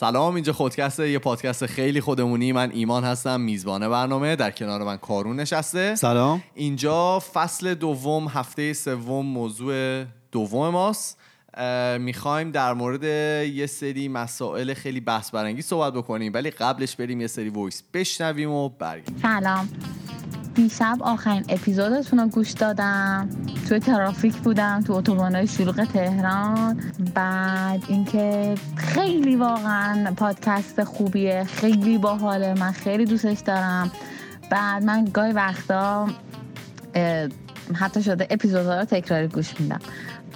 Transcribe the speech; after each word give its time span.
سلام 0.00 0.34
اینجا 0.34 0.52
خودکسته 0.52 1.10
یه 1.10 1.18
پادکست 1.18 1.66
خیلی 1.66 2.00
خودمونی. 2.00 2.52
من 2.52 2.70
ایمان 2.70 3.04
هستم 3.04 3.40
میزبان 3.40 3.88
برنامه. 3.88 4.36
در 4.36 4.50
کنار 4.50 4.84
من 4.84 4.96
کارون 4.96 5.40
نشسته. 5.40 5.94
سلام. 5.94 6.42
اینجا 6.54 7.18
فصل 7.32 7.74
دوم 7.74 8.28
هفته 8.28 8.72
سوم 8.72 9.26
موضوع 9.26 10.04
دوم 10.32 10.68
ماست. 10.68 11.18
می‌خوایم 11.98 12.50
در 12.50 12.74
مورد 12.74 13.04
یه 13.44 13.66
سری 13.66 14.08
مسائل 14.08 14.74
خیلی 14.74 15.00
بحث 15.00 15.30
برانگیز 15.30 15.66
صحبت 15.66 15.92
بکنیم 15.92 16.32
ولی 16.34 16.50
قبلش 16.50 16.96
بریم 16.96 17.20
یه 17.20 17.26
سری 17.26 17.48
voice 17.48 17.82
بشنویم 17.94 18.50
و 18.50 18.68
برگردیم. 18.68 19.18
سلام. 19.22 19.68
دیشب 20.54 20.98
آخرین 21.00 21.44
اپیزودتون 21.48 22.18
رو 22.18 22.26
گوش 22.26 22.50
دادم. 22.50 23.28
توی 23.68 23.78
ترافیک 23.78 24.36
بودم 24.36 24.80
تو 24.80 24.92
اتوبانهای 24.92 25.46
شلوغ 25.46 25.84
تهران. 25.84 26.80
بعد 27.14 27.82
اینکه 27.88 28.54
خیلی 28.76 29.36
واقعا 29.36 30.12
پادکست 30.16 30.84
خوبیه 30.84 31.44
خیلی 31.44 31.98
باحاله 31.98 32.54
من 32.54 32.72
خیلی 32.72 33.04
دوستش 33.04 33.40
دارم. 33.40 33.90
بعد 34.50 34.84
من 34.84 35.04
گاهی 35.04 35.32
وقتا 35.32 36.08
حتی 37.74 38.02
شده 38.02 38.26
اپیزودها 38.30 38.78
رو 38.78 38.84
تکراری 38.84 39.28
گوش 39.28 39.60
میدم. 39.60 39.80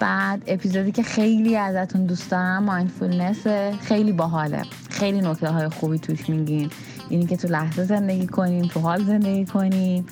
بعد 0.01 0.43
اپیزودی 0.47 0.93
که 0.93 1.03
خیلی 1.03 1.57
ازتون 1.57 2.07
دوست 2.07 2.31
دارم 2.31 2.65
مایندفولنس 2.65 3.47
خیلی 3.81 4.12
باحاله. 4.12 4.62
خیلی 4.91 5.21
نکته 5.21 5.49
های 5.49 5.69
خوبی 5.69 5.99
توش 5.99 6.29
میگین. 6.29 6.71
اینی 7.08 7.27
که 7.27 7.36
تو 7.36 7.48
لحظه 7.48 7.84
زندگی 7.84 8.27
کنیم 8.27 8.66
تو 8.66 8.80
حال 8.80 9.05
زندگی 9.05 9.44
کنیم. 9.44 10.06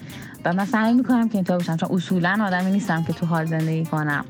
و 0.45 0.53
من 0.53 0.65
سعی 0.65 0.93
می‌کنم 0.95 1.29
که 1.29 1.35
اینطور 1.35 1.57
باشم 1.57 1.77
چون 1.77 1.89
اصولا 1.93 2.39
آدمی 2.47 2.71
نیستم 2.71 3.03
که 3.03 3.13
تو 3.13 3.27
حال 3.27 3.47
زندگی 3.47 3.85
کنم. 3.85 4.25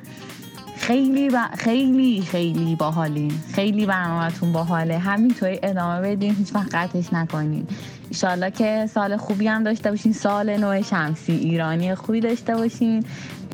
خیلی 0.77 1.30
با... 1.30 1.44
خیلی 1.56 2.22
خیلی 2.22 2.77
باحالین 2.77 3.33
خیلی 3.52 3.86
برنامهتون 3.86 4.52
باحاله. 4.52 4.98
همینطوری 4.98 5.58
ادامه 5.62 6.00
بدین 6.00 6.34
هیچ 6.34 6.55
وقت 6.55 6.74
قطعش 6.74 7.12
نکنین. 7.12 7.66
ایشالله 8.08 8.50
که 8.50 8.88
سال 8.94 9.16
خوبی 9.16 9.48
هم 9.48 9.64
داشته 9.64 9.90
باشین. 9.90 10.12
سال 10.12 10.56
نو 10.56 10.83
شمسی 10.83 11.33
ایرانی 11.33 11.94
خوبی 11.94 12.20
داشته 12.20 12.55
باشین. 12.55 13.05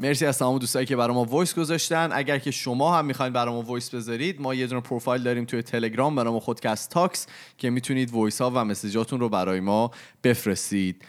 مرسی 0.02 0.26
از 0.26 0.38
تمام 0.38 0.58
دوستایی 0.58 0.86
که 0.86 0.96
برای 0.96 1.14
ما 1.14 1.24
voice 1.24 1.54
گذاشتن. 1.54 2.08
اگر 2.12 2.38
که 2.38 2.50
شما 2.50 2.98
هم 2.98 3.04
می‌خواین 3.04 3.32
برای 3.32 3.54
ما 3.54 3.62
voice 3.62 3.94
بذارید 3.94 4.40
ما 4.40 4.54
یه 4.54 4.66
دونه 4.66 4.80
پروفایل 4.80 5.22
داریم 5.22 5.44
توی 5.44 5.62
تلگرام 5.62 6.14
برای 6.14 6.32
ما 6.32 6.40
خودکست 6.40 6.90
تاکس 6.90 7.26
که 7.58 7.70
می‌تونید 7.70 8.10
voice 8.10 8.40
ها 8.40 8.50
و 8.50 8.64
message 8.64 9.03
اتون 9.03 9.20
رو 9.20 9.28
برای 9.28 9.60
ما 9.60 9.90
بفرستید. 10.24 11.04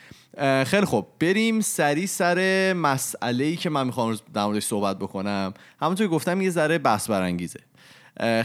خیلی 0.66 0.86
خوب. 0.86 1.08
بریم 1.20 1.62
سری 1.62 2.08
سر 2.08 2.74
مسئله 2.74 3.46
ای 3.46 3.56
که 3.56 3.70
من 3.70 3.86
می‌خوام 3.86 4.18
در 4.34 4.46
موردش 4.46 4.66
صحبت 4.66 5.00
بکنم. 5.00 5.54
همونطور 5.82 6.08
گفتم 6.08 6.42
یه 6.42 6.50
ذره 6.50 6.78
بحث 6.78 7.10
برانگیزه. 7.10 7.60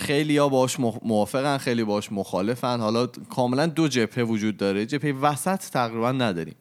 خیلی 0.01 0.37
ها 0.37 0.49
باش 0.49 0.81
موافقن 0.81 1.59
خیلی 1.59 1.85
باش 1.85 2.13
مخالفن. 2.13 2.81
حالا 2.81 3.07
کاملا 3.07 3.67
دو 3.67 3.89
جبهه 3.89 4.25
وجود 4.25 4.57
داره. 4.57 4.87
جبهه 4.87 5.13
وسط 5.13 5.61
تقریبا 5.71 6.13
نداریم. 6.13 6.55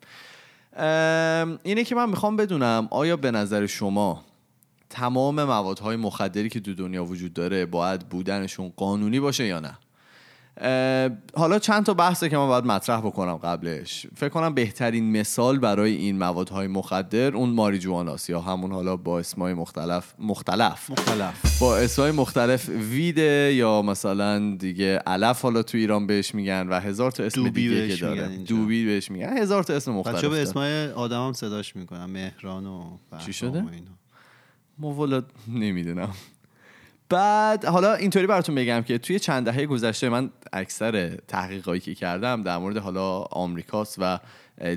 اینه 1.63 1.83
که 1.83 1.95
من 1.95 2.09
می‌خوام 2.09 2.35
بدونم 2.35 2.87
آیا 2.91 3.17
به 3.17 3.31
نظر 3.31 3.65
شما 3.65 4.23
تمام 4.89 5.43
موادهای 5.43 5.95
مخدری 5.95 6.49
که 6.49 6.59
دو 6.59 6.73
دنیا 6.73 7.05
وجود 7.05 7.33
داره 7.33 7.65
باید 7.65 8.09
بودنشون 8.09 8.73
قانونی 8.75 9.19
باشه 9.19 9.45
یا 9.45 9.59
نه؟ 9.59 9.77
حالا 11.35 11.59
چند 11.59 11.85
تا 11.85 11.93
بحثه 11.93 12.29
که 12.29 12.37
من 12.37 12.47
باید 12.47 12.65
مطرح 12.65 13.01
بکنم 13.01 13.35
قبلش. 13.35 14.07
فکر 14.15 14.29
کنم 14.29 14.53
بهترین 14.53 15.19
مثال 15.19 15.59
برای 15.59 15.95
این 15.95 16.17
موادهای 16.17 16.67
مخدر 16.67 17.35
اون 17.35 17.49
ماریجواناست 17.49 18.29
یا 18.29 18.41
همون 18.41 18.71
حالا 18.71 18.97
با 18.97 19.19
اسمای 19.19 19.53
مختلف 19.53 20.13
مختلف. 20.19 20.89
مختلف. 20.89 21.59
با 21.59 21.77
اسمای 21.77 22.11
مختلف 22.11 22.69
ویده 22.69 23.53
یا 23.55 23.81
مثلا 23.81 24.55
دیگه 24.55 24.97
علف 24.97 25.41
حالا 25.41 25.63
تو 25.63 25.77
ایران 25.77 26.07
بهش 26.07 26.35
میگن 26.35 26.67
و 26.67 26.79
هزار 26.79 27.11
تا 27.11 27.23
اسم 27.23 27.49
دیگه 27.49 27.87
که 27.87 27.95
داره. 27.95 28.27
دوبی 28.27 28.85
بهش 28.85 29.11
میگن. 29.11 29.37
هزار 29.37 29.63
تا 29.63 29.73
اسم 29.73 29.91
مختلف 29.91 30.15
بچه 30.15 30.29
به 30.29 30.41
اسمای 30.41 30.87
آدم 30.87 31.27
هم 31.27 31.33
صداش 31.33 31.75
می‌کنم 31.75 32.09
مهران 32.09 32.65
و 32.65 32.97
چی 33.25 33.33
شده؟ 33.33 33.63
ما 34.79 35.23
نمی‌دونم. 35.47 36.09
بعد 37.13 37.65
حالا 37.65 37.93
اینطوری 37.93 38.27
براتون 38.27 38.55
بگم 38.55 38.81
که 38.81 38.97
توی 38.97 39.19
چند 39.19 39.45
دهه 39.45 39.65
گذشته 39.65 40.09
من 40.09 40.29
اکثر 40.53 41.09
تحقیقاتی 41.27 41.79
که 41.79 41.95
کردم 41.95 42.43
در 42.43 42.57
مورد 42.57 42.77
حالا 42.77 43.19
آمریکاست 43.19 43.95
و 43.99 44.19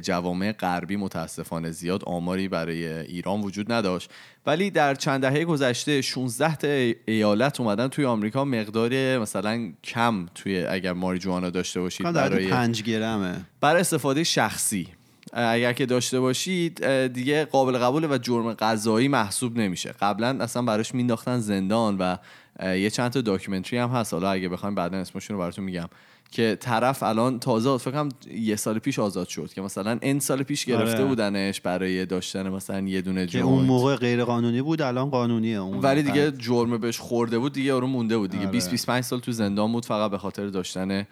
جوامع 0.03 0.53
غربی 0.53 0.97
متاسفانه 0.97 1.71
زیاد 1.71 2.05
آماری 2.05 2.49
برای 2.49 2.87
ایران 2.87 3.41
وجود 3.41 3.73
نداشت. 3.73 4.11
ولی 4.47 4.71
در 4.71 4.95
چند 4.95 5.21
دهه 5.21 5.45
گذشته 5.45 6.01
16 6.03 6.57
تا 6.57 6.69
ایالت 7.07 7.61
اومدن 7.61 7.89
توی 7.89 8.05
آمریکا 8.05 8.45
مقدار 8.45 9.19
مثلا 9.19 9.73
کم 9.85 10.27
توی 10.35 10.67
اگر 10.67 10.93
ماریجوانا 10.93 11.51
داشته 11.51 11.81
باشید 11.81 12.13
برای 12.13 12.49
5 12.49 12.83
گرمه. 12.83 13.47
برای 13.61 13.81
استفاده 13.81 14.25
شخصی. 14.25 14.89
اگر 15.33 15.73
که 15.73 15.87
داشته 15.87 16.21
باشید 16.21 17.07
دیگه 17.07 17.45
قابل 17.45 17.79
قبول 17.79 18.11
و 18.11 18.19
جرم 18.19 18.53
قضایی 18.53 19.09
محسوب 19.09 19.59
نمیشه. 19.59 19.95
قبلا 20.01 20.37
اصلا 20.41 20.63
براش 20.63 20.95
مینداختن 20.95 21.39
زندان 21.39 21.99
و 21.99 22.17
یه 22.63 22.91
چند 22.91 23.11
تا 23.11 23.21
داکیومنتری 23.21 23.79
هم 23.79 23.89
هست. 23.89 24.13
حالا 24.13 24.31
اگه 24.31 24.49
بخوایم 24.49 24.75
بعدا 24.75 24.99
اسمشون 24.99 25.37
رو 25.37 25.43
براتون 25.43 25.65
میگم. 25.65 25.89
که 26.31 26.57
طرف 26.61 27.03
الان 27.03 27.39
تازه 27.39 27.79
فکر 27.79 28.09
یه 28.35 28.57
سال 28.57 28.79
پیش 28.79 28.99
آزاد 28.99 29.29
شد 29.29 29.53
که 29.53 29.63
مثلا 29.63 29.99
این 30.03 30.21
سال 30.21 30.43
پیش 30.43 30.65
گرفته 30.65 30.99
آره. 30.99 31.05
بودنش 31.05 31.61
برای 31.61 32.07
داشتن 32.07 32.49
مثلا 32.49 32.81
یه 32.81 33.01
دونه 33.01 33.27
که 33.27 33.41
اون 33.41 33.65
موقع 33.65 33.97
غیر 33.97 34.25
قانونی 34.25 34.63
بود 34.63 34.83
الان 34.83 35.11
قانونیه 35.11 35.59
اون 35.59 35.79
ولی 35.79 36.03
دیگه 36.03 36.33
جرم 36.33 36.79
بهش 36.79 36.99
خورده 36.99 37.39
بود 37.39 37.53
دیگه 37.53 37.75
رو 37.75 37.87
مونده 37.87 38.19
بود 38.19 38.31
دیگه. 38.31 38.47
20 38.47 38.67
آره. 38.67 38.73
25 38.73 39.05
سال 39.05 39.21
تو 39.21 39.33
زندان 39.33 39.73
بود 39.73 39.87
فقط 39.87 40.11
به 40.11 40.19
خاطر 40.19 40.47
داشتن 40.47 41.07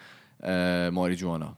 ماری 0.93 1.17
جوانا 1.17 1.57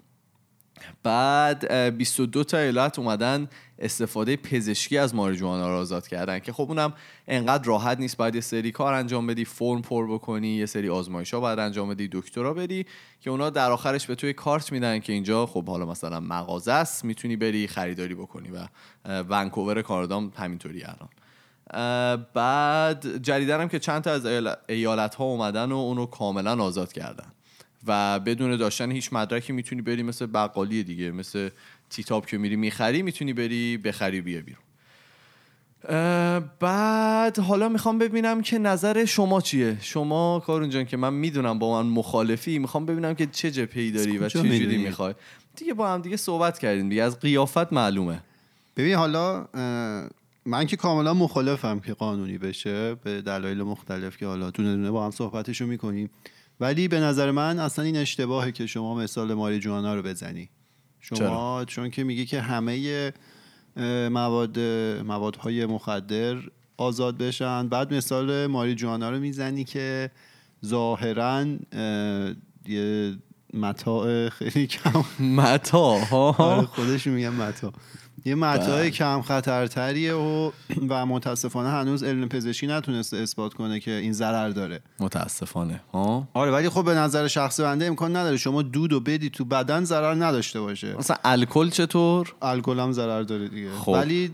بعد 1.03 1.73
22 1.73 2.45
تا 2.45 2.59
ایالت 2.59 2.99
اومدن 2.99 3.49
استفاده 3.79 4.37
پزشکی 4.37 4.99
از 4.99 5.15
ماریجوانا 5.15 5.69
رو 5.69 5.77
آزاد 5.77 6.09
کردن 6.09 6.39
که 6.39 6.53
خب 6.53 6.67
اونم 6.69 6.93
انقدر 7.29 7.65
راحت 7.65 7.99
نیست. 7.99 8.17
باید 8.17 8.35
یه 8.35 8.41
سری 8.41 8.73
کار 8.73 8.95
انجام 8.95 9.27
بدی 9.27 9.45
فرم 9.45 9.83
پر 9.83 10.13
بکنی 10.13 10.49
یه 10.49 10.67
سری 10.67 10.89
آزمایش 10.89 11.35
ها 11.35 11.41
باید 11.41 11.59
انجام 11.59 11.89
بدی 11.89 12.09
دکترا 12.13 12.55
بدی 12.55 12.87
که 13.21 13.31
اونا 13.31 13.51
در 13.51 13.71
آخرش 13.71 14.07
به 14.07 14.15
توی 14.15 14.33
کارت 14.33 14.73
میدن 14.73 14.99
که 14.99 15.13
اینجا 15.13 15.47
خب 15.47 15.69
حالا 15.69 15.87
مثلا 15.87 16.21
مغازه 16.21 16.73
است 16.73 17.05
می‌تونی 17.05 17.37
بری 17.37 17.67
خریداری 17.67 18.15
بکنی 18.15 18.49
و 18.51 18.69
ونکوور 19.23 19.83
کاردام 19.83 20.33
همینطوری 20.37 20.85
الان. 20.85 21.09
بعد 22.35 23.23
جدیدن 23.23 23.69
که 23.69 23.79
چند 23.79 24.03
تا 24.03 24.11
از 24.11 24.27
ایالت 24.69 25.15
ها 25.15 25.25
اومدن 25.25 25.73
و 25.73 25.77
اونو 25.77 26.07
کاملا 26.07 26.63
آزاد 26.63 26.93
کردن. 26.93 27.33
و 27.87 28.21
بدون 28.21 28.57
داشتن 28.57 28.91
هیچ 28.91 29.13
مدرکی 29.13 29.53
می‌تونی 29.53 29.83
بری 29.83 30.03
مثل 30.03 30.27
بقالی 30.27 30.85
دیگه 30.85 31.11
مثل 31.11 31.49
تیتاب 31.91 32.27
که 32.27 32.39
میری 32.39 32.57
می‌خری 32.57 33.03
می‌تونی 33.03 33.33
بری 33.33 33.77
بخری 33.79 34.21
بیا 34.21 34.41
بیرون. 34.41 34.63
بعد 36.61 37.39
حالا 37.39 37.69
می‌خوام 37.69 37.99
ببینم 37.99 38.43
که 38.43 38.59
نظر 38.59 39.05
شما 39.05 39.41
چیه؟ 39.41 39.79
شما 39.81 40.43
کارون 40.47 40.71
جان 40.71 40.85
که 40.85 40.97
من 40.97 41.15
می‌دونم 41.15 41.59
با 41.59 41.83
من 41.83 41.89
مخالفی 41.89 42.59
می‌خوام 42.59 42.87
ببینم 42.87 43.15
که 43.15 43.27
چه 43.27 43.51
جپی 43.51 43.91
داری 43.91 44.19
و 44.19 44.29
چه 44.29 44.43
جوری 44.43 44.77
می‌خوای. 44.77 45.15
دیگه 45.57 45.75
با 45.75 45.89
هم 45.89 46.03
دیگه 46.03 46.17
صحبت 46.17 46.59
کردیم 46.59 46.89
دیگه 46.89 47.03
از 47.03 47.21
قیافت 47.21 47.73
معلومه. 47.73 48.21
ببین 48.77 48.95
حالا 48.95 49.47
من 50.45 50.67
که 50.67 50.77
کاملا 50.77 51.15
مخالفم 51.15 51.81
که 51.81 51.95
قانونی 51.95 52.39
بشه 52.39 52.95
به 52.95 53.23
دلایل 53.23 53.63
مختلف 53.63 54.17
که 54.17 54.27
حالا 54.27 54.51
دونه 54.51 54.77
دونه 54.77 54.91
با 54.91 55.05
هم 55.05 55.11
صحبتشو 55.11 55.67
می‌کنیم. 55.67 56.11
ولی 56.61 56.89
به 56.89 57.01
نظر 57.01 57.31
من 57.31 57.59
اصلا 57.59 57.85
این 57.85 57.97
اشتباهه 57.97 58.53
که 58.53 58.67
شما 58.67 58.95
مثال 58.95 59.35
ماری 59.35 59.59
جوانا 59.59 59.95
رو 59.95 60.03
بزنی. 60.03 60.51
شما 61.01 61.65
چون 61.65 61.91
که 61.91 62.05
میگی 62.05 62.27
که 62.27 62.41
همه 62.41 63.13
مواد 64.11 64.59
موادهای 65.07 65.67
مخدر 65.67 66.37
آزاد 66.77 67.19
بشن 67.19 67.69
بعد 67.69 67.95
مثال 67.95 68.47
ماری 68.47 68.75
جوانا 68.75 69.11
رو 69.11 69.19
می‌زنی 69.19 69.65
که 69.65 70.11
ظاهرا 70.65 71.45
یه 72.69 73.17
متاع 73.55 74.29
خیلی 74.29 74.67
کم. 74.67 75.25
متاع 75.25 76.05
ها؟ 76.05 76.33
آره، 76.39 76.67
خودش 76.67 77.07
میگم 77.07 77.35
متاع. 77.35 77.73
یه 78.27 78.35
متاع 78.35 78.81
بله. 78.81 78.91
کم 78.91 79.23
خطرتریه 79.23 80.15
و 80.15 80.51
و 80.89 81.07
متاسفانه 81.07 81.69
هنوز 81.69 82.03
علم 82.03 82.29
پزشکی 82.29 82.67
نتونسته 82.67 83.17
اثبات 83.17 83.55
کنه 83.55 83.81
که 83.81 83.91
این 83.91 84.13
ضرر 84.13 84.49
داره. 84.49 84.81
متاسفانه. 85.01 85.81
ها؟ 85.93 86.29
آره 86.35 86.51
ولی 86.51 86.69
خب 86.69 86.85
به 86.85 86.95
نظر 86.95 87.29
شخص 87.29 87.61
بنده 87.61 87.85
امکان 87.85 88.17
نداره. 88.17 88.37
شما 88.37 88.63
دود 88.63 88.93
و 88.93 89.01
بدی 89.01 89.31
تو 89.31 89.45
بدن 89.45 89.85
ضرر 89.85 90.15
نداشته 90.15 90.61
باشه. 90.61 90.97
مثلا 90.99 91.17
الکل 91.25 91.69
چطور؟ 91.69 92.35
الکل 92.43 92.79
هم 92.79 92.93
ضرر 92.93 93.23
داره 93.23 93.49
دیگه. 93.49 93.71
خب. 93.71 93.93
ولی 93.93 94.31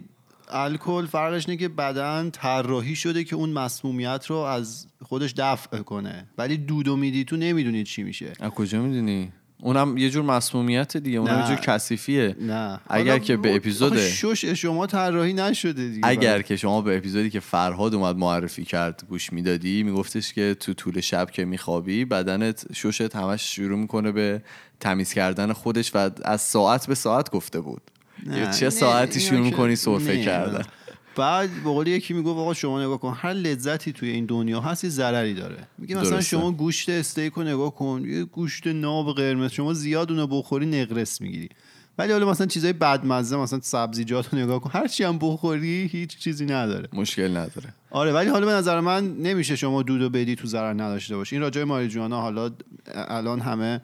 الکل 0.48 1.06
فرقش 1.06 1.48
اینه 1.48 1.60
که 1.60 1.68
بدن 1.68 2.30
طراحی 2.30 2.96
شده 2.96 3.24
که 3.24 3.36
اون 3.36 3.50
مسمومیت 3.50 4.26
رو 4.28 4.36
از 4.36 4.86
خودش 5.04 5.34
دفع 5.36 5.78
کنه. 5.78 6.26
ولی 6.38 6.56
دودو 6.56 6.96
میدی 6.96 7.24
تو 7.24 7.36
نمی‌دونی 7.36 7.84
چی 7.84 8.02
میشه. 8.02 8.32
از 8.40 8.50
کجا 8.50 8.82
می‌دونی؟ 8.82 9.32
اونم 9.64 9.96
یه 9.96 10.10
جور 10.10 10.24
مسمومیت 10.24 10.96
دیگه 10.96 11.18
اونم 11.18 11.34
نه. 11.34 11.40
یه 11.40 11.48
جور 11.48 11.56
کثیفیه. 11.56 12.36
نه. 12.40 12.80
اگر 12.86 13.18
که 13.18 13.36
به 13.36 13.56
اپیزود 13.56 13.98
شش 13.98 14.44
شما 14.44 14.86
طراحی 14.86 15.32
نشده 15.32 15.88
دیگه. 15.88 16.00
اگر 16.02 16.42
که 16.42 16.56
شما 16.56 16.82
به 16.82 16.96
اپیزودی 16.96 17.30
که 17.30 17.40
فرهاد 17.40 17.94
اومد 17.94 18.16
معرفی 18.16 18.64
کرد 18.64 19.04
گوش 19.08 19.32
می‌دادی 19.32 19.82
میگفتش 19.82 20.32
که 20.32 20.56
تو 20.60 20.74
طول 20.74 21.00
شب 21.00 21.30
که 21.30 21.44
میخوابی 21.44 22.04
بدنت 22.04 22.66
ششت 22.74 23.16
همش 23.16 23.56
شروع 23.56 23.78
می‌کنه 23.78 24.12
به 24.12 24.42
تمیز 24.80 25.12
کردن 25.12 25.52
خودش 25.52 25.94
و 25.94 26.10
از 26.24 26.40
ساعت 26.40 26.86
به 26.86 26.94
ساعت 26.94 27.30
گفته 27.30 27.60
بود. 27.60 27.82
نه، 28.26 28.38
یا 28.38 28.50
چه 28.50 28.70
ساعتی 28.70 29.20
شروع 29.20 29.40
می‌کنی 29.40 29.76
سرفه 29.76 30.24
کردن؟ 30.24 30.58
نه. 30.58 30.64
بعد 31.16 31.50
به 31.50 31.70
قول 31.70 31.86
یکی 31.86 32.14
می‌گفت 32.14 32.38
آقا 32.38 32.54
شما 32.54 32.82
نگاه 32.82 32.98
کن 33.00 33.14
هر 33.16 33.32
لذتی 33.32 33.92
توی 33.92 34.10
این 34.10 34.26
دنیا 34.26 34.60
هست 34.60 34.84
یه 34.84 34.90
ضرری 34.90 35.34
داره. 35.34 35.56
میگه 35.78 35.94
مثلا 35.94 36.10
درسته. 36.10 36.36
شما 36.36 36.52
گوشت 36.52 36.88
استیک 36.88 37.32
رو 37.32 37.42
نگاه 37.42 37.74
کن 37.74 38.02
یه 38.06 38.24
گوشت 38.24 38.66
ناب 38.66 39.14
قرمز 39.14 39.52
شما 39.52 39.72
زیاد 39.72 40.10
اونو 40.10 40.26
بخوری 40.26 40.66
نقرس 40.66 41.20
می‌گیری. 41.20 41.48
ولی 41.98 42.12
حالا 42.12 42.30
مثلا 42.30 42.46
چیزای 42.46 42.72
بدمزه 42.72 43.36
مثلا 43.36 43.60
سبزیجات 43.62 44.34
رو 44.34 44.38
نگاه 44.38 44.60
کن 44.60 44.70
هر 44.72 44.88
چی 44.88 45.04
هم 45.04 45.18
بخوری 45.18 45.88
هیچ 45.92 46.18
چیزی 46.18 46.46
نداره. 46.46 46.88
مشکل 46.92 47.30
نداره. 47.30 47.74
آره 47.90 48.12
ولی 48.12 48.28
حالا 48.28 48.46
به 48.46 48.52
نظر 48.52 48.80
من 48.80 49.16
نمیشه 49.16 49.56
شما 49.56 49.82
دودو 49.82 50.10
بدی 50.10 50.36
تو 50.36 50.46
ضرر 50.46 50.72
نداشته 50.72 51.16
باشی. 51.16 51.34
این 51.36 51.42
راجع 51.42 51.60
به 51.60 51.64
ماریجوانا 51.64 52.20
حالا 52.20 52.50
الان 52.94 53.40
همه 53.40 53.80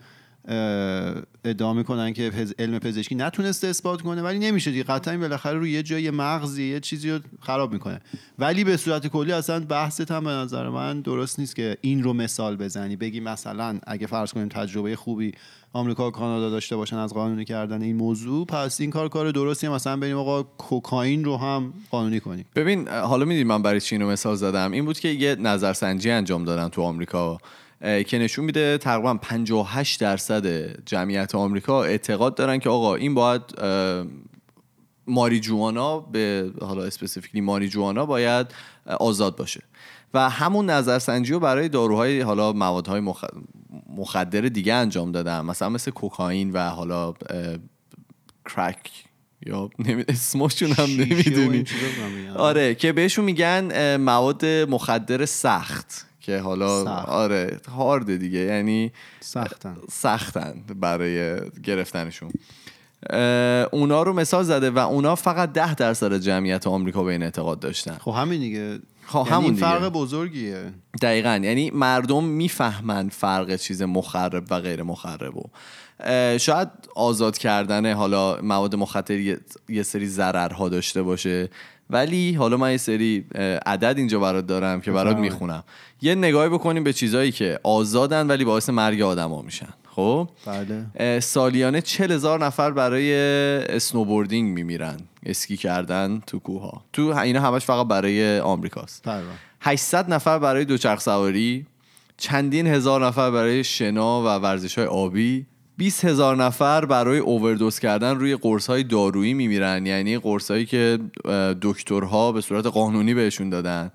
ادعا 1.44 1.72
می‌کنن 1.72 2.12
که 2.12 2.32
علم 2.58 2.78
پزشکی 2.78 3.14
نتونسته 3.14 3.66
اثبات 3.66 4.02
کنه 4.02 4.22
ولی 4.22 4.38
نمیشه 4.38 4.70
دیگه. 4.70 4.82
قطعا 4.82 5.12
این 5.12 5.20
بالاخره 5.20 5.58
روی 5.58 5.70
یه 5.70 5.82
جای 5.82 6.10
مغزی 6.10 6.64
یه 6.64 6.80
چیزی 6.80 7.10
رو 7.10 7.18
خراب 7.40 7.72
می‌کنه. 7.72 8.00
ولی 8.38 8.64
به 8.64 8.76
صورت 8.76 9.06
کلی 9.06 9.32
اصلا 9.32 9.60
بحثت 9.60 10.10
هم 10.10 10.24
به 10.24 10.30
نظر 10.30 10.68
من 10.68 11.00
درست 11.00 11.38
نیست 11.38 11.56
که 11.56 11.76
این 11.80 12.02
رو 12.02 12.12
مثال 12.12 12.56
بزنی. 12.56 12.96
بگی 12.96 13.20
مثلا 13.20 13.78
اگه 13.86 14.06
فرض 14.06 14.32
کنیم 14.32 14.48
تجربه 14.48 14.96
خوبی 14.96 15.32
آمریکا 15.72 16.08
و 16.08 16.10
کانادا 16.10 16.50
داشته 16.50 16.76
باشن 16.76 16.96
از 16.96 17.14
قانونی 17.14 17.44
کردن 17.44 17.82
این 17.82 17.96
موضوع 17.96 18.46
پس 18.46 18.80
این 18.80 18.90
کار 18.90 19.08
کار 19.08 19.30
درستیه. 19.30 19.70
مثلا 19.70 19.96
بریم 19.96 20.16
آقا 20.16 20.42
کوکائین 20.42 21.24
رو 21.24 21.36
هم 21.36 21.72
قانونی 21.90 22.20
کنیم. 22.20 22.44
ببین 22.54 22.88
حالا 22.88 23.24
می‌دونی 23.24 23.44
من 23.44 23.62
برای 23.62 23.80
چی 23.80 23.94
اینو 23.94 24.10
مثال 24.10 24.34
زدم؟ 24.34 24.72
این 24.72 24.84
بود 24.84 25.00
که 25.00 25.08
یه 25.08 25.34
نظرسنجی 25.34 26.10
انجام 26.10 26.44
دادن 26.44 26.68
تو 26.68 26.82
آمریکا. 26.82 27.38
که 27.80 28.18
نشون 28.18 28.44
میده 28.44 28.78
تقریبا 28.78 29.14
58 29.14 30.00
درصد 30.00 30.46
جمعیت 30.86 31.34
آمریکا 31.34 31.84
اعتقاد 31.84 32.34
دارن 32.34 32.58
که 32.58 32.70
آقا 32.70 32.94
این 32.94 33.14
باید 33.14 33.42
اه، 33.58 34.06
ماریجوانا 35.06 36.00
به 36.00 36.52
حالا 36.60 36.84
اسپسیفیکلی 36.84 37.40
ماریجوانا 37.40 38.06
باید 38.06 38.46
اه، 38.86 38.96
آزاد 38.96 39.36
باشه. 39.36 39.62
و 40.14 40.30
همون 40.30 40.70
نظرسنجی 40.70 41.32
رو 41.32 41.40
برای 41.40 41.68
داروهای 41.68 42.20
حالا 42.20 42.52
موادهای 42.52 43.00
مخ... 43.00 43.24
مخدر 43.96 44.40
دیگه 44.40 44.74
انجام 44.74 45.12
دادن. 45.12 45.40
مثلا 45.40 45.68
مثل 45.68 45.90
کوکائین 45.90 46.52
و 46.52 46.70
حالا 46.70 47.14
کرک 48.54 49.04
یا 49.46 49.70
نمی... 49.78 50.04
اسمشون 50.08 50.72
هم 50.72 50.90
نمی‌دونی. 50.90 51.64
آره 52.36 52.74
که 52.74 52.92
بهشون 52.92 53.24
میگن 53.24 53.96
مواد 53.96 54.46
مخدر 54.46 55.24
سخت. 55.24 55.77
که 56.28 56.38
حالا 56.38 56.84
سخت. 56.84 57.08
آره 57.08 57.60
هارد 57.76 58.16
دیگه 58.16 58.38
یعنی 58.38 58.92
سختن. 59.20 59.76
سختن 59.90 60.64
برای 60.80 61.40
گرفتنشون. 61.62 62.30
اونا 63.72 64.02
رو 64.02 64.12
مثال 64.12 64.44
زده 64.44 64.70
و 64.70 64.78
اونا 64.78 65.14
فقط 65.14 65.52
ده 65.52 65.74
درصد 65.74 66.18
جمعیت 66.18 66.66
آمریکا 66.66 67.02
به 67.02 67.12
این 67.12 67.22
اعتقاد 67.22 67.60
داشتن. 67.60 67.96
خب 68.00 68.10
همین 68.10 68.40
دیگه. 68.40 68.78
خب 69.06 69.18
یعنی 69.18 69.30
همون 69.30 69.54
دیگه. 69.54 69.60
فرق 69.60 69.88
بزرگیه. 69.88 70.72
دقیقا. 71.02 71.40
یعنی 71.42 71.70
مردم 71.70 72.24
می‌فهمن 72.24 73.08
فرق 73.08 73.56
چیز 73.56 73.82
مخرب 73.82 74.44
و 74.50 74.60
غیر 74.60 74.82
مخرب 74.82 75.36
و. 75.36 75.42
شاید 76.38 76.68
آزاد 76.94 77.38
کردن 77.38 77.92
حالا 77.92 78.38
مواد 78.42 78.74
مخدر 78.74 79.38
یه 79.68 79.82
سری 79.82 80.06
ضررها 80.06 80.68
داشته 80.68 81.02
باشه. 81.02 81.48
ولی 81.90 82.34
حالا 82.34 82.56
من 82.56 82.70
یه 82.70 82.76
سری 82.76 83.24
عدد 83.66 83.94
اینجا 83.96 84.20
برات 84.20 84.46
دارم 84.46 84.80
که 84.80 84.92
برات. 84.92 85.16
می‌خونم. 85.16 85.64
یه 86.02 86.14
نگاهی 86.14 86.48
بکنیم 86.48 86.84
به 86.84 86.92
چیزایی 86.92 87.32
که 87.32 87.60
آزادن 87.62 88.26
ولی 88.26 88.44
باعث 88.44 88.70
مرگ 88.70 89.02
آدما 89.02 89.42
میشن. 89.42 89.68
خب؟ 89.90 90.28
بله. 90.46 91.20
سالیانه 91.20 91.80
40 91.80 92.12
هزار 92.12 92.44
نفر 92.44 92.70
برای 92.70 93.14
اسنوبوردینگ 93.68 94.54
میمیرن 94.54 94.96
اسکی 95.26 95.56
کردن 95.56 96.22
تو 96.26 96.38
کوه 96.38 96.62
ها 96.62 96.84
تو 96.92 97.02
اینا 97.16 97.40
همش 97.40 97.64
فقط 97.64 97.86
برای 97.86 98.40
آمریکاست. 98.40 99.02
بله. 99.04 99.22
800 99.60 100.12
نفر 100.12 100.38
برای 100.38 100.64
دوچرخ 100.64 101.00
سواری 101.00 101.66
چندین 102.16 102.66
هزار 102.66 103.06
نفر 103.06 103.30
برای 103.30 103.64
شنا 103.64 104.20
و 104.20 104.24
ورزش 104.24 104.78
های 104.78 104.86
آبی 104.86 105.46
20 105.78 106.04
هزار 106.04 106.36
نفر 106.36 106.84
برای 106.84 107.18
اووردوز 107.18 107.78
کردن 107.78 108.18
روی 108.18 108.36
قرص 108.36 108.66
های 108.66 108.82
دارویی 108.82 109.34
میمیرن. 109.34 109.86
یعنی 109.86 110.18
قرص 110.18 110.50
هایی 110.50 110.66
که 110.66 110.98
دکترها 111.62 112.32
به 112.32 112.40
صورت 112.40 112.66
قانونی 112.66 113.14
بهشون 113.14 113.50
دادن. 113.50 113.90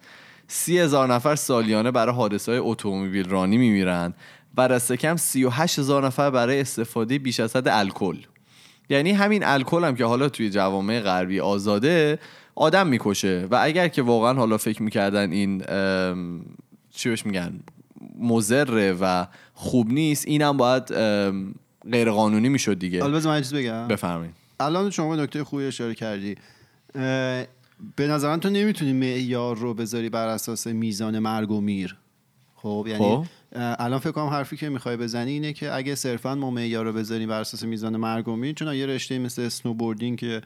سی 0.47 0.79
هزار 0.79 1.13
نفر 1.13 1.35
سالیانه 1.35 1.91
برای 1.91 2.15
حادثه 2.15 2.51
های 2.51 2.61
اتومبیل 2.63 3.29
رانی 3.29 3.57
میمیرن. 3.57 4.13
و 4.57 4.67
دست 4.67 4.93
کم 4.93 5.15
38 5.15 5.79
هزار 5.79 6.05
نفر 6.05 6.29
برای 6.29 6.61
استفاده 6.61 7.19
بیش 7.19 7.39
از 7.39 7.55
حد 7.55 7.67
الکل. 7.67 8.17
یعنی 8.89 9.11
همین 9.11 9.43
الکل 9.45 9.83
هم 9.83 9.95
که 9.95 10.05
حالا 10.05 10.29
توی 10.29 10.49
جوامع 10.49 10.99
غربی 10.99 11.39
آزاده 11.39 12.19
آدم 12.55 12.87
می‌کشه. 12.87 13.47
و 13.51 13.59
اگر 13.61 13.87
که 13.87 14.01
واقعا 14.01 14.33
حالا 14.33 14.57
فکر 14.57 14.83
می‌کردن 14.83 15.31
این 15.31 15.63
چی 16.91 17.09
بهش 17.09 17.25
میگن 17.25 17.59
مزره 18.19 18.93
و 19.01 19.25
خوب 19.53 19.91
نیست 19.91 20.27
اینم 20.27 20.57
باید 20.57 20.93
غیر 21.91 22.11
قانونی 22.11 22.49
می‌شد 22.49 22.79
دیگه. 22.79 23.03
بذار 23.03 23.33
من 23.33 23.41
چیز 23.41 23.53
بگم. 23.53 23.87
بفرمایید. 23.87 24.33
الان 24.59 24.89
شما 24.89 25.15
به 25.15 25.21
نکته 25.21 25.43
خوبی 25.43 25.63
اشاره 25.63 25.95
کردی. 25.95 26.35
به 27.95 28.07
نظرم 28.07 28.39
تو 28.39 28.49
نمی‌تونی 28.49 28.93
معیار 28.93 29.57
رو 29.57 29.73
بذاری 29.73 30.09
بر 30.09 30.27
اساس 30.27 30.67
میزان 30.67 31.19
مرگ 31.19 31.51
و 31.51 31.61
میر. 31.61 31.95
خب 32.55 32.85
یعنی 32.89 32.99
خب. 32.99 33.25
اه، 33.55 33.75
الان 33.79 33.99
فکر 33.99 34.11
کنم 34.11 34.27
حرفی 34.27 34.57
که 34.57 34.69
می‌خوای 34.69 34.97
بزنی 34.97 35.31
اینه 35.31 35.53
که 35.53 35.73
اگه 35.73 35.95
صرفا 35.95 36.35
ما 36.35 36.51
معیار 36.51 36.85
رو 36.85 36.93
بذاریم 36.93 37.29
بر 37.29 37.39
اساس 37.41 37.63
میزان 37.63 37.97
مرگ 37.97 38.27
و 38.27 38.35
میر 38.35 38.55
چون 38.55 38.73
یه 38.73 38.85
رشته 38.85 39.19
مثل 39.19 39.41
اسنوبوردینگ 39.41 40.19
که 40.19 40.41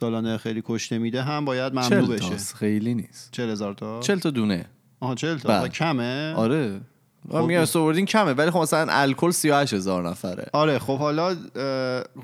سالانه 0.00 0.36
خیلی 0.38 0.62
کشته 0.66 0.98
میده 0.98 1.22
هم 1.22 1.44
باید 1.44 1.72
ممنوع 1.72 2.16
بشه. 2.16 2.36
خیلی 2.36 2.94
نیست. 2.94 3.28
40 3.32 3.50
هزار 3.50 3.74
تا؟ 3.74 4.00
چل 4.00 4.18
تا 4.18 4.30
دونه. 4.30 4.66
آها 5.00 5.14
40 5.14 5.38
تا. 5.38 5.48
بله. 5.60 5.68
کمه. 5.68 6.34
آره. 6.36 6.80
میگم 7.24 7.60
استوردین 7.60 8.06
کمه 8.06 8.32
ولی 8.32 8.50
خب 8.50 8.58
مثلا 8.58 8.92
الکل 8.92 9.30
38 9.30 9.74
هزار 9.74 10.08
نفره. 10.08 10.46
آره 10.52 10.78
خب 10.78 10.98
حالا 10.98 11.36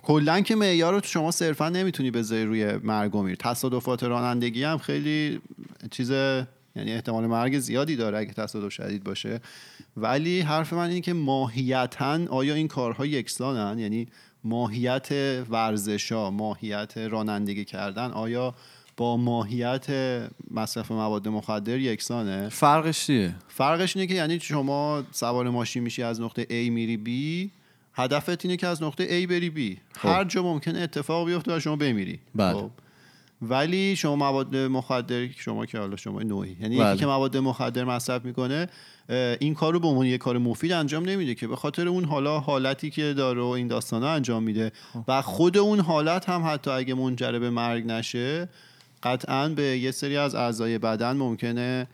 کلا 0.02 0.40
که 0.40 0.56
معیار 0.56 0.92
رو 0.94 1.00
شما 1.04 1.30
صرفا 1.30 1.68
نمی‌تونی 1.68 2.10
بذاری 2.10 2.44
روی 2.44 2.72
مرگ 2.72 3.14
و 3.14 3.22
میر. 3.22 3.36
تصادفات 3.36 4.04
رانندگی 4.04 4.64
هم 4.64 4.78
خیلی 4.78 5.40
چیز 5.90 6.10
یعنی 6.10 6.92
احتمال 6.92 7.26
مرگ 7.26 7.58
زیادی 7.58 7.96
داره 7.96 8.18
اگه 8.18 8.32
تصادف 8.32 8.72
شدید 8.72 9.04
باشه. 9.04 9.40
ولی 9.96 10.40
حرف 10.40 10.72
من 10.72 10.88
اینه 10.88 11.00
که 11.00 11.12
ماهیتا 11.12 12.18
آیا 12.30 12.54
این 12.54 12.68
کارها 12.68 13.06
یکسانن؟ 13.06 13.78
یعنی 13.78 14.06
ماهیت 14.44 15.08
ورزش 15.50 16.12
ها 16.12 16.30
ماهیت 16.30 16.98
رانندگی 16.98 17.64
کردن 17.64 18.10
آیا 18.10 18.54
با 18.96 19.16
ماهیت 19.16 19.86
مصرف 20.50 20.92
مواد 20.92 21.28
مخدر 21.28 21.78
یکسانه 21.78 22.48
فرقش 22.48 23.06
چیه 23.06 23.34
فرقش 23.48 23.96
اینه 23.96 24.06
که 24.06 24.14
یعنی 24.14 24.40
شما 24.40 25.02
سوار 25.12 25.50
ماشین 25.50 25.82
میشی 25.82 26.02
از 26.02 26.20
نقطه 26.20 26.44
A 26.44 26.70
میری 26.70 26.96
B 27.06 27.50
هدفت 27.94 28.44
اینه 28.44 28.56
که 28.56 28.66
از 28.66 28.82
نقطه 28.82 29.24
A 29.24 29.28
بری 29.28 29.50
B 29.50 29.98
خب. 29.98 30.08
هر 30.08 30.24
جا 30.24 30.42
ممکنه 30.42 30.80
اتفاق 30.80 31.26
بیفته 31.26 31.56
و 31.56 31.60
شما 31.60 31.76
بمیری 31.76 32.18
بله. 32.34 32.54
خب. 32.54 32.70
ولی 33.42 33.96
شما 33.96 34.16
مواد 34.16 34.56
مخدر 34.56 35.28
شما 35.28 35.66
که 35.66 35.78
حالا 35.78 35.96
شما 35.96 36.22
نوعی 36.22 36.56
یعنی 36.60 36.78
بله. 36.78 36.90
یکی 36.90 36.98
که 36.98 37.06
مواد 37.06 37.36
مخدر 37.36 37.84
مصرف 37.84 38.24
می‌کنه 38.24 38.68
این 39.40 39.54
کار 39.54 39.72
رو 39.72 39.80
به 39.80 39.88
عنوان 39.88 40.06
یه 40.06 40.18
کار 40.18 40.38
مفید 40.38 40.72
انجام 40.72 41.08
نمیده 41.08 41.34
که 41.34 41.46
به 41.46 41.56
خاطر 41.56 41.88
اون 41.88 42.04
حالا 42.04 42.40
حالتی 42.40 42.90
که 42.90 43.12
داره 43.12 43.42
و 43.42 43.46
این 43.46 43.68
داستانا 43.68 44.10
انجام 44.10 44.42
میده 44.42 44.72
خب. 44.92 45.04
و 45.08 45.22
خود 45.22 45.58
اون 45.58 45.80
حالت 45.80 46.28
هم 46.28 46.42
حتی 46.46 46.70
اگه 46.70 46.94
منجر 46.94 47.38
به 47.38 47.50
مرگ 47.50 47.86
نشه 47.86 48.48
قطعا 49.06 49.48
به 49.48 49.62
یه 49.62 49.90
سری 49.90 50.16
از 50.16 50.34
اعضای 50.34 50.78
بدن 50.78 51.16
ممکنه 51.16 51.86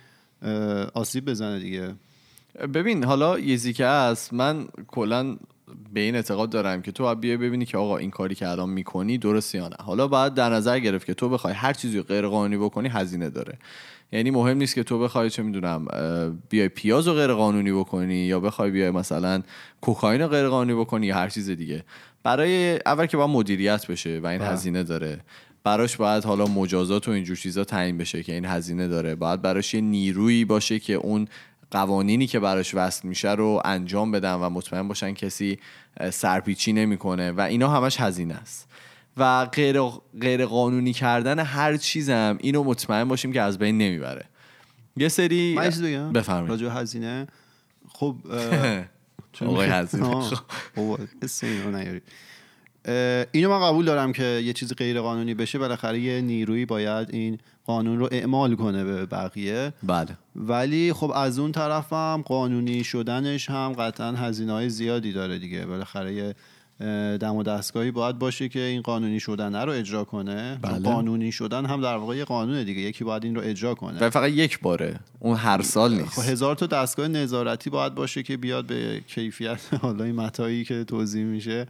آسیب 0.95 1.25
بزنه 1.25 1.59
دیگه. 1.59 1.95
ببین 2.75 3.05
حالا 3.05 3.39
یزی 3.39 3.73
که 3.73 3.87
هست. 3.87 4.33
من 4.33 4.67
کلا 4.87 5.37
به 5.93 6.01
این 6.01 6.15
اعتقاد 6.15 6.51
دارم 6.51 6.83
که 6.83 6.93
تو 6.93 7.15
بیای 7.15 7.37
ببینی 7.37 7.65
که 7.65 7.79
آقا 7.79 7.97
این 7.97 8.11
کاری 8.11 8.35
که 8.35 8.49
الان 8.49 8.71
می‌کنی 8.71 9.19
درست 9.19 9.55
یا 9.55 9.69
نه. 9.69 9.77
حالا 9.81 10.09
باید 10.09 10.35
در 10.35 10.51
نظر 10.51 10.79
گرفت 10.79 11.07
که 11.07 11.15
تو 11.15 11.29
بخوای 11.29 11.55
هر 11.55 11.73
چیزی 11.73 11.97
رو 11.97 12.03
غیر 12.03 12.27
قانونی 12.27 12.57
بکنی 12.57 12.89
هزینه 12.89 13.31
داره. 13.31 13.59
یعنی 14.13 14.31
مهم 14.31 14.57
نیست 14.57 14.75
که 14.75 14.83
تو 14.83 14.99
بخوای 14.99 15.31
چه 15.31 15.43
می‌دونم 15.43 15.87
بیای 16.49 16.69
پیاز 16.69 17.09
رو 17.09 17.15
غیر 17.15 17.33
قانونی 17.33 17.73
بکنی 17.73 18.15
یا 18.15 18.41
بخوای 18.41 18.71
بیای 18.71 18.91
مثلا 18.91 19.43
کوکائین 19.81 20.21
رو 20.21 20.29
غیر 20.29 20.49
قانونی 20.49 20.81
بکنی 20.81 21.07
یا 21.07 21.15
هر 21.15 21.29
چیز 21.29 21.51
دیگه. 21.51 21.85
برای 22.23 22.79
اول 22.87 23.07
که 23.07 23.17
باید 23.17 23.31
مدیریت 23.31 23.87
بشه 23.87 24.21
و 24.23 24.27
این. 24.27 24.43
هزینه 24.43 24.83
داره. 24.83 25.21
براش 25.65 25.97
باید 25.97 26.25
حالا 26.25 26.47
مجازات 26.47 27.09
و 27.09 27.11
اینجور 27.11 27.37
چیزا 27.37 27.65
تعیین 27.65 27.99
بشه 27.99 28.23
که 28.23 28.33
این 28.33 28.45
هزینه 28.45 28.89
داره. 28.89 29.15
باید 29.15 29.43
براش 29.43 29.75
یه 29.75 29.81
نیرویی 29.81 30.45
باشه 30.45 30.79
که 30.79 30.93
اون 30.93 31.29
قوانینی 31.71 32.27
که 32.27 32.41
براش 32.41 32.75
وصل 32.75 33.09
میشه 33.09 33.31
رو 33.31 33.63
انجام 33.65 34.11
بدن 34.11 34.35
و 34.35 34.51
مطمئن 34.51 34.89
باشن 34.89 35.13
کسی 35.15 35.59
سرپیچی 36.13 36.73
نمی‌کنه 36.73 37.33
و 37.33 37.41
اینا 37.41 37.69
همش 37.69 38.01
هزینه 38.01 38.35
است. 38.35 38.69
و 39.17 39.47
غیر, 39.47 39.81
غیر 40.21 40.47
قانونی 40.47 40.93
کردن 40.93 41.39
هر 41.39 41.77
چیزم 41.77 42.39
اینو 42.41 42.65
مطمئن 42.65 43.05
باشیم 43.05 43.33
که 43.33 43.41
از 43.41 43.59
بین 43.59 43.79
نمی‌بره. 43.79 44.25
یه 44.97 45.09
سری 45.09 45.55
بگم. 45.59 46.13
بفرمایید. 46.13 46.51
راجع 46.51 46.81
هزینه. 46.81 47.27
خب 47.89 48.17
آقای 49.41 49.69
هزینه. 49.69 50.31
خب. 50.77 51.01
اینو 53.33 53.51
من 53.51 53.61
قبول 53.61 53.85
دارم 53.85 54.13
که 54.13 54.25
یه 54.45 54.53
چیز 54.53 54.75
غیر 54.75 55.01
قانونی 55.01 55.35
بشه 55.35 55.59
بالاخره 55.59 56.01
یه 56.01 56.21
نیرویی 56.21 56.67
باید 56.67 57.09
این 57.11 57.39
قانون 57.65 57.99
رو 57.99 58.09
اعمال 58.13 58.55
کنه 58.55 58.85
به 58.85 59.07
بقیه. 59.07 59.73
بله. 59.83 60.09
ولی 60.37 60.93
خب 60.93 61.13
از 61.15 61.39
اون 61.39 61.53
طرف 61.53 61.93
هم 61.93 62.23
قانونی 62.27 62.85
شدنش 62.85 63.51
هم 63.51 63.73
قطعا 63.73 64.13
هزینه 64.13 64.53
های 64.53 64.71
زیادی 64.71 65.13
داره 65.13 65.39
دیگه. 65.39 65.67
بالاخره 65.67 66.15
یه 66.15 66.35
دم 67.19 67.37
و 67.37 67.43
دستگاهی 67.43 67.91
باید 67.91 68.19
باشه 68.19 68.49
که 68.49 68.61
این 68.61 68.83
قانونی 68.83 69.21
شدن 69.21 69.55
رو 69.55 69.73
اجرا 69.73 70.05
کنه. 70.05 70.59
بله. 70.63 70.79
قانونی 70.79 71.33
شدن 71.33 71.67
هم 71.67 71.81
در 71.81 71.97
واقع 71.97 72.17
یه 72.17 72.25
قانونه 72.25 72.65
دیگه. 72.65 72.81
یکی 72.81 73.05
باید 73.05 73.25
این 73.25 73.35
رو 73.35 73.41
اجرا 73.45 73.75
کنه. 73.75 74.05
و 74.05 74.11
فقط 74.11 74.31
یک 74.31 74.61
باره. 74.61 75.01
اون 75.19 75.37
هر 75.37 75.63
سال 75.63 75.91
خب 75.91 76.01
نیست. 76.01 76.19
هزار 76.19 76.55
تا 76.55 76.67
دستگاه 76.67 77.09
نظارتی 77.09 77.71
باید 77.71 77.95
باشه 77.95 78.23
که 78.23 78.37
بیاد 78.37 78.67
به 78.67 79.01
کیفیت 79.07 79.61
حالا 79.83 80.05
این 80.05 80.15
متایی 80.15 80.65
که 80.65 80.85
توضیح 80.85 81.25
میشه. 81.25 81.67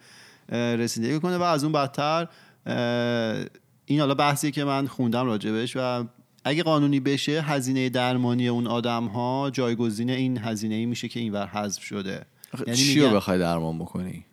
رسیدگی 0.49 1.19
کنه 1.21 1.37
و 1.37 1.43
از 1.43 1.65
اون 1.65 1.73
بدتر 1.73 2.29
این 3.87 4.01
حالا 4.01 4.15
بحثی 4.15 4.51
که 4.51 4.65
من 4.65 4.87
خوندم 4.87 5.27
راجبش 5.27 5.77
و 5.77 6.05
اگه 6.45 6.63
قانونی 6.63 7.01
بشه 7.01 7.41
هزینه 7.41 7.89
درمانی 7.89 8.49
اون 8.49 8.67
آدم 8.67 9.05
ها 9.05 9.51
جایگزین 9.53 10.11
این 10.11 10.39
هزینه 10.39 10.75
ای 10.75 10.87
میشه 10.87 11.09
که 11.09 11.21
اینور 11.21 11.47
حذف 11.47 11.83
شده. 11.83 12.27
یعنی 12.67 12.77
چی 12.79 13.01
رو 13.01 13.11
بخوای 13.11 13.39
درمان 13.39 13.79
بکنی؟ 13.79 14.25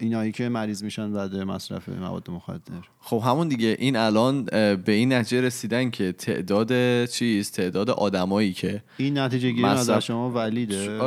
اینایی 0.00 0.32
که 0.32 0.48
مریض 0.48 0.82
میشن 0.82 1.12
بعد 1.12 1.36
مصرف 1.36 1.88
مواد 1.88 2.30
مخدر. 2.30 2.58
خب 3.00 3.22
همون 3.24 3.48
دیگه 3.48 3.76
این 3.78 3.96
الان 3.96 4.44
به 4.44 4.92
این 4.92 5.12
نتیجه 5.12 5.40
رسیدن 5.40 5.90
که 5.90 6.12
تعداد 6.12 7.04
چیز 7.04 7.50
تعداد 7.50 7.90
آدمایی 7.90 8.52
که 8.52 8.82
این 8.96 9.18
نتیجه 9.18 9.50
گیری 9.50 9.62
مصرف- 9.62 9.78
نظر 9.78 10.00
شما 10.00 10.30
ولیده. 10.30 11.00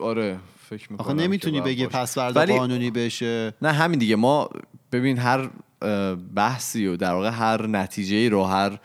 آره. 0.00 0.38
فکر 0.70 0.92
می‌کنم 0.92 1.06
آخه 1.06 1.14
نمی‌تونی 1.14 1.60
بگی 1.60 1.86
پس 1.86 2.14
فردا 2.14 2.40
ولی- 2.40 2.58
قانونی 2.58 2.90
بشه. 2.90 3.54
نه 3.62 3.72
همین 3.72 3.98
دیگه. 3.98 4.16
ما 4.16 4.48
ببین 4.92 5.18
هر 5.18 5.50
بحثی 6.34 6.86
و 6.86 6.96
در 6.96 7.12
واقع 7.12 7.30
هر 7.30 7.66
نتیجه 7.66 8.28
رو 8.28 8.44
هر 8.44 8.78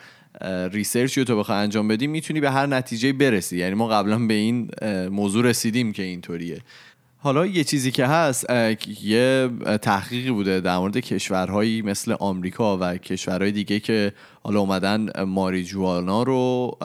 ریسرچی 0.71 1.19
رو 1.21 1.25
تو 1.25 1.39
بخوای 1.39 1.57
انجام 1.57 1.87
بدی 1.87 2.07
می‌تونی 2.07 2.39
به 2.39 2.51
هر 2.51 2.65
نتیجه 2.65 3.13
برسی. 3.13 3.57
یعنی 3.57 3.73
ما 3.75 3.87
قبلا 3.87 4.19
به 4.19 4.33
این 4.33 4.69
موضوع 5.11 5.45
رسیدیم 5.45 5.91
که 5.91 6.03
اینطوریه. 6.03 6.61
حالا 7.19 7.45
یه 7.45 7.63
چیزی 7.63 7.91
که 7.91 8.05
هست 8.05 8.45
یه 9.01 9.49
تحقیقی 9.81 10.31
بوده 10.31 10.59
در 10.59 10.77
مورد 10.77 10.97
کشورهایی 10.97 11.81
مثل 11.81 12.15
آمریکا 12.19 12.77
و 12.77 12.97
کشورهای 12.97 13.51
دیگه 13.51 13.79
که 13.79 14.13
حالا 14.43 14.59
اومدن 14.59 15.23
ماریجوانا 15.23 16.23
رو 16.23 16.77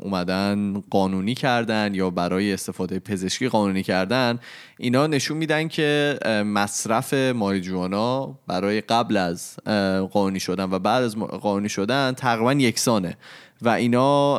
اومدن 0.00 0.82
قانونی 0.90 1.34
کردن 1.34 1.94
یا 1.94 2.10
برای 2.10 2.52
استفاده 2.52 2.98
پزشکی 2.98 3.48
قانونی 3.48 3.82
کردن. 3.82 4.38
اینا 4.78 5.06
نشون 5.06 5.36
میدن 5.36 5.68
که 5.68 6.18
مصرف 6.46 7.14
ماریجوانا 7.14 8.38
برای 8.46 8.80
قبل 8.80 9.16
از 9.16 9.56
قانونی 10.12 10.40
شدن 10.40 10.64
و 10.64 10.78
بعد 10.78 11.02
از 11.02 11.16
قانونی 11.16 11.68
شدن 11.68 12.12
تقریبا 12.12 12.52
یکسانه. 12.52 13.16
و 13.62 13.68
اینا 13.68 14.38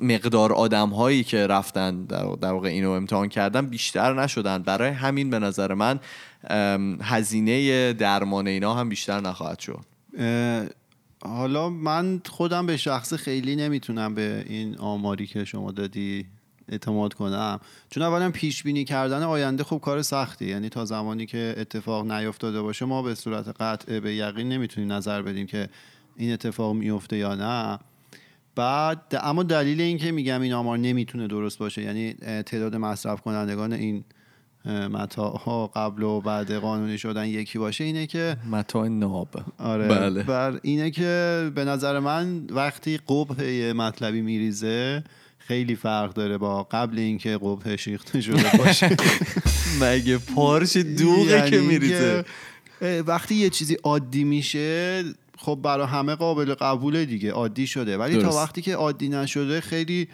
مقدار 0.00 0.52
آدم 0.52 0.88
هایی 0.88 1.24
که 1.24 1.46
رفتن 1.46 2.04
در 2.04 2.52
واقع 2.52 2.68
اینو 2.68 2.90
امتحان 2.90 3.28
کردن 3.28 3.66
بیشتر 3.66 4.22
نشدن. 4.22 4.62
برای 4.62 4.90
همین 4.90 5.30
به 5.30 5.38
نظر 5.38 5.74
من 5.74 6.00
هزینه 7.02 7.92
درمان 7.92 8.46
اینا 8.46 8.74
هم 8.74 8.88
بیشتر 8.88 9.20
نخواهد 9.20 9.58
شد. 9.58 9.84
حالا 11.24 11.68
من 11.68 12.20
خودم 12.28 12.66
به 12.66 12.76
شخص 12.76 13.14
خیلی 13.14 13.56
نمی‌تونم 13.56 14.14
به 14.14 14.44
این 14.48 14.78
آماری 14.78 15.26
که 15.26 15.44
شما 15.44 15.72
دادی 15.72 16.26
اعتماد 16.68 17.14
کنم. 17.14 17.60
چون 17.90 18.02
اولا 18.02 18.30
پیش 18.30 18.62
بینی 18.62 18.84
کردن 18.84 19.22
آینده 19.22 19.64
خوب 19.64 19.80
کار 19.80 20.02
سختی. 20.02 20.44
یعنی 20.46 20.68
تا 20.68 20.84
زمانی 20.84 21.26
که 21.26 21.54
اتفاق 21.58 22.12
نیفتاده 22.12 22.62
باشه 22.62 22.84
ما 22.84 23.02
به 23.02 23.14
صورت 23.14 23.48
قطع 23.60 24.00
به 24.00 24.14
یقین 24.14 24.48
نمی‌تونیم 24.48 24.92
نظر 24.92 25.22
بدیم 25.22 25.46
که 25.46 25.68
این 26.16 26.32
اتفاق 26.32 26.74
میفته 26.74 27.16
یا 27.16 27.34
نه. 27.34 27.78
بعد 28.54 29.20
اما 29.22 29.42
دلیل 29.42 29.80
این 29.80 29.98
که 29.98 30.12
میگم 30.12 30.40
این 30.40 30.52
آمار 30.52 30.78
نمی‌تونه 30.78 31.26
درست 31.26 31.58
باشه 31.58 31.82
یعنی 31.82 32.14
تعداد 32.42 32.76
مصرف 32.76 33.20
کنندگان 33.20 33.72
این 33.72 34.04
اه، 34.64 34.88
متاعها 34.88 35.66
قبل 35.66 36.02
و 36.02 36.20
بعد 36.20 36.52
قانونی 36.52 36.98
شدن 36.98 37.26
یکی 37.26 37.58
باشه 37.58 37.84
اینه 37.84 38.06
که 38.06 38.36
متاع 38.50 38.88
ناب. 38.88 39.28
آره 39.58 39.88
بله. 39.88 40.22
بر 40.22 40.60
اینه 40.62 40.90
که 40.90 41.50
به 41.54 41.64
نظر 41.64 41.98
من 41.98 42.46
وقتی 42.50 42.98
قبح 43.08 43.44
یه 43.44 43.72
مطلبی 43.72 44.20
میریزه 44.20 45.04
خیلی 45.38 45.74
فرق 45.76 46.14
داره 46.14 46.38
با 46.38 46.62
قبل 46.62 46.98
اینکه 46.98 47.38
قبحش 47.42 47.88
ریخته 47.88 48.20
شده 48.20 48.56
باشه. 48.58 48.96
مگه 49.82 50.18
پارش 50.18 50.76
دوغه 50.76 51.30
یعنی 51.30 51.50
که 51.50 51.60
میریزه 51.60 52.24
اه، 52.80 52.98
وقتی 52.98 53.34
یه 53.34 53.50
چیزی 53.50 53.74
عادی 53.74 54.24
میشه 54.24 55.04
خب 55.40 55.58
برای 55.62 55.86
همه 55.86 56.14
قابل 56.14 56.54
قبوله 56.54 57.04
دیگه 57.04 57.32
عادی 57.32 57.66
شده. 57.66 57.98
ولی 57.98 58.14
درست. 58.14 58.26
تا 58.26 58.36
وقتی 58.36 58.62
که 58.62 58.74
عادی 58.74 59.08
نشده 59.08 59.60
خیلی 59.60 60.08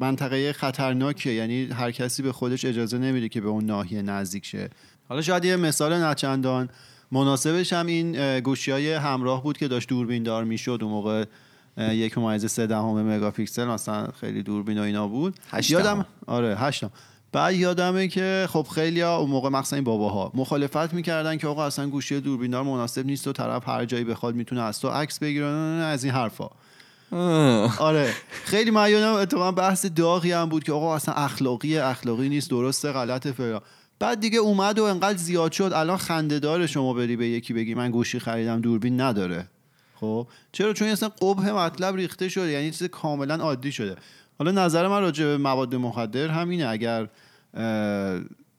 منطقه 0.00 0.52
خطرناکه. 0.52 1.30
یعنی 1.30 1.64
هر 1.64 1.90
کسی 1.90 2.22
به 2.22 2.32
خودش 2.32 2.64
اجازه 2.64 2.98
نمیده 2.98 3.28
که 3.28 3.40
به 3.40 3.48
اون 3.48 3.64
ناحیه 3.64 4.02
نزدیک 4.02 4.46
شه. 4.46 4.70
حالا 5.08 5.22
شاید 5.22 5.44
یه 5.44 5.56
مثال 5.56 6.02
نچندان. 6.02 6.68
مناسبش 7.12 7.72
هم 7.72 7.86
این 7.86 8.40
گوشی 8.40 8.70
های 8.70 8.92
همراه 8.92 9.42
بود 9.42 9.58
که 9.58 9.68
داشت 9.68 9.88
دوربین 9.88 10.22
دار 10.22 10.44
می‌شد. 10.44 10.78
اون 10.82 10.90
موقع 10.90 11.24
یک 11.78 12.18
ممیز 12.18 12.50
سه 12.50 12.66
دهم 12.66 13.02
مگاپیکسل 13.02 13.64
مثلا 13.64 14.08
خیلی 14.20 14.42
دوربین 14.42 14.78
و 14.78 14.82
اینا 14.82 15.08
بود. 15.08 15.34
هشت 15.50 15.70
یادم. 15.70 16.06
آره 16.26 16.56
هشتم 16.56 16.90
بعد 17.34 17.54
یادمه 17.54 18.08
که 18.08 18.48
خب 18.50 18.66
خیلی 18.74 19.00
ها 19.00 19.16
اون 19.16 19.30
موقع 19.30 19.48
مخصوصا 19.48 19.76
این 19.76 19.84
باباها 19.84 20.30
مخالفت 20.34 20.94
می‌کردن 20.94 21.36
که 21.36 21.46
آقا 21.46 21.66
اصلا 21.66 21.88
گوشی 21.88 22.20
دوربیندار 22.20 22.62
مناسب 22.62 23.06
نیست 23.06 23.28
و 23.28 23.32
طرف 23.32 23.68
هر 23.68 23.84
جایی 23.84 24.04
بخواد 24.04 24.34
می‌تونه 24.34 24.62
از 24.62 24.80
تو 24.80 24.88
عکس 24.88 25.18
بگیره. 25.18 25.46
از 25.46 26.04
این 26.04 26.12
حرفا. 26.12 26.50
آره. 27.78 28.12
خیلی 28.44 28.70
من 28.70 28.90
یادم 28.90 29.12
اتفاقا 29.12 29.52
بحث 29.52 29.86
داغی 29.86 30.32
هم 30.32 30.48
بود 30.48 30.64
که 30.64 30.72
آقا 30.72 30.96
اصلا 30.96 31.14
اخلاقی 31.14 31.78
اخلاقی 31.78 32.28
نیست 32.28 32.50
درسته 32.50 32.92
غلط 32.92 33.26
فلان. 33.26 33.60
بعد 33.98 34.20
دیگه 34.20 34.38
اومد 34.38 34.78
و 34.78 34.84
انقدر 34.84 35.18
زیاد 35.18 35.52
شد. 35.52 35.70
الان 35.74 35.96
خنده 35.96 36.38
داره 36.38 36.66
شما 36.66 36.92
بری 36.92 37.16
به 37.16 37.26
یکی 37.26 37.52
بگی 37.54 37.74
من 37.74 37.90
گوشی 37.90 38.18
خریدم 38.18 38.60
دوربین 38.60 39.00
نداره. 39.00 39.48
خب؟ 40.00 40.26
چرا؟ 40.52 40.72
چون 40.72 40.88
اصلا 40.88 41.08
قبح 41.08 41.50
مطلب 41.50 41.96
ریخته 41.96 42.28
شده. 42.28 42.50
یعنی 42.50 42.70
چیز 42.70 42.82
کاملا 42.82 43.34
عادی 43.36 43.72
شده. 43.72 43.96
حالا 44.38 44.50
نظر 44.50 44.88
من 44.88 45.00
راجع 45.00 45.24
به 45.24 45.36
مواد 45.36 45.74
مخدر 45.74 46.28
همینه. 46.28 46.66
اگر 46.68 47.08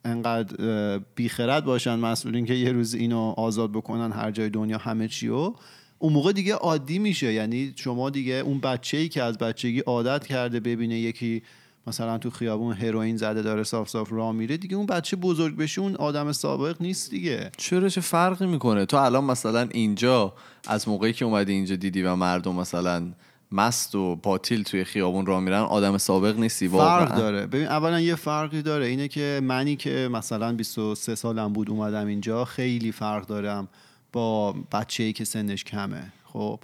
انقدر 0.05 0.99
بیخرد 1.15 1.65
باشن 1.65 1.95
مسئولین 1.95 2.45
که 2.45 2.53
یه 2.53 2.71
روز 2.71 2.93
اینو 2.93 3.33
آزاد 3.37 3.71
بکنن 3.71 4.11
هر 4.11 4.31
جای 4.31 4.49
دنیا 4.49 4.77
همه 4.77 5.07
چی 5.07 5.27
و 5.27 5.53
اون 5.99 6.13
موقع 6.13 6.31
دیگه 6.31 6.53
عادی 6.53 6.99
میشه. 6.99 7.33
یعنی 7.33 7.73
شما 7.75 8.09
دیگه 8.09 8.33
اون 8.33 8.59
بچه 8.59 8.97
ای 8.97 9.09
که 9.09 9.23
از 9.23 9.37
بچگی 9.37 9.79
عادت 9.79 10.27
کرده 10.27 10.59
ببینه 10.59 10.99
یکی 10.99 11.43
مثلا 11.87 12.17
تو 12.17 12.29
خیابون 12.29 12.73
هروئین 12.73 13.17
زده 13.17 13.41
داره 13.41 13.63
صاف 13.63 13.89
صاف 13.89 14.11
راه 14.11 14.31
میره 14.31 14.57
دیگه 14.57 14.75
اون 14.75 14.85
بچه 14.85 15.15
بزرگ 15.15 15.57
بشه 15.57 15.81
اون 15.81 15.95
آدم 15.95 16.31
سابق 16.31 16.75
نیست 16.79 17.11
دیگه. 17.11 17.51
چرا؟ 17.57 17.89
چه 17.89 18.01
فرقی 18.01 18.45
می‌کنه؟ 18.45 18.85
تو 18.85 18.97
الان 18.97 19.23
مثلا 19.23 19.67
اینجا 19.71 20.33
از 20.67 20.87
موقعی 20.87 21.13
که 21.13 21.25
اومدی 21.25 21.51
اینجا 21.51 21.75
دیدی 21.75 22.01
و 22.01 22.15
مردم 22.15 22.55
مثلا 22.55 23.11
مست 23.51 23.95
و 23.95 24.15
پاتیل 24.15 24.63
توی 24.63 24.83
خیابون 24.83 25.25
راه 25.25 25.39
میرن 25.39 25.61
آدم 25.61 25.97
سابق 25.97 26.39
نیستی 26.39 26.67
واقعا. 26.67 27.05
فرق 27.05 27.17
داره. 27.17 27.45
ببین 27.45 27.67
اولا 27.67 27.99
یه 27.99 28.15
فرقی 28.15 28.61
داره 28.61 28.85
اینه 28.85 29.07
که 29.07 29.41
منی 29.43 29.75
که 29.75 30.09
مثلا 30.11 30.53
23 30.53 31.15
سالم 31.15 31.53
بود 31.53 31.69
اومدم 31.69 32.07
اینجا 32.07 32.45
خیلی 32.45 32.91
فرق 32.91 33.25
دارم 33.25 33.67
با 34.13 34.51
بچه 34.51 35.03
ای 35.03 35.13
که 35.13 35.25
سنش 35.25 35.63
کمه. 35.63 36.11
خب 36.33 36.59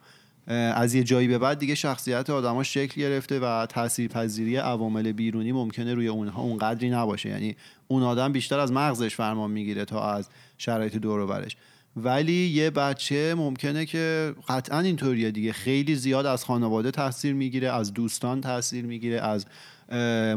از 0.47 0.95
یه 0.95 1.03
جایی 1.03 1.27
به 1.27 1.37
بعد 1.37 1.59
دیگه 1.59 1.75
شخصیت 1.75 2.29
آدما 2.29 2.63
شکل 2.63 3.01
گرفته 3.01 3.39
و 3.39 3.65
تاثیرپذیری 3.65 4.55
عوامل 4.55 5.11
بیرونی 5.11 5.51
ممکنه 5.51 5.93
روی 5.93 6.07
اونها 6.07 6.41
اونقدری 6.41 6.89
نباشه. 6.89 7.29
یعنی 7.29 7.55
اون 7.87 8.03
آدم 8.03 8.31
بیشتر 8.31 8.59
از 8.59 8.71
مغزش 8.71 9.15
فرمان 9.15 9.51
می‌گیره 9.51 9.85
تا 9.85 10.13
از 10.13 10.29
شرایط 10.57 10.95
دور 10.95 11.19
و 11.19 11.27
برش. 11.27 11.57
ولی 11.95 12.47
یه 12.47 12.69
بچه 12.69 13.35
ممکنه 13.37 13.85
که 13.85 14.33
قطعا 14.47 14.79
اینطوریه 14.79 15.31
دیگه. 15.31 15.51
خیلی 15.51 15.95
زیاد 15.95 16.25
از 16.25 16.45
خانواده 16.45 16.91
تاثیر 16.91 17.33
می‌گیره 17.33 17.71
از 17.71 17.93
دوستان 17.93 18.41
تاثیر 18.41 18.85
می‌گیره 18.85 19.21
از 19.21 19.45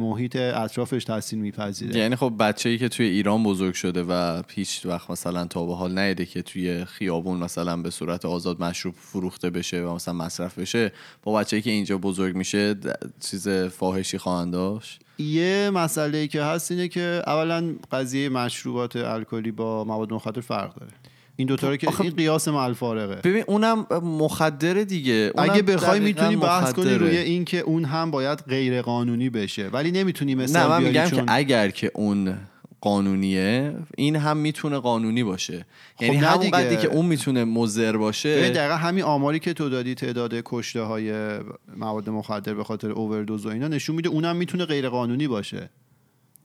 محیط 0.00 0.36
اطرافش 0.36 1.04
تاثیر 1.04 1.38
میپذیره. 1.38 1.96
یعنی 1.96 2.16
خب 2.16 2.32
بچه 2.38 2.68
ای 2.68 2.78
که 2.78 2.88
توی 2.88 3.06
ایران 3.06 3.42
بزرگ 3.42 3.74
شده 3.74 4.02
و 4.02 4.42
هیچ 4.54 4.86
وقت 4.86 5.10
مثلا 5.10 5.44
تا 5.44 5.66
به 5.66 5.74
حال 5.74 5.98
نیده 5.98 6.26
که 6.26 6.42
توی 6.42 6.84
خیابون 6.84 7.38
مثلا 7.38 7.76
به 7.76 7.90
صورت 7.90 8.24
آزاد 8.24 8.60
مشروب 8.62 8.94
فروخته 8.98 9.50
بشه 9.50 9.82
و 9.82 9.94
مثلا 9.94 10.14
مصرف 10.14 10.58
بشه 10.58 10.92
با 11.22 11.32
بچه 11.32 11.56
ای 11.56 11.62
که 11.62 11.70
اینجا 11.70 11.98
بزرگ 11.98 12.36
میشه 12.36 12.74
چیز 13.20 13.48
فاحشی 13.48 14.18
خواهند 14.18 14.52
داشت؟ 14.52 15.00
یه 15.18 15.70
مسئله 15.74 16.18
ای 16.18 16.28
که 16.28 16.42
هست 16.42 16.70
اینه 16.70 16.88
که 16.88 17.22
اولا 17.26 17.74
قضیه 17.92 18.28
مشروبات 18.28 18.96
الکلی 18.96 19.50
با 19.50 19.84
مواد 19.84 20.12
مخدر 20.12 20.40
فرق 20.40 20.74
داره. 20.74 20.92
این 21.36 21.48
دوتا 21.48 21.70
رو 21.70 21.76
که 21.76 21.88
آخه- 21.88 22.00
این 22.00 22.14
قیاس 22.14 22.48
مع 22.48 22.56
الفارقه 22.56 23.14
ببین 23.30 23.44
اونم 23.46 23.86
مخدره 24.02 24.84
دیگه 24.84 25.32
اونم 25.34 25.50
اگه 25.50 25.62
بخوای 25.62 26.00
می‌تونی 26.00 26.36
بحث 26.36 26.72
کنی. 26.72 26.94
روی 26.94 27.16
این 27.16 27.44
که 27.44 27.60
اون 27.60 27.84
هم 27.84 28.10
باید 28.10 28.38
غیر 28.48 28.82
قانونی 28.82 29.30
بشه 29.30 29.68
ولی 29.68 29.90
نمی‌تونی 29.90 30.34
مثل 30.34 30.58
نه 30.58 30.66
من 30.66 30.82
میگم 30.82 31.06
چون 31.06 31.26
که 31.26 31.32
اگر 31.34 31.70
که 31.70 31.90
اون 31.94 32.34
قانونیه 32.80 33.74
این 33.96 34.16
هم 34.16 34.36
می‌تونه 34.36 34.78
قانونی 34.78 35.24
باشه 35.24 35.66
یعنی 36.00 36.16
نه 36.16 36.26
همون. 36.26 36.50
قدری 36.50 36.76
که 36.76 36.88
اون 36.88 37.06
می‌تونه 37.06 37.44
مضر 37.44 37.88
ببین 37.88 38.00
باشه 38.00 38.50
دقیقا 38.50 38.74
همین 38.74 39.04
آماری 39.04 39.38
که 39.38 39.52
تو 39.52 39.68
دادی 39.68 39.94
تعداد 39.94 40.34
کشته 40.44 40.82
های 40.82 41.38
مواد 41.76 42.10
مخدر 42.10 42.54
به 42.54 42.64
خاطر 42.64 42.90
اووردوز 42.90 43.46
و 43.46 43.48
اینا 43.48 43.68
نشون 43.68 43.96
میده 43.96 44.08
اونم 44.08 44.36
می‌تونه 44.36 44.64
غیر 44.64 44.88
قانونی 44.88 45.28
باشه 45.28 45.70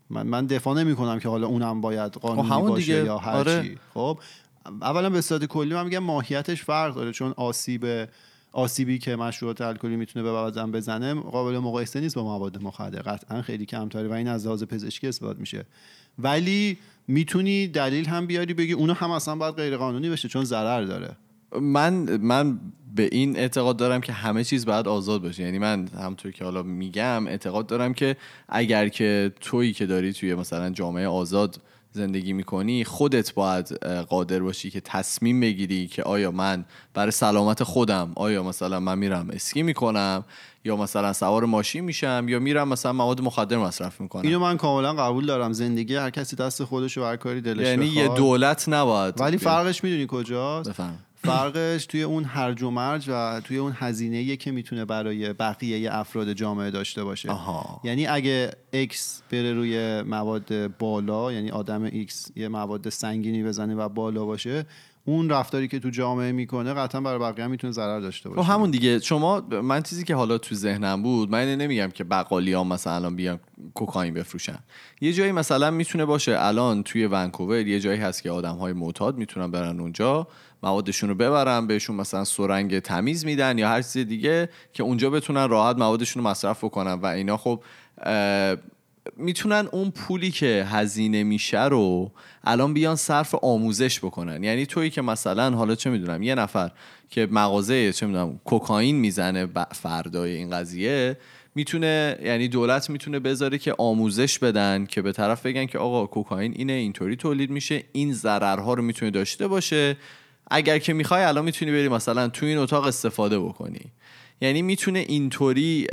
من 0.09 0.27
من 0.27 0.45
دفاع 0.45 0.83
نمی 0.83 0.95
کنم 0.95 1.19
که 1.19 1.29
حالا 1.29 1.47
اونم 1.47 1.81
باید 1.81 2.11
قانونی 2.13 2.49
همون 2.49 2.69
باشه 2.69 2.85
دیگه. 2.85 3.05
یا 3.05 3.17
هر 3.17 3.31
آره. 3.31 3.63
چی 3.63 3.77
خب 3.93 4.19
اولا 4.81 5.09
به 5.09 5.21
صورت 5.21 5.45
کلی 5.45 5.73
من 5.73 5.83
میگم 5.83 5.99
ماهیتش 5.99 6.63
فرق 6.63 6.95
داره 6.95 7.11
چون 7.11 7.33
آسیب 7.37 7.85
آسیبی 8.51 8.99
که 8.99 9.15
مشروبات 9.15 9.61
الکلی 9.61 9.95
می‌تونه 9.95 10.23
به 10.23 10.31
بدن 10.31 10.71
بزنه 10.71 11.13
قابل 11.13 11.57
مقایسه 11.57 11.99
نیست 11.99 12.15
با 12.15 12.23
مواد 12.23 12.63
مخدر 12.63 13.01
قطعا 13.01 13.41
خیلی 13.41 13.65
کمتره 13.65 14.07
و 14.07 14.11
این 14.11 14.27
از 14.27 14.45
لحاظ 14.45 14.63
پزشکی 14.63 15.07
اثبات 15.07 15.39
میشه. 15.39 15.65
ولی 16.19 16.77
می‌تونی 17.07 17.67
دلیل 17.67 18.05
هم 18.05 18.27
بیاری 18.27 18.53
بگی 18.53 18.73
اونو 18.73 18.93
هم 18.93 19.11
اصلا 19.11 19.35
باید 19.35 19.55
غیر 19.55 19.77
قانونی 19.77 20.09
بشه 20.09 20.27
چون 20.27 20.43
ضرر 20.43 20.83
داره. 20.83 21.15
من 21.61 22.17
من 22.17 22.59
به 22.95 23.09
این 23.11 23.37
اعتقاد 23.37 23.77
دارم 23.77 24.01
که 24.01 24.13
همه 24.13 24.43
چیز 24.43 24.65
باید 24.65 24.87
آزاد 24.87 25.21
باشه. 25.21 25.43
یعنی 25.43 25.59
من 25.59 25.87
همطور 25.87 26.31
که 26.31 26.43
حالا 26.43 26.63
میگم 26.63 27.27
اعتقاد 27.27 27.67
دارم 27.67 27.93
که 27.93 28.17
اگر 28.49 28.87
که 28.87 29.31
تویی 29.41 29.73
که 29.73 29.85
داری 29.85 30.13
توی 30.13 30.35
مثلا 30.35 30.69
جامعه 30.69 31.07
آزاد 31.07 31.61
زندگی 31.91 32.33
می‌کنی 32.33 32.83
خودت 32.83 33.33
باید 33.33 33.85
قادر 33.85 34.39
باشی 34.39 34.69
که 34.69 34.81
تصمیم 34.81 35.39
بگیری 35.39 35.87
که 35.87 36.03
آیا 36.03 36.31
من 36.31 36.65
برای 36.93 37.11
سلامت 37.11 37.63
خودم 37.63 38.11
آیا 38.15 38.43
مثلا 38.43 38.79
من 38.79 38.97
میرم 38.97 39.29
اسکی 39.33 39.63
می‌کنم 39.63 40.25
یا 40.65 40.75
مثلا 40.75 41.13
سوار 41.13 41.45
ماشین 41.45 41.83
میشم 41.83 42.25
یا 42.27 42.39
میرم 42.39 42.67
مثلا 42.67 42.93
مواد 42.93 43.21
مخدر 43.21 43.57
مصرف 43.57 44.01
می‌کنم. 44.01 44.21
اینو 44.21 44.39
من 44.39 44.57
کاملا 44.57 44.93
قبول 44.93 45.25
دارم. 45.25 45.53
زندگی 45.53 45.95
هر 45.95 46.09
کسی 46.09 46.35
دست 46.35 46.63
خودش 46.63 46.97
و 46.97 47.03
هر 47.03 47.15
کاری 47.15 47.41
دلش 47.41 47.67
یعنی 47.67 47.85
یه 47.85 48.03
بخواد. 48.03 48.17
دولت 48.17 48.69
نباید 48.69 49.21
ولی 49.21 49.37
فرقش 49.37 49.83
می‌دونی 49.83 50.05
کجاست؟ 50.09 50.69
بفهم. 50.69 50.97
فرقش 51.23 51.85
توی 51.85 52.03
اون 52.03 52.23
هرج 52.23 52.63
و 52.63 52.69
مرج 52.69 53.05
و 53.07 53.41
توی 53.43 53.57
اون 53.57 53.73
هزینه 53.75 54.35
که 54.35 54.51
می‌تونه 54.51 54.85
برای 54.85 55.33
بقیه 55.33 55.95
افراد 55.95 56.33
جامعه 56.33 56.71
داشته 56.71 57.03
باشه. 57.03 57.31
آها. 57.31 57.81
یعنی 57.83 58.07
اگه 58.07 58.51
X 58.73 59.21
بره 59.31 59.53
روی 59.53 60.01
مواد 60.01 60.77
بالا 60.77 61.33
یعنی 61.33 61.51
آدم 61.51 61.83
X 61.83 62.31
یه 62.35 62.47
مواد 62.47 62.89
سنگینی 62.89 63.43
بزنه 63.43 63.75
و 63.75 63.89
بالا 63.89 64.25
باشه 64.25 64.65
اون 65.05 65.29
رفتاری 65.29 65.67
که 65.67 65.79
تو 65.79 65.89
جامعه 65.89 66.31
می‌کنه 66.31 66.73
قطعا 66.73 67.01
برای 67.01 67.19
بقیه 67.19 67.45
هم 67.45 67.51
می‌تونه 67.51 67.73
ضرر 67.73 67.99
داشته 67.99 68.29
خب 68.29 68.35
باشه 68.35 68.47
همون 68.47 68.71
دیگه. 68.71 68.99
شما 68.99 69.39
من 69.63 69.83
چیزی 69.83 70.03
که 70.03 70.15
حالا 70.15 70.37
تو 70.37 70.55
ذهنم 70.55 71.03
بود 71.03 71.31
من 71.31 71.55
نمیگم 71.55 71.89
که 71.93 72.03
بقالی 72.03 72.53
ها 72.53 72.63
مثلا 72.63 72.93
الان 72.93 73.15
بیان 73.15 73.39
کوکائین 73.73 74.13
بفروشن. 74.13 74.59
یه 75.01 75.13
جایی 75.13 75.31
مثلا 75.31 75.71
می‌تونه 75.71 76.05
باشه 76.05 76.35
الان 76.39 76.83
توی 76.83 77.07
ونکوور 77.07 77.67
یه 77.67 77.79
جایی 77.79 77.99
هست 77.99 78.23
که 78.23 78.31
آدم 78.31 78.55
های 78.55 78.73
معتاد 78.73 79.17
می‌تونن 79.17 79.51
برن 79.51 79.79
اونجا. 79.79 80.27
موادشون 80.63 81.09
رو 81.09 81.15
ببرن 81.15 81.67
بهشون 81.67 81.95
مثلا 81.95 82.23
سرنگ 82.23 82.79
تمیز 82.79 83.25
میدن 83.25 83.57
یا 83.57 83.69
هر 83.69 83.81
چیز 83.81 83.97
دیگه 83.97 84.49
که 84.73 84.83
اونجا 84.83 85.09
بتونن 85.09 85.49
راحت 85.49 85.77
موادشون 85.77 86.23
رو 86.23 86.29
مصرف 86.29 86.63
بکنن. 86.63 86.93
و 86.93 87.05
اینا 87.05 87.37
خب 87.37 87.63
می‌تونن 89.17 89.67
اون 89.71 89.91
پولی 89.91 90.31
که 90.31 90.67
هزینه 90.69 91.23
میشه 91.23 91.65
رو 91.65 92.11
الان 92.43 92.73
بیان 92.73 92.95
صرف 92.95 93.35
آموزش 93.41 93.99
بکنن. 93.99 94.43
یعنی 94.43 94.65
تویی 94.65 94.89
که 94.89 95.01
مثلا 95.01 95.51
حالا 95.51 95.75
چه 95.75 95.89
می‌دونم 95.89 96.23
یه 96.23 96.35
نفر 96.35 96.71
که 97.09 97.27
مغازه 97.31 97.93
چه 97.93 98.05
می‌دونم 98.05 98.39
کوکائین 98.45 98.95
می‌زنه 98.95 99.47
فردای 99.71 100.35
این 100.35 100.49
قضیه 100.49 101.17
می‌تونه 101.55 102.17
یعنی 102.23 102.47
دولت 102.47 102.89
می‌تونه 102.89 103.19
بذاره 103.19 103.57
که 103.57 103.75
آموزش 103.77 104.39
بدن 104.39 104.85
که 104.85 105.01
به 105.01 105.11
طرف 105.11 105.45
بگن 105.45 105.65
که 105.65 105.77
آقا 105.77 106.05
کوکائین 106.05 106.53
اینه 106.55 106.73
اینطوری 106.73 107.15
تولید 107.15 107.49
میشه 107.49 107.83
این 107.91 108.13
ضررها 108.13 108.73
رو 108.73 108.83
می‌تونه 108.83 109.11
داشته 109.11 109.47
باشه. 109.47 109.97
اگر 110.49 110.79
که 110.79 110.93
می‌خوای 110.93 111.23
الان 111.23 111.45
می‌تونی 111.45 111.71
بری 111.71 111.87
مثلا 111.87 112.27
تو 112.27 112.45
این 112.45 112.57
اتاق 112.57 112.85
استفاده 112.85 113.39
بکنی. 113.39 113.81
یعنی 114.41 114.61
می‌تونه 114.61 114.99
اینطوری 114.99 115.87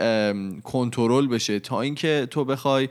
کنترل 0.64 1.27
بشه 1.27 1.61
تا 1.61 1.81
اینکه 1.81 2.29
تو 2.31 2.45
بخوای 2.45 2.88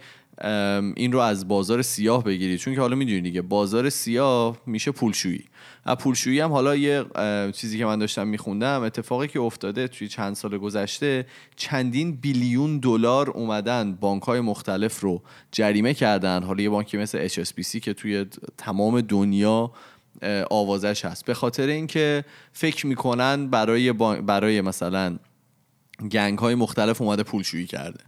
این 0.95 1.11
رو 1.11 1.19
از 1.19 1.47
بازار 1.47 1.81
سیاه 1.81 2.23
بگیری. 2.23 2.57
چون 2.57 2.75
که 2.75 2.81
حالا 2.81 2.95
می‌دونی 2.95 3.21
دیگه 3.21 3.41
بازار 3.41 3.89
سیاه 3.89 4.57
میشه 4.65 4.91
پولشویی. 4.91 5.43
از 5.85 5.97
پولشویی 5.97 6.39
هم 6.39 6.51
حالا 6.51 6.75
یه 6.75 7.05
چیزی 7.51 7.77
که 7.77 7.85
من 7.85 7.99
داشتم 7.99 8.27
میخوندم 8.27 8.81
اتفاقی 8.81 9.27
که 9.27 9.39
افتاده 9.39 9.87
توی 9.87 10.07
چند 10.07 10.35
سال 10.35 10.57
گذشته 10.57 11.25
چندین 11.55 12.15
بیلیون 12.15 12.79
دلار 12.79 13.29
اومدن 13.29 13.95
بانک 13.95 14.23
های 14.23 14.39
مختلف 14.39 14.99
رو 14.99 15.21
جریمه 15.51 15.93
کردن. 15.93 16.43
حالا 16.43 16.63
یه 16.63 16.69
بانکی 16.69 16.97
مثل 16.97 17.27
HSBC 17.27 17.79
که 17.79 17.93
توی 17.93 18.25
تمام 18.57 19.01
دنیا 19.01 19.71
آوازش 20.49 21.05
هست. 21.05 21.25
به 21.25 21.33
خاطر 21.33 21.67
اینکه 21.67 22.25
فکر 22.53 22.87
می‌کنن 22.87 23.47
برای 23.47 23.91
با- 23.91 24.15
برای 24.15 24.61
مثلا 24.61 25.17
گنگ 26.11 26.39
های 26.39 26.55
مختلف 26.55 27.01
اومده 27.01 27.23
پولشویی 27.23 27.65
کرده. 27.65 27.99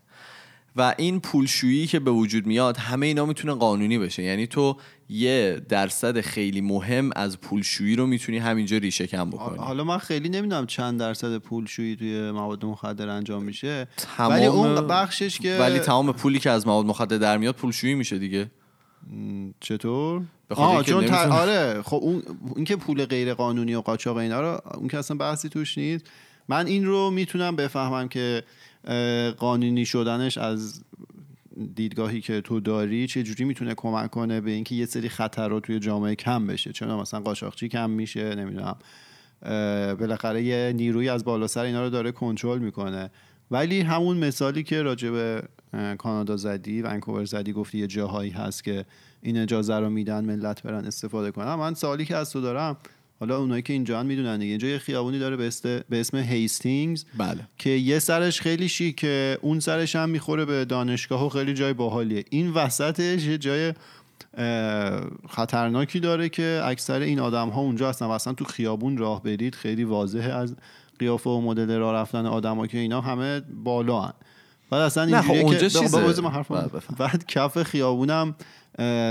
و 0.75 0.95
این 0.97 1.19
پولشویی 1.19 1.87
که 1.87 1.99
به 1.99 2.11
وجود 2.11 2.45
میاد 2.45 2.77
همه 2.77 3.05
اینا 3.05 3.25
می‌تونه 3.25 3.53
قانونی 3.53 3.97
بشه. 3.97 4.23
یعنی 4.23 4.47
تو 4.47 4.77
یه 5.09 5.61
درصد 5.69 6.21
خیلی 6.21 6.61
مهم 6.61 7.09
از 7.15 7.41
پولشویی 7.41 7.95
رو 7.95 8.05
می‌تونی 8.07 8.37
همینجا 8.37 8.77
ریشه 8.77 9.07
کم 9.07 9.29
بکنی. 9.29 9.57
حالا 9.57 9.83
من 9.83 9.97
خیلی 9.97 10.29
نمی‌دونم 10.29 10.65
چند 10.65 10.99
درصد 10.99 11.37
پولشویی 11.37 11.95
توی 11.95 12.31
مواد 12.31 12.65
مخدر 12.65 13.09
انجام 13.09 13.43
میشه. 13.43 13.87
تمام 13.97 14.31
ولی 14.31 14.45
اون 14.45 14.87
بخشش 14.87 15.39
که 15.39 15.57
ولی 15.59 15.79
تمام 15.79 16.11
پولی 16.11 16.39
که 16.39 16.49
از 16.49 16.67
مواد 16.67 16.85
مخدر 16.85 17.17
در 17.17 17.37
میاد 17.37 17.55
پولشویی 17.55 17.93
میشه 17.95 18.19
دیگه. 18.19 18.51
چطور؟ 19.59 20.21
آه 20.49 20.69
اینکه 20.69 20.91
چون 20.91 21.05
تر... 21.05 21.15
نمی‌تونه- 21.15 21.41
آره 21.41 21.81
خب 21.81 21.99
اون 22.01 22.23
این 22.55 22.65
که 22.65 22.75
پول 22.75 23.05
غیر 23.05 23.33
قانونی 23.33 23.75
و 23.75 23.81
قاچاق 23.81 24.17
اینا 24.17 24.41
رو 24.41 24.61
اون 24.73 24.87
که 24.87 24.97
اصلا 24.97 25.17
بحثی 25.17 25.49
توش 25.49 25.77
نیست. 25.77 26.05
من 26.47 26.67
این 26.67 26.85
رو 26.85 27.11
می‌تونم 27.11 27.55
بفهمم 27.55 28.07
که 28.07 28.43
قانونی 29.37 29.85
شدنش 29.85 30.37
از 30.37 30.83
دیدگاهی 31.75 32.21
که 32.21 32.41
تو 32.41 32.59
داری 32.59 33.07
چه 33.07 33.23
جوری 33.23 33.43
می‌تونه 33.43 33.73
کمک 33.75 34.11
کنه 34.11 34.41
به 34.41 34.51
اینکه 34.51 34.75
یه 34.75 34.85
سری 34.85 35.09
خطر 35.09 35.47
رو 35.47 35.59
توی 35.59 35.79
جامعه 35.79 36.15
کم 36.15 36.47
بشه. 36.47 36.71
چون 36.71 36.93
مثلا 36.93 37.19
قاچاقچی 37.19 37.67
کم 37.67 37.89
میشه 37.89 38.35
نمی‌دونم. 38.35 38.77
بالاخره 39.99 40.43
یه 40.43 40.73
نیروی 40.75 41.09
از 41.09 41.25
بالا 41.25 41.47
سر 41.47 41.63
اینا 41.63 41.83
رو 41.83 41.89
داره 41.89 42.11
کنترل 42.11 42.59
می‌کنه. 42.59 43.11
ولی 43.51 43.81
همون 43.81 44.17
مثالی 44.17 44.63
که 44.63 44.81
راجع 44.81 45.09
به 45.09 45.43
کانادا 45.97 46.37
زدی 46.37 46.81
ونکوور 46.81 47.25
زدی 47.25 47.53
گفتی 47.53 47.77
یه 47.77 47.87
جاهایی 47.87 48.31
هست 48.31 48.63
که 48.63 48.85
این 49.21 49.37
اجازه 49.37 49.75
رو 49.75 49.89
میدن 49.89 50.25
ملت 50.25 50.63
برن 50.63 50.85
استفاده 50.85 51.31
کنن. 51.31 51.55
من 51.55 51.73
سوالی 51.73 52.05
که 52.05 52.15
از 52.15 52.31
تو 52.31 52.41
دارم 52.41 52.77
حالا 53.19 53.39
اونایی 53.39 53.61
که 53.61 53.73
اینجا 53.73 54.03
می‌دونن 54.03 54.37
دیگه. 54.37 54.49
اینجا 54.49 54.67
یه 54.67 54.77
خیابونی 54.77 55.19
داره 55.19 55.35
به, 55.35 55.51
اسم 55.91 56.17
هیستینگز 56.17 57.05
بله. 57.17 57.47
که 57.57 57.69
یه 57.69 57.99
سرش 57.99 58.41
خیلی 58.41 58.69
شیکه 58.69 59.37
اون 59.41 59.59
سرش 59.59 59.95
هم 59.95 60.09
می‌خوره 60.09 60.45
به 60.45 60.65
دانشگاه 60.65 61.25
و 61.25 61.29
خیلی 61.29 61.53
جای 61.53 61.73
باحالیه. 61.73 62.23
این 62.29 62.51
وسطش 62.51 63.23
یه 63.23 63.37
جای 63.37 63.73
خطرناکی 65.29 65.99
داره 65.99 66.29
که 66.29 66.61
اکثر 66.63 67.01
این 67.01 67.19
آدم 67.19 67.49
ها 67.49 67.61
اونجا 67.61 67.89
هستن 67.89 68.05
و 68.05 68.09
اصلا 68.09 68.33
تو 68.33 68.45
خیابون 68.45 68.97
راه 68.97 69.23
برید 69.23 69.55
خیلی 69.55 69.83
واضحه 69.83 70.31
از 70.33 70.55
قیافه 70.99 71.29
و 71.29 71.41
مدل 71.41 71.77
راه 71.77 71.93
رفتن 71.93 72.25
آدما 72.25 72.67
که 72.67 72.77
اینا 72.77 73.01
همه 73.01 73.39
بالا 73.63 74.01
هن. 74.01 74.13
بعد 74.69 74.81
اصلا 74.81 75.21
خب 75.21 75.31
اینجوریه 75.31 75.43
اونجا 75.43 75.67
که 75.67 75.79
چیزه. 75.79 75.97
من 75.97 76.03
بعد 76.03 76.11
بزنم. 76.17 76.69
بفهم. 76.73 76.95
بعد 76.99 77.25
کف 77.25 77.63
خیابونم 77.63 78.35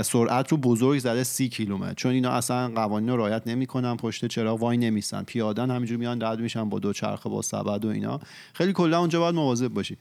سرعت 0.03 0.51
رو 0.51 0.57
بزرگ 0.57 0.99
زده 0.99 1.23
سی 1.23 1.49
کیلومتر 1.49 1.93
چون 1.93 2.11
اینا 2.11 2.29
اصلا 2.29 2.71
قوانین 2.75 3.09
رو 3.09 3.17
رعایت 3.17 3.43
نمی‌کنن 3.45 3.97
پشت 3.97 4.25
چراغ 4.25 4.61
وای 4.61 4.77
نمیسن 4.77 5.23
پیادن 5.23 5.71
همینجور 5.71 5.97
میان 5.97 6.21
رد 6.21 6.39
میشن 6.39 6.69
با 6.69 6.79
دو 6.79 6.93
چرخه 6.93 7.29
با 7.29 7.41
سبد 7.41 7.85
و 7.85 7.87
اینا 7.87 8.19
خیلی 8.53 8.73
کلا 8.73 8.99
اونجا 8.99 9.19
باید 9.19 9.35
مواظب 9.35 9.67
باشی 9.67 9.97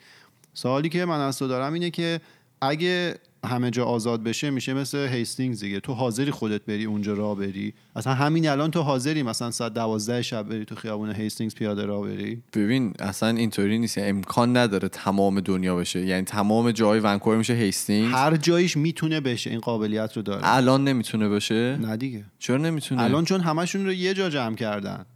سوالی 0.54 0.88
که 0.88 1.04
من 1.04 1.20
از 1.20 1.38
تو 1.38 1.48
دارم 1.48 1.72
اینه 1.72 1.90
که 1.90 2.20
اگه 2.60 3.14
همه 3.46 3.70
جا 3.70 3.84
آزاد 3.84 4.22
بشه 4.22 4.50
میشه 4.50 4.74
مثل 4.74 4.98
هیستینگز 4.98 5.60
دیگه. 5.60 5.80
تو 5.80 5.92
حاضری 5.92 6.30
خودت 6.30 6.64
بری 6.64 6.84
اونجا 6.84 7.12
راه 7.14 7.36
بری. 7.36 7.74
اصلا 7.96 8.14
همین 8.14 8.48
الان 8.48 8.70
تو 8.70 8.80
حاضری 8.82 9.22
مثلا 9.22 9.50
ساعت 9.50 9.74
دوازده 9.74 10.22
شب 10.22 10.42
بری 10.42 10.64
تو 10.64 10.74
خیابون 10.74 11.12
هیستینگز 11.12 11.54
پیاده 11.54 11.84
راه 11.84 12.02
بری. 12.02 12.42
ببین 12.52 12.94
اصلا 12.98 13.28
اینطوری 13.28 13.78
نیست. 13.78 13.98
یعنی 13.98 14.10
امکان 14.10 14.56
نداره 14.56 14.88
تمام 14.88 15.40
دنیا 15.40 15.76
بشه. 15.76 16.06
یعنی 16.06 16.22
تمام 16.22 16.70
جای 16.70 17.00
ونکوور 17.00 17.36
میشه 17.36 17.54
هیستینگ 17.54 18.12
هر 18.12 18.36
جایش 18.36 18.76
می‌تونه 18.76 19.20
بشه. 19.20 19.50
این 19.50 19.60
قابلیت 19.60 20.16
رو 20.16 20.22
داره. 20.22 20.40
الان 20.44 20.84
نمی‌تونه 20.84 21.28
بشه؟ 21.28 21.76
نه 21.80 21.96
دیگه. 21.96 22.24
چرا 22.38 22.56
نمی‌تونه؟ 22.56 23.02
الان 23.02 23.24
چون 23.24 23.40
همشون 23.40 23.86
رو 23.86 23.92
یه 23.92 24.14
جا 24.14 24.30
جمع 24.30 24.54
کردن. 24.54 25.06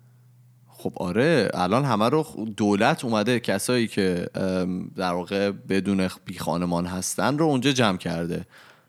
خب 0.83 0.93
آره 0.97 1.51
الان 1.55 1.85
همه 1.85 2.09
رو 2.09 2.27
دولت 2.57 3.05
اومده 3.05 3.41
کسایی 3.41 3.89
که 3.89 4.27
در 4.97 5.13
واقع 5.13 5.51
بدون 5.51 6.09
بی 6.25 6.39
خانمان 6.39 6.87
هستن 6.87 7.39
رو 7.39 7.47
اونجا 7.47 7.73
جمع 7.73 7.97
کرده 7.97 8.47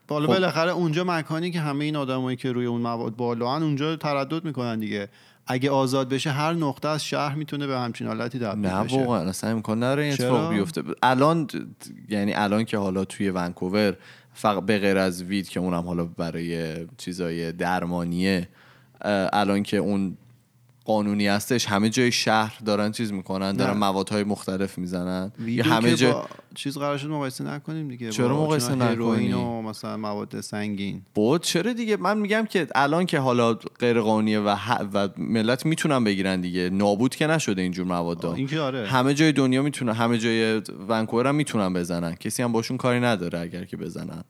بالا 0.08 0.26
خب. 0.26 0.32
بالاخره 0.32 0.70
اونجا 0.70 1.04
مکانی 1.04 1.50
که 1.50 1.60
همه 1.60 1.84
این 1.84 1.96
آدمایی 1.96 2.36
که 2.36 2.52
روی 2.52 2.66
اون 2.66 2.80
مواد 2.80 3.16
بالان 3.16 3.62
اونجا 3.62 3.96
تردد 3.96 4.44
می‌کنن 4.44 4.78
دیگه 4.78 5.08
اگه 5.46 5.70
آزاد 5.70 6.08
بشه 6.08 6.30
هر 6.30 6.52
نقطه 6.52 6.88
از 6.88 7.04
شهر 7.04 7.34
می‌تونه 7.34 7.66
به 7.66 7.78
همچین 7.78 8.06
حالتی 8.06 8.38
تبدیل 8.38 8.66
نه 8.66 8.74
واقعا 8.74 9.28
اصلا 9.28 9.50
امکان 9.50 9.78
نداره 9.82 10.02
این؟ 10.02 10.12
اتفاق 10.12 10.52
بیفته 10.52 10.82
الان 11.02 11.48
یعنی 12.08 12.34
الان 12.34 12.64
که 12.64 12.78
حالا 12.78 13.04
توی 13.04 13.30
ونکوور 13.30 13.96
فقط 14.34 14.62
به 14.66 14.78
غیر 14.78 14.98
از 14.98 15.22
وید 15.22 15.48
که 15.48 15.60
اونم 15.60 15.86
حالا 15.86 16.04
برای 16.04 16.76
چیزای 16.96 17.52
درمانیه 17.52 18.48
الان 19.32 19.62
که 19.62 19.76
اون 19.76 20.16
قانونی 20.84 21.26
هستش 21.26 21.66
همه 21.66 21.90
جای 21.90 22.12
شهر 22.12 22.58
دارن 22.64 22.92
چیز 22.92 23.12
می‌کنن 23.12 23.52
دارن. 23.52 23.76
موادهای 23.76 24.24
مختلف 24.24 24.78
می‌زنن. 24.78 25.32
یا 25.46 25.64
همه 25.64 25.94
جا 25.94 26.12
با 26.12 26.26
چیز 26.54 26.78
قرار 26.78 26.98
شد 26.98 27.08
مقایسه 27.08 27.44
نکنیم 27.44 27.88
دیگه. 27.88 28.10
چرا 28.10 28.42
مقایسه 28.42 28.68
چون 28.68 28.82
هروئین 28.82 29.32
نکنی؟ 29.32 29.44
و 29.44 29.62
مثلا 29.62 29.96
مواد 29.96 30.40
سنگین. 30.40 31.02
بود 31.14 31.42
چرا 31.42 31.72
دیگه؟ 31.72 31.96
من 31.96 32.18
میگم 32.18 32.46
که 32.50 32.66
الان 32.74 33.06
که 33.06 33.18
حالا 33.18 33.54
غیر 33.54 34.00
قانونیه 34.00 34.40
و, 34.40 34.56
ح- 34.56 34.86
و 34.94 35.08
ملت 35.16 35.66
می‌تونن 35.66 36.04
بگیرن 36.04 36.40
دیگه. 36.40 36.70
نابود 36.70 37.14
که 37.14 37.26
نشده 37.26 37.62
اینجور 37.62 37.86
مواد 37.86 38.26
این 38.26 38.58
آره. 38.58 38.88
همه 38.88 39.14
جای 39.14 39.32
دنیا 39.32 39.62
می‌تونن 39.62 39.92
همه 39.92 40.18
جای 40.18 40.62
ونکوور 40.88 41.26
هم 41.26 41.34
می‌تونن 41.34 41.72
بزنن. 41.72 42.14
کسی 42.14 42.42
هم 42.42 42.52
باشون 42.52 42.76
کاری 42.76 43.00
نداره 43.00 43.38
اگر 43.40 43.64
که 43.64 43.76
بزنن. 43.76 44.24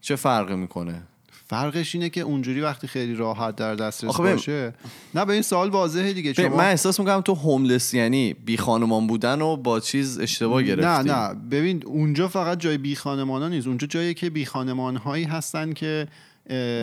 چه 0.00 0.16
فرقی 0.16 0.56
می‌کنه؟ 0.56 1.02
فرقش 1.46 1.94
اینه 1.94 2.08
که 2.08 2.20
اونجوری 2.20 2.60
وقتی 2.60 2.86
خیلی 2.86 3.14
راحت 3.14 3.56
در 3.56 3.74
دسترس 3.74 4.16
باشه 4.16 4.74
نه 5.14 5.24
به 5.24 5.32
این 5.32 5.42
سوال 5.42 5.70
واضحه 5.70 6.12
دیگه. 6.12 6.32
شما 6.32 6.56
من 6.56 6.64
احساس 6.64 7.00
می‌کنم 7.00 7.20
تو 7.20 7.34
هوملس 7.34 7.94
یعنی 7.94 8.34
بی 8.34 8.56
خانمان 8.56 9.06
بودن 9.06 9.42
و 9.42 9.56
با 9.56 9.80
چیز 9.80 10.18
اشتباه 10.18 10.62
گرفتی. 10.62 11.08
نه. 11.08 11.14
نه 11.14 11.34
ببین 11.50 11.82
اونجا 11.86 12.28
فقط 12.28 12.60
جای 12.60 12.78
بی 12.78 12.96
خانمان 12.96 13.52
نیست. 13.52 13.66
اونجا 13.66 13.86
جایی 13.86 14.14
که 14.14 14.30
بی 14.30 14.44
خانمان 14.44 14.96
هایی 14.96 15.24
هستن 15.24 15.72
که 15.72 16.08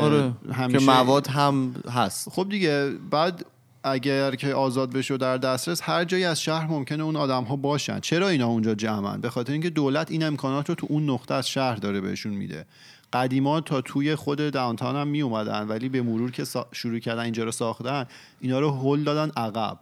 آره 0.02 0.32
همیشه 0.54 0.80
که 0.80 0.86
مواد 0.86 1.28
هم 1.28 1.76
هست. 1.92 2.30
خب 2.30 2.50
دیگه 2.50 2.90
بعد 3.12 3.46
اگر 3.84 4.36
که 4.36 4.54
آزاد 4.54 4.92
بشه 4.92 5.14
و 5.14 5.18
در 5.18 5.38
دسترس 5.38 5.82
هر 5.84 6.04
جایی 6.04 6.24
از 6.24 6.42
شهر 6.42 6.68
ممکنه 6.68 7.04
اون 7.04 7.16
آدم 7.16 7.44
ها 7.44 7.56
باشن. 7.56 8.00
چرا 8.00 8.30
اینا 8.30 8.48
اونجا 8.48 8.76
جمعن؟ 8.76 9.22
به 9.22 9.30
خاطر 9.30 9.54
اینکه 9.54 9.70
دولت 9.70 10.12
این 10.12 10.24
امکانات 10.24 10.70
رو 10.70 10.76
تو 10.76 10.88
اون 10.90 11.10
نقطه 11.10 11.34
از 11.34 11.50
شهر 11.50 11.76
داره 11.76 12.02
بهشون 12.02 12.34
میده. 12.34 12.66
قدیما 13.14 13.62
تا 13.62 13.82
توی 13.82 14.16
خود 14.16 14.52
داونتاون 14.52 14.96
هم 14.96 15.08
می 15.08 15.22
اومدن 15.22 15.68
ولی 15.68 15.90
به 15.90 16.02
مرور 16.02 16.32
که 16.32 16.44
شروع 16.72 17.00
کردن 17.00 17.24
اینجا 17.24 17.44
رو 17.44 17.52
ساختن 17.52 18.06
اینا 18.40 18.60
رو 18.60 18.72
هل 18.72 19.04
دادن 19.04 19.32
عقب. 19.38 19.80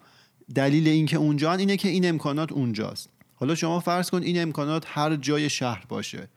دلیل 0.56 0.88
اینکه 0.88 1.18
اونجا 1.18 1.54
اینه 1.54 1.78
که 1.78 1.90
این 1.90 2.10
امکانات 2.10 2.52
اونجاست. 2.52 3.10
حالا 3.36 3.56
شما 3.56 3.80
فرض 3.80 4.10
کن 4.10 4.24
این 4.24 4.42
امکانات 4.42 4.86
هر 4.88 5.16
جای 5.16 5.50
شهر 5.50 5.86
باشه. 5.90 6.28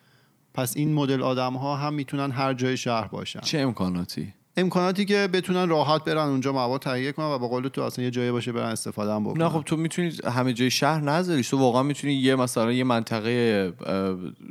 پس 0.54 0.76
این 0.76 0.94
مدل 0.94 1.22
آدم 1.22 1.54
ها 1.54 1.76
هم 1.76 1.94
می‌تونن 1.94 2.30
هر 2.30 2.54
جای 2.54 2.76
شهر 2.76 3.08
باشن. 3.08 3.40
چه 3.40 3.58
امکاناتی؟ 3.58 4.34
امکاناتی 4.56 5.04
که 5.04 5.28
بتونن 5.32 5.68
راحت 5.68 6.04
برن 6.04 6.28
اونجا 6.28 6.52
مواد 6.52 6.80
تهیه 6.80 7.12
کنن 7.12 7.26
و 7.26 7.38
با 7.38 7.48
قول 7.48 7.68
تو 7.68 7.82
اصلا 7.82 8.04
یه 8.04 8.10
جایی 8.10 8.30
باشه 8.30 8.52
برن 8.52 8.66
استفاده 8.66 9.12
هم 9.12 9.24
بکنن. 9.24 9.42
نه 9.42 9.48
خب 9.48 9.62
تو 9.66 9.76
می‌تونی 9.76 10.12
همه 10.24 10.52
جای 10.52 10.70
شهر 10.70 11.00
نذاریش. 11.00 11.48
تو 11.48 11.58
واقعا 11.58 11.82
می‌تونی 11.82 12.12
یه 12.12 12.34
مثلا 12.36 12.72
یه 12.72 12.84
منطقه 12.84 13.72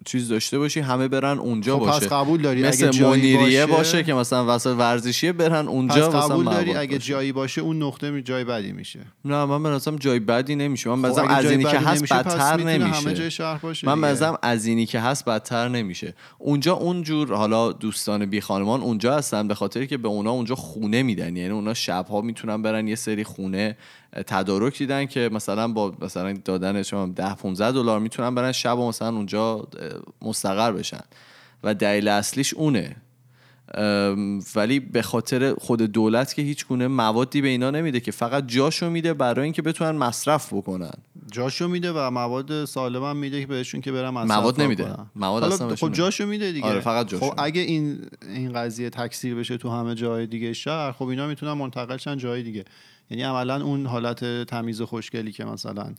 چیز 0.05 0.29
داشته 0.29 0.59
باشی 0.59 0.79
همه 0.79 1.07
برن 1.07 1.39
اونجا 1.39 1.79
خب 1.79 1.85
باشه. 1.85 2.05
پس 2.05 2.13
قبول 2.13 2.41
داری 2.41 2.63
مثل 2.63 2.87
اگه 2.87 2.97
جایی 2.97 3.37
باشه, 3.37 3.65
باشه 3.65 4.03
که 4.03 4.13
مثلا 4.13 4.55
وسط 4.55 4.75
ورزشیه 4.77 5.31
برن 5.31 5.61
پس 5.61 5.67
اونجا 5.67 6.07
مثلا 6.07 6.19
قبول 6.21 6.45
داری 6.45 6.73
مواد 6.73 6.81
اگه. 6.81 6.97
جایی 6.97 7.31
باشه 7.31 7.61
اون 7.61 7.83
نقطه 7.83 8.11
می- 8.11 8.21
جای 8.21 8.43
بدی 8.43 8.71
میشه. 8.71 8.99
نه 9.25 9.45
من 9.45 9.57
نظرم 9.69 9.95
جای 9.95 10.19
بدی 10.19 10.55
نمیشه. 10.55 10.89
من 10.89 10.95
خب 10.95 11.01
بازم 11.01 11.23
اگه 11.23 11.33
از 11.33 11.51
اینی 11.51 11.63
که 11.63 11.79
هست 11.79 11.97
نمیشه، 11.97 12.15
پس 12.15 12.35
بدتر 12.35 12.57
می‌تونه 12.57 12.73
همه 12.73 12.85
نمیشه. 12.85 13.13
جای 13.13 13.31
شهر 13.31 13.57
باشه 13.57 13.87
من. 13.87 14.01
بازم 14.01 14.37
از 14.41 14.65
اینی 14.65 14.85
که 14.85 14.99
هست 14.99 15.25
بدتر 15.25 15.67
نمیشه. 15.67 16.13
اونجا 16.37 16.73
اونجور 16.73 17.35
حالا 17.35 17.71
دوستان 17.71 18.25
بی 18.25 18.41
خانمان 18.41 18.81
اونجا 18.81 19.17
هستن 19.17 19.47
به 19.47 19.55
خاطر 19.55 19.85
که 19.91 19.97
به 19.97 20.07
اونا 20.07 20.31
اونجا 20.31 20.55
خونه 20.55 21.03
میدن. 21.03 21.35
یعنی 21.37 21.49
اونا 21.49 21.73
شبها 21.73 22.21
می‌تونن 22.21 22.61
برن 22.61 22.87
یه 22.87 22.95
سری 22.95 23.23
خونه 23.23 23.77
تدارک 24.27 24.77
دیدن 24.77 25.05
که 25.05 25.29
مثلا 25.33 25.67
با 25.67 25.93
مثلا 26.01 26.33
دادن 26.45 26.83
شما 26.83 27.05
10 27.05 27.35
15 27.35 27.71
دلار 27.71 27.99
می‌تونن 27.99 28.35
برن 28.35 28.51
شب 28.51 28.77
و 28.77 28.87
مثلا 28.87 29.15
اونجا 29.15 29.67
مستقر 30.21 30.71
بشن. 30.71 31.03
و 31.63 31.73
دلیل 31.73 32.07
اصلیش 32.07 32.53
اونه. 32.53 32.95
ولی 34.55 34.79
به 34.79 35.01
خاطر 35.01 35.53
خود 35.53 35.81
دولت 35.81 36.33
که 36.33 36.41
هیچ 36.41 36.67
گونه 36.67 36.87
موادی 36.87 37.41
به 37.41 37.47
اینا 37.47 37.71
نمیده 37.71 37.99
که 37.99 38.11
فقط 38.11 38.47
جاشو 38.47 38.89
میده 38.89 39.13
برای 39.13 39.43
اینکه 39.43 39.61
بتونن 39.61 39.91
مصرف 39.91 40.53
بکنن 40.53 40.91
جاشو 41.31 41.67
میده 41.67 41.91
و 41.91 42.09
مواد 42.09 42.65
سالم 42.65 43.03
هم 43.03 43.17
میده 43.17 43.41
که 43.41 43.47
بهشون 43.47 43.81
که 43.81 43.91
برن 43.91 44.09
مصرف 44.09 44.37
مواد 44.37 44.61
نمیده. 44.61 44.95
مواد 45.15 45.43
اصلا 45.43 45.75
خب. 45.75 45.93
جاشو 45.93 46.25
میده 46.25 46.51
دیگه 46.51 46.67
آره، 46.67 46.79
فقط 46.79 47.07
جاشو 47.07 47.25
خب. 47.25 47.33
اگه 47.37 47.61
این 47.61 47.99
این 48.21 48.53
قضیه 48.53 48.89
تکثیر 48.89 49.35
بشه 49.35 49.57
تو 49.57 49.69
همه 49.69 49.95
جای 49.95 50.27
دیگه 50.27 50.53
شهر 50.53 50.91
خب 50.91 51.07
اینا 51.07 51.27
می‌تونن 51.27 51.53
منتقل 51.53 51.97
شن 51.97 52.17
جای 52.17 52.43
دیگه 52.43 52.65
یعنی 53.09 53.23
عملا 53.23 53.63
اون 53.63 53.85
حالت 53.85 54.45
تمیز 54.45 54.81
و 54.81 54.85
خوشگلی 54.85 55.31
که 55.31 55.45
مثلا 55.45 55.93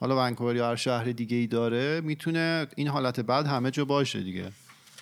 حالا 0.00 0.24
ونکوور 0.24 0.56
یا 0.56 0.68
هر 0.68 0.76
شهر 0.76 1.04
دیگه 1.04 1.36
ای 1.36 1.46
داره 1.46 2.00
می‌تونه 2.00 2.66
این 2.76 2.88
حالت 2.88 3.20
بعد 3.20 3.46
همه 3.46 3.70
جا 3.70 3.84
باشه 3.84 4.20
دیگه 4.20 4.52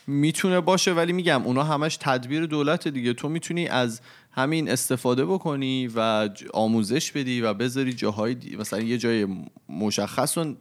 می‌تونه 0.07 0.61
باشه 0.61 0.93
ولی 0.93 1.13
میگم 1.13 1.43
اونا 1.43 1.63
همش 1.63 1.97
تدبیر 2.01 2.47
دولت 2.47 2.89
دیگه. 2.89 3.13
تو 3.13 3.29
می‌تونی 3.29 3.69
از 3.69 4.01
همین 4.33 4.71
استفاده 4.71 5.27
بکنی 5.27 5.91
و 5.97 6.29
آموزش 6.55 7.13
بدی 7.13 7.41
و 7.41 7.55
بذاری 7.55 7.93
جاهای 7.93 8.35
دی- 8.35 8.57
مثلا 8.57 8.81
یه 8.81 8.99
جای 8.99 9.27
مشخص 9.69 10.39
رو 10.39 10.55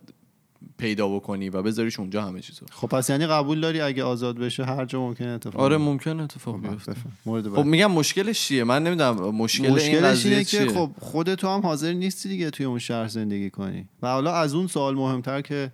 پیدا 0.77 1.07
بکنی 1.07 1.49
و 1.49 1.61
بذاریش 1.61 1.99
اونجا 1.99 2.21
همه 2.21 2.39
چیزو 2.39 2.65
خب 2.71 2.87
پس 2.87 3.09
یعنی 3.09 3.25
قبول 3.27 3.61
داری 3.61 3.81
اگه 3.81 4.03
آزاد 4.03 4.37
بشه 4.37 4.65
هر 4.65 4.85
جا 4.85 4.99
ممکنه 4.99 5.27
اتفاق 5.27 5.61
آره؟ 5.61 5.77
ممکن 5.77 6.19
اتفاق 6.19 6.55
خب، 6.55 6.69
بیفته. 6.69 6.93
خب. 7.25 7.59
میگم 7.63 7.91
مشکلش 7.91 8.47
چیه؟ 8.47 8.63
من 8.63 8.83
نمی‌دونم 8.83 9.15
مشکل 9.15 9.69
مشکلش 9.69 10.25
اینه 10.25 10.43
چیه 10.43 10.65
که 10.65 10.73
خب 10.73 10.91
خود 10.99 11.35
تو 11.35 11.47
هم 11.47 11.61
حاضر 11.61 11.93
نیستی 11.93 12.29
دیگه 12.29 12.49
توی 12.49 12.65
اون 12.65 12.79
شهر 12.79 13.07
زندگی 13.07 13.49
کنی. 13.49 13.87
و 14.01 14.07
حالا 14.07 14.33
از 14.33 14.53
اون 14.53 14.67
سوال 14.67 14.95
مهمتر 14.95 15.41
که 15.41 15.71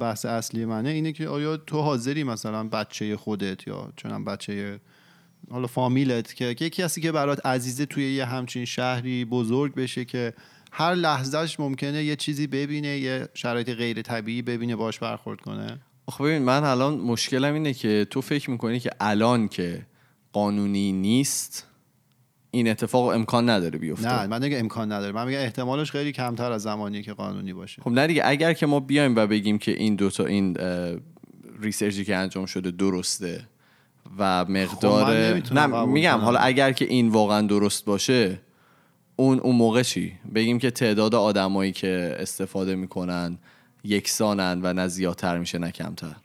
بحث 0.00 0.24
اصلی 0.24 0.64
منه 0.64 0.88
اینه 0.88 1.12
که 1.12 1.28
آیا 1.28 1.56
تو 1.56 1.80
حاضری 1.80 2.24
مثلا 2.24 2.64
بچه 2.64 3.16
خودت 3.16 3.66
یا 3.66 3.92
چونم 3.96 4.24
بچه 4.24 4.80
حالا 5.50 5.66
فامیلت 5.66 6.34
که 6.34 6.54
که 6.54 6.70
کسی 6.70 7.00
که 7.00 7.12
برات 7.12 7.46
عزیزه 7.46 7.86
توی 7.86 8.14
یه 8.14 8.24
همچین 8.24 8.64
شهری 8.64 9.24
بزرگ 9.24 9.74
بشه 9.74 10.04
که 10.04 10.34
هر 10.72 10.94
لحظهش 10.94 11.60
ممکنه 11.60 12.04
یه 12.04 12.16
چیزی 12.16 12.46
ببینه 12.46 12.98
یه 12.98 13.28
شرایط 13.34 13.70
غیر 13.70 14.02
طبیعی 14.02 14.42
ببینه 14.42 14.76
باش 14.76 14.98
برخورد 14.98 15.40
کنه؟ 15.40 15.80
خب 16.08 16.24
ببین 16.24 16.42
من 16.42 16.64
الان 16.64 16.94
مشکلم 16.94 17.54
اینه 17.54 17.74
که 17.74 18.06
تو 18.10 18.20
فکر 18.20 18.50
می‌کنی 18.50 18.80
که 18.80 18.90
الان 19.00 19.48
که 19.48 19.86
قانونی 20.32 20.92
نیست 20.92 21.67
این 22.50 22.68
اتفاق 22.68 23.06
امکان 23.06 23.50
نداره 23.50 23.78
بیفته. 23.78 24.08
نه 24.08 24.26
من 24.26 24.40
دیگه 24.40 24.58
امکان 24.58 24.92
نداره. 24.92 25.12
من 25.12 25.26
میگم 25.26 25.38
احتمالش 25.38 25.90
خیلی 25.90 26.12
کمتر 26.12 26.52
از 26.52 26.62
زمانی 26.62 27.02
که 27.02 27.12
قانونی 27.12 27.52
باشه. 27.52 27.82
خب 27.82 27.90
نه 27.90 28.06
دیگه 28.06 28.22
اگر 28.24 28.52
که 28.52 28.66
ما 28.66 28.80
بیایم 28.80 29.16
و 29.16 29.26
بگیم 29.26 29.58
که 29.58 29.72
این 29.72 29.96
دوتا 29.96 30.24
این 30.24 30.60
اه، 30.60 30.96
ریسرچی 31.60 32.04
که 32.04 32.16
انجام 32.16 32.46
شده 32.46 32.70
درسته 32.70 33.48
و 34.18 34.44
مقدار 34.44 35.40
خب، 35.40 35.54
نه 35.54 35.84
میگم 35.84 36.12
کنم. 36.12 36.24
حالا 36.24 36.38
اگر 36.38 36.72
که 36.72 36.84
این 36.84 37.08
واقعا 37.08 37.46
درست 37.46 37.84
باشه 37.84 38.40
اون 39.16 39.38
اون 39.38 39.56
موقع 39.56 39.82
چی؟ 39.82 40.12
بگیم 40.34 40.58
که 40.58 40.70
تعداد 40.70 41.14
آدمایی 41.14 41.72
که 41.72 42.16
استفاده 42.18 42.74
می‌کنن 42.74 43.38
یکسانن 43.84 44.60
و 44.62 44.72
نه 44.72 44.86
زیادتر 44.88 45.38
میشه 45.38 45.58
نه 45.58 45.70
کمتر. 45.70 46.16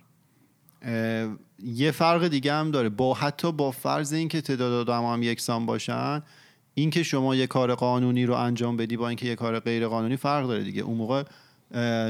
یه 1.64 1.92
فرق 1.92 2.28
دیگه 2.28 2.54
هم 2.54 2.72
داره. 2.72 2.90
با 2.90 3.14
حتی 3.14 3.52
با 3.52 3.72
فرض 3.72 4.14
اینکه 4.14 4.42
تعداد 4.42 4.90
آدم 4.90 5.06
هم 5.06 5.24
یکسان 5.24 5.66
باشن 5.66 6.22
اینکه 6.74 7.04
شما 7.04 7.36
یه 7.36 7.48
کار 7.48 7.76
قانونی 7.76 8.26
رو 8.26 8.34
انجام 8.34 8.78
بدی 8.78 8.98
با 8.98 9.08
اینکه 9.08 9.26
یه 9.26 9.36
کار 9.36 9.60
غیر 9.60 9.88
قانونی 9.88 10.18
فرق 10.18 10.48
داره 10.48 10.64
دیگه. 10.64 10.82
اون 10.82 10.98
موقع 10.98 11.24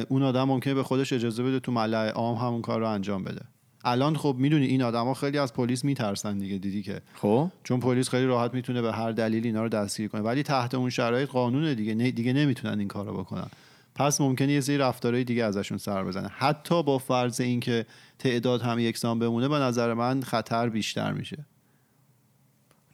اون 0.10 0.24
آدم 0.24 0.44
ممکنه 0.44 0.74
به 0.74 0.84
خودش 0.84 1.14
اجازه 1.14 1.44
بده 1.44 1.60
تو 1.60 1.72
ملأ 1.72 2.10
عام 2.12 2.36
همون 2.36 2.62
کار 2.62 2.80
رو 2.80 2.88
انجام 2.88 3.24
بده. 3.24 3.42
الان 3.86 4.16
خب 4.16 4.36
می‌دونی 4.40 4.66
این 4.66 4.82
آدما 4.82 5.14
خیلی 5.14 5.38
از 5.38 5.54
پلیس 5.54 5.86
میترسن 5.86 6.38
دیگه 6.38 6.58
دیدی 6.58 6.84
که. 6.84 7.02
خب؟ 7.16 7.50
چون 7.64 7.80
پلیس 7.80 8.10
خیلی 8.10 8.26
راحت 8.26 8.54
می‌تونه 8.54 8.82
به 8.82 8.94
هر 8.94 9.12
دلیلی 9.12 9.48
اینا 9.48 9.64
رو 9.64 9.70
دستگیر 9.70 10.08
کنه. 10.08 10.22
ولی 10.22 10.44
تحت 10.44 10.76
اون 10.76 10.90
شرایط 10.90 11.30
قانونه 11.30 11.76
دیگه 11.76 11.94
دیگه 11.94 12.34
نمی‌تونن 12.34 12.80
این 12.80 12.88
کارو 12.88 13.14
بکنن. 13.14 13.48
پس 13.96 14.22
ممکنه 14.22 14.52
یه 14.52 14.62
سری 14.62 14.78
رفتارهای 14.78 15.24
دیگه 15.24 15.44
ازشون 15.44 15.78
سر 15.78 16.04
بزنه. 16.04 16.28
حتی 16.28 16.84
با 16.84 16.98
فرض 16.98 17.42
اینکه 17.42 17.86
تعداد 18.20 18.62
هم 18.62 18.80
یکسان 18.80 19.20
بمونه 19.20 19.48
به 19.48 19.56
نظر 19.56 19.94
من 19.94 20.22
خطر 20.22 20.70
بیشتر 20.70 21.12
میشه. 21.12 21.46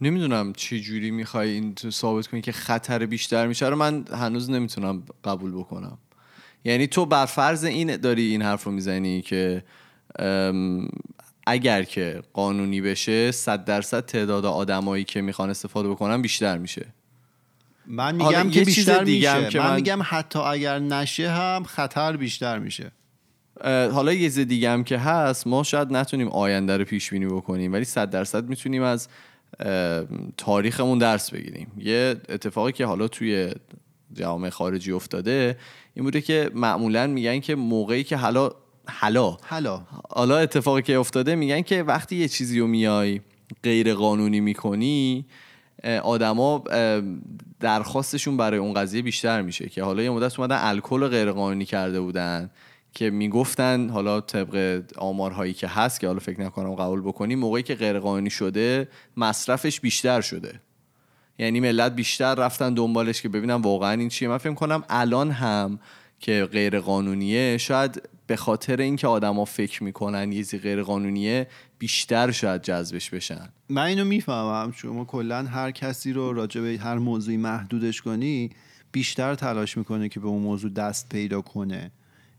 نمی‌دونم 0.02 0.54
چه 0.54 0.80
جوری 0.80 1.12
می‌خوای 1.12 1.50
این 1.50 1.76
تو 1.76 1.92
ثابت 1.92 2.28
کنی 2.28 2.42
که 2.42 2.52
خطر 2.52 3.06
بیشتر 3.06 3.48
میشه 3.48 3.68
رو 3.68 3.76
من 3.76 4.06
هنوز 4.14 4.50
نمی‌تونم 4.50 5.04
قبول 5.24 5.52
بکنم. 5.52 5.98
یعنی 6.64 6.88
تو 6.88 7.06
بر 7.06 7.26
فرض 7.26 7.64
این 7.64 7.98
داری 7.98 8.32
این 8.32 8.42
حرف 8.42 8.64
رو 8.64 8.72
می‌زنی 8.72 9.22
که 9.22 9.64
اگر 11.48 11.84
که 11.84 12.22
قانونی 12.34 12.82
بشه 12.82 13.32
صد 13.32 13.66
درصد 13.66 14.06
تعداد 14.06 14.46
آدمایی 14.46 15.04
که 15.04 15.22
می‌خوان 15.22 15.50
استفاده 15.50 15.90
بکنن 15.90 16.22
بیشتر 16.22 16.58
میشه. 16.58 16.94
من 17.90 18.16
میگم 18.16 18.46
یه 18.46 18.52
که 18.52 18.64
بیشتر 18.66 19.04
دیگه 19.04 19.38
میشه. 19.38 19.50
که 19.50 19.60
من, 19.60 19.70
من- 19.70 19.76
میگم 19.76 20.00
حتی 20.04 20.40
اگر 20.40 20.80
نشه 20.80 21.30
هم 21.30 21.64
خطر 21.64 22.18
بیشتر 22.18 22.60
میشه. 22.60 22.92
حالا 23.64 24.14
یه 24.14 24.20
چیز 24.20 24.40
دیگه 24.40 24.70
هم 24.70 24.84
که 24.84 24.98
هست 24.98 25.48
ما 25.48 25.64
شاید 25.64 25.94
نتونیم 25.94 26.28
آینده 26.28 26.78
رو 26.78 26.86
پیش 26.86 27.10
بینی 27.10 27.26
بکنیم 27.26 27.74
ولی 27.74 27.84
صد 27.84 28.10
درصد 28.10 28.50
می‌تونیم 28.50 28.84
از 28.84 29.08
تاریخمون 30.38 30.98
درس 30.98 31.32
بگیریم. 31.32 31.72
یه 31.78 32.16
اتفاقی 32.30 32.72
که 32.72 32.86
حالا 32.86 33.08
توی 33.08 33.52
جوامع 34.14 34.50
خارجی 34.50 34.92
افتاده 34.92 35.58
این 35.94 36.06
بوده 36.06 36.22
که 36.22 36.52
معمولا 36.54 37.08
میگن 37.08 37.40
که 37.40 37.56
موقعی 37.56 38.04
که 38.04 38.18
حالا 38.18 38.52
حالا 39.02 39.38
حالا. 39.48 39.82
حالا 40.10 40.38
اتفاقی 40.38 40.82
که 40.82 40.98
افتاده 40.98 41.36
میگن 41.36 41.62
که 41.62 41.84
وقتی 41.84 42.16
یه 42.16 42.28
چیزی 42.28 42.60
رو 42.60 42.68
میای 42.68 43.22
غیر 43.64 43.94
قانونی 43.94 44.40
می‌کنی 44.40 45.26
آدما 46.04 46.64
درخواستشون 47.60 48.38
برای 48.38 48.60
اون 48.60 48.74
قضیه 48.74 49.02
بیشتر 49.02 49.42
میشه 49.42 49.70
که 49.70 49.84
حالا 49.84 50.04
یه 50.04 50.10
مدت 50.10 50.40
اومدن 50.40 50.58
الکل 50.62 51.00
رو 51.00 51.08
غیر 51.08 51.32
قانونی 51.32 51.66
کرده 51.66 52.02
بودن 52.02 52.50
که 52.94 53.10
می‌گفتن 53.10 53.90
حالا 53.90 54.22
طبق 54.22 54.84
آمارهایی 54.98 55.54
که 55.54 55.68
هست 55.68 56.00
که 56.00 56.08
حالا 56.08 56.20
فکر 56.20 56.42
نکنم 56.42 56.76
قبول 56.76 57.02
بکنی 57.02 57.36
موقعی 57.36 57.64
که 57.64 57.76
غیر 57.76 58.00
قانونی 58.00 58.30
شده 58.30 58.88
مصرفش 59.18 59.80
بیشتر 59.80 60.22
شده. 60.22 60.62
یعنی 61.40 61.60
ملت 61.60 61.96
بیشتر 61.96 62.36
رفتن 62.36 62.74
دنبالش 62.74 63.22
که 63.22 63.30
ببینم 63.30 63.62
واقعا 63.62 63.92
این 63.92 64.10
چیه. 64.10 64.28
من 64.28 64.38
فکر 64.38 64.54
کنم 64.54 64.84
الان 64.90 65.32
هم 65.32 65.80
که 66.20 66.50
غیر 66.52 66.80
قانونیه 66.80 67.58
شاید 67.58 68.10
به 68.28 68.36
خاطر 68.36 68.78
اینکه 68.78 69.08
آدما 69.08 69.46
فکر 69.46 69.84
می‌کنن 69.84 70.32
یه 70.32 70.38
چیزی 70.38 70.58
غیر 70.58 70.84
قانونیه 70.84 71.48
بیشتر 71.80 72.32
شاید 72.32 72.62
جذبش 72.62 73.10
بشن. 73.10 73.50
من 73.70 73.84
اینو 73.84 74.06
می‌فهمم. 74.06 74.72
شما 74.72 75.06
کلا 75.06 75.44
هر 75.44 75.72
کسی 75.72 76.14
رو 76.14 76.34
راجع 76.34 76.62
به 76.62 76.80
هر 76.82 76.98
موضوعی 76.98 77.38
محدودش 77.38 78.02
کنی 78.02 78.50
بیشتر 78.92 79.36
تلاش 79.36 79.78
می‌کنه 79.78 80.10
که 80.10 80.20
به 80.20 80.28
اون 80.28 80.42
موضوع 80.42 80.72
دست 80.72 81.10
پیدا 81.10 81.42
کنه. 81.42 81.92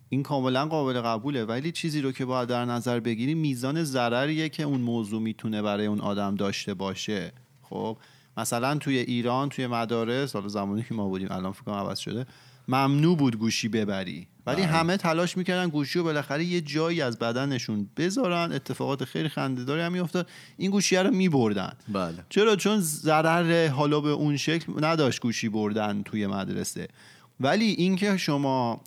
این 0.08 0.22
کاملا 0.22 0.66
قابل 0.66 1.00
قبوله. 1.00 1.44
ولی 1.44 1.72
چیزی 1.72 2.00
رو 2.00 2.12
که 2.12 2.24
باید 2.24 2.48
در 2.48 2.64
نظر 2.64 3.00
بگیری 3.00 3.34
میزان 3.34 3.84
ضرریه 3.84 4.48
که 4.48 4.62
اون 4.62 4.80
موضوع 4.80 5.22
می‌تونه 5.22 5.62
برای 5.62 5.86
اون 5.86 6.00
آدم 6.00 6.34
داشته 6.34 6.74
باشه. 6.74 7.32
خب 7.62 7.98
مثلا 8.36 8.78
توی 8.78 8.98
ایران 8.98 9.48
توی 9.48 9.66
مدارس 9.66 10.32
حالا 10.32 10.48
زمانی 10.48 10.82
که 10.82 10.94
ما 10.94 11.08
بودیم 11.08 11.28
الان 11.30 11.52
فکر 11.52 11.70
عوض 11.70 11.98
شده 11.98 12.26
ممنوع 12.70 13.16
بود 13.16 13.36
گوشی 13.36 13.68
ببری. 13.68 14.26
ولی 14.46 14.62
همه 14.62 14.96
تلاش 14.96 15.36
می‌کردن 15.36 15.68
گوشی 15.68 15.98
رو 15.98 16.04
بالاخره 16.04 16.44
یه 16.44 16.60
جایی 16.60 17.02
از 17.02 17.18
بدنشون 17.18 17.90
بذارن. 17.96 18.52
اتفاقات 18.52 19.04
خیلی 19.04 19.28
خنده‌داری 19.28 19.82
هم 19.82 19.92
میافتاد. 19.92 20.28
این 20.56 20.70
گوشی 20.70 20.96
رو 20.96 21.10
میبردن. 21.10 21.72
بله. 21.88 22.24
چرا؟ 22.28 22.56
چون 22.56 22.80
ضرر 22.80 23.68
حالا 23.68 24.00
به 24.00 24.08
اون 24.08 24.36
شکل 24.36 24.84
نداشت 24.84 25.20
گوشی 25.20 25.48
بردن 25.48 26.02
توی 26.02 26.26
مدرسه. 26.26 26.88
ولی 27.40 27.64
اینکه 27.64 28.16
شما 28.16 28.80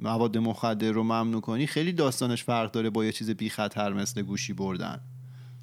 مواد 0.00 0.38
مخدر 0.38 0.90
رو 0.92 1.02
ممنوع 1.02 1.40
کنی 1.40 1.66
خیلی 1.66 1.92
داستانش 1.92 2.44
فرق 2.44 2.70
داره 2.70 2.90
با 2.90 3.04
یه 3.04 3.12
چیز 3.12 3.30
بی 3.30 3.50
خطر 3.50 3.92
مثل 3.92 4.22
گوشی 4.22 4.52
بردن. 4.52 5.00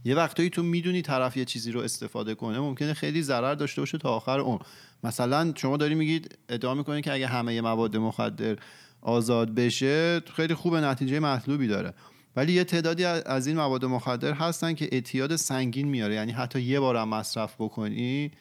یه 0.05 0.15
وقتایی 0.15 0.49
تو 0.49 0.63
می‌دونی 0.63 1.01
طرف 1.01 1.38
یه 1.38 1.45
چیزی 1.45 1.71
رو 1.71 1.82
استفاده 1.82 2.36
کنه 2.36 2.60
ممکنه 2.60 2.93
خیلی 2.93 3.21
ضرر 3.21 3.55
داشته 3.55 3.82
باشه 3.82 3.97
تا 3.97 4.10
آخر 4.10 4.39
اون 4.39 4.60
مثلا 5.03 5.53
شما 5.55 5.77
داری 5.77 5.95
میگید 5.95 6.38
ادعا 6.49 6.73
می‌کنید 6.73 7.03
که 7.03 7.13
اگه 7.13 7.27
همه 7.27 7.62
مواد 7.62 7.97
مخدر 7.97 8.55
آزاد 9.01 9.55
بشه 9.55 10.19
خیلی 10.35 10.53
خوبه 10.53 10.81
نتیجه 10.81 11.19
مطلوبی 11.19 11.67
داره. 11.67 11.93
ولی 12.35 12.53
یه 12.53 12.63
تعدادی 12.63 13.05
از 13.05 13.47
این 13.47 13.57
مواد 13.57 13.85
مخدر 13.85 14.33
هستن 14.33 14.73
که 14.73 14.89
اعتیاد 14.91 15.35
سنگین 15.35 15.88
میاره. 15.88 16.15
یعنی 16.15 16.31
حتی 16.31 16.62
یه 16.62 16.79
بار 16.79 16.95
هم 16.95 17.09
مصرف 17.09 17.55
بکنی 17.59 18.31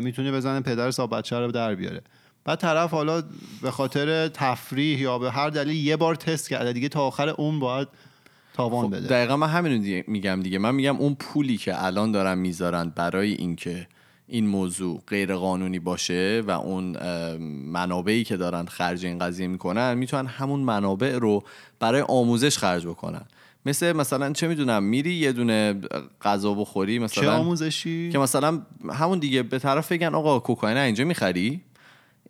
می‌تونه 0.00 0.32
بزنه 0.32 0.60
پدر 0.60 0.90
صاحب 0.90 1.16
بچه 1.16 1.38
رو 1.38 1.52
در 1.52 1.74
بیاره. 1.74 2.00
بعد 2.44 2.58
طرف 2.58 2.90
حالا 2.90 3.22
به 3.62 3.70
خاطر 3.70 4.28
تفریح 4.28 5.00
یا 5.00 5.18
به 5.18 5.30
هر 5.30 5.50
دلیل 5.50 5.76
یه 5.76 5.96
بار 5.96 6.14
تست 6.14 6.48
کرده 6.48 6.72
دیگه 6.72 6.88
تا 6.88 7.00
آخر 7.00 7.28
اون 7.28 7.60
باید 7.60 7.88
تاوان 8.54 8.86
خب 8.86 8.96
بده. 8.96 9.08
دقیقا 9.08 9.36
من 9.36 9.48
همین 9.48 9.82
دیگه 9.82 10.04
میگم 10.08 10.40
دیگه. 10.42 10.58
من 10.58 10.74
میگم 10.74 10.96
اون 10.96 11.14
پولی 11.14 11.56
که 11.56 11.84
الان 11.84 12.12
دارن 12.12 12.38
می‌ذارن 12.38 12.92
برای 12.96 13.32
اینکه 13.32 13.88
این 14.30 14.46
موضوع 14.46 15.02
غیر 15.06 15.34
قانونی 15.34 15.78
باشه 15.78 16.42
و 16.46 16.50
اون 16.50 16.96
منابعی 17.66 18.24
که 18.24 18.36
دارن 18.36 18.64
خرج 18.64 19.06
این 19.06 19.18
قضیه 19.18 19.46
می‌کنن 19.46 19.94
می‌تونن 19.94 20.26
همون 20.26 20.60
منابع 20.60 21.18
رو 21.18 21.42
برای 21.78 22.00
آموزش 22.08 22.58
خرج 22.58 22.86
بکنن. 22.86 23.24
مثل 23.66 23.92
مثلا 23.92 24.32
چه 24.32 24.48
می‌دونم 24.48 24.82
میری 24.82 25.14
یه 25.14 25.32
دونه 25.32 25.80
غذا 26.22 26.54
بخوری 26.54 26.98
چه 26.98 27.04
مثلا 27.04 27.36
آموزشی؟ 27.36 28.10
که 28.10 28.18
مثلا 28.18 28.62
همون 28.90 29.18
دیگه 29.18 29.42
به 29.42 29.58
طرف 29.58 29.92
بگن 29.92 30.14
آقا 30.14 30.38
کوکائین 30.38 30.78
اینجا 30.78 31.04
می‌خری؟ 31.04 31.60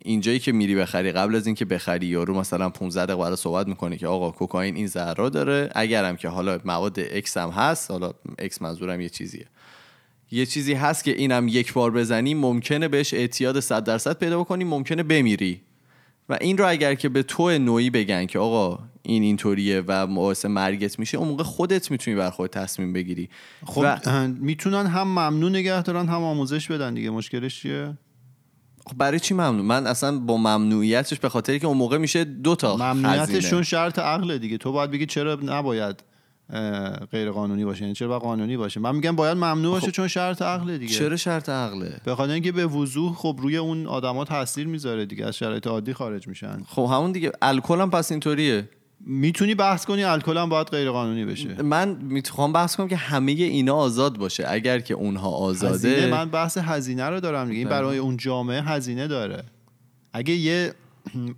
اینجایی 0.05 0.39
که 0.39 0.51
میری 0.51 0.75
بخری 0.75 1.11
قبل 1.11 1.35
از 1.35 1.45
اینکه 1.45 1.65
بخری 1.65 2.05
یارو 2.05 2.39
مثلا 2.39 2.69
15 2.69 3.05
دقیقه 3.05 3.21
برای 3.21 3.35
صحبت 3.35 3.67
می‌کنه 3.67 3.97
که 3.97 4.07
آقا 4.07 4.31
کوکائین 4.31 4.75
این 4.75 4.87
ضرر 4.87 5.29
داره 5.29 5.69
اگرم 5.75 6.15
که 6.15 6.29
حالا 6.29 6.59
مواد 6.65 6.99
X 6.99 7.37
هم 7.37 7.49
هست 7.49 7.91
حالا 7.91 8.11
X 8.39 8.61
منظورم 8.61 9.01
یه 9.01 9.09
چیزیه. 9.09 9.45
یه 10.31 10.45
چیزی 10.45 10.73
هست 10.73 11.03
که 11.03 11.11
اینم 11.11 11.47
یک 11.47 11.73
بار 11.73 11.91
بزنی 11.91 12.33
ممکنه 12.33 12.87
بهش 12.87 13.13
اعتیاد 13.13 13.59
100 13.59 13.83
درصد 13.83 14.17
پیدا 14.17 14.39
بکنی 14.39 14.63
ممکنه 14.63 15.03
بمیری. 15.03 15.61
و 16.29 16.37
این 16.41 16.57
رو 16.57 16.69
اگر 16.69 16.95
که 16.95 17.09
به 17.09 17.23
تو 17.23 17.57
نوعی 17.57 17.89
بگن 17.89 18.25
که 18.25 18.39
آقا 18.39 18.79
این 19.01 19.23
اینطوریه 19.23 19.81
و 19.87 20.07
باعث 20.07 20.45
مرگت 20.45 20.99
میشه 20.99 21.17
اون 21.17 21.27
موقع 21.27 21.43
خودت 21.43 21.91
می‌تونی 21.91 22.17
برا 22.17 22.29
خودت 22.29 22.51
تصمیم 22.57 22.93
بگیری. 22.93 23.29
خب 23.65 23.81
و- 24.05 24.27
می‌تونن 24.27 24.85
هم 24.85 25.07
ممنوع 25.07 25.49
نگه 25.49 25.81
دارن 25.81 26.07
هم 26.07 26.23
آموزش 26.23 26.71
بدن 26.71 26.93
دیگه. 26.93 27.09
مشکلش 27.09 27.61
چیه؟ 27.61 27.97
خب 28.85 28.97
برای 28.97 29.19
چی 29.19 29.33
ممنوع 29.33 29.65
من 29.65 29.87
اصلا 29.87 30.19
با 30.19 30.37
ممنوعیتش 30.37 31.19
به 31.19 31.29
خاطری 31.29 31.59
که 31.59 31.67
اون 31.67 31.77
موقع 31.77 31.97
میشه 31.97 32.23
دو 32.23 32.55
تا 32.55 32.77
ممنوعیتشون. 32.77 33.63
شرط 33.63 33.99
عقله 33.99 34.37
دیگه. 34.37 34.57
تو 34.57 34.71
باید 34.71 34.91
بگی 34.91 35.05
چرا 35.05 35.39
نباید 35.43 36.03
غیر 37.11 37.31
قانونی 37.31 37.65
باشه. 37.65 37.81
یعنی 37.81 37.93
چرا 37.93 38.07
باید 38.07 38.21
قانونی 38.21 38.57
باشه؟ 38.57 38.79
من 38.79 38.95
میگم 38.95 39.15
باید 39.15 39.37
ممنوع 39.37 39.71
باشه 39.71 39.91
چون 39.91 40.07
شرط 40.07 40.41
عقله 40.41 40.77
دیگه. 40.77 40.93
چرا 40.93 41.17
شرط 41.17 41.49
عقله؟ 41.49 42.01
به 42.05 42.15
خاطر 42.15 42.33
اینکه 42.33 42.51
به 42.51 42.65
وضوح 42.65 43.15
خب 43.15 43.37
روی 43.41 43.57
اون 43.57 43.87
آدما 43.87 44.25
تاثیر 44.25 44.67
می‌ذاره 44.67 45.05
دیگه. 45.05 45.25
از 45.25 45.37
شرایط 45.37 45.67
عادی 45.67 45.93
خارج 45.93 46.27
میشن. 46.27 46.63
خب 46.67 46.89
همون 46.91 47.11
دیگه. 47.11 47.31
الکل 47.41 47.81
هم 47.81 47.89
پس 47.89 48.11
اینطوریه. 48.11 48.69
می‌تونی 49.05 49.55
بحث 49.55 49.85
کنی 49.85 50.03
الکل 50.03 50.37
هم 50.37 50.49
باید 50.49 50.67
غیر 50.67 50.91
قانونی 50.91 51.25
بشه. 51.25 51.61
من 51.61 51.89
می‌خوام 51.89 52.53
بحث 52.53 52.75
کنم 52.75 52.87
که 52.87 52.95
همه 52.95 53.31
اینا 53.31 53.75
آزاد 53.75 54.17
باشه. 54.17 54.43
اگر 54.47 54.79
که 54.79 54.93
اونها 54.93 55.49
هزینه 55.49 55.71
آزاده 55.71 56.11
من 56.11 56.29
بحث 56.29 56.57
هزینه 56.57 57.09
رو 57.09 57.19
دارم 57.19 57.47
دیگه. 57.47 57.59
این 57.59 57.67
بله. 57.67 57.77
برای 57.77 57.97
اون 57.97 58.17
جامعه 58.17 58.61
هزینه 58.61 59.07
داره. 59.07 59.43
اگه 60.13 60.33
یه 60.33 60.73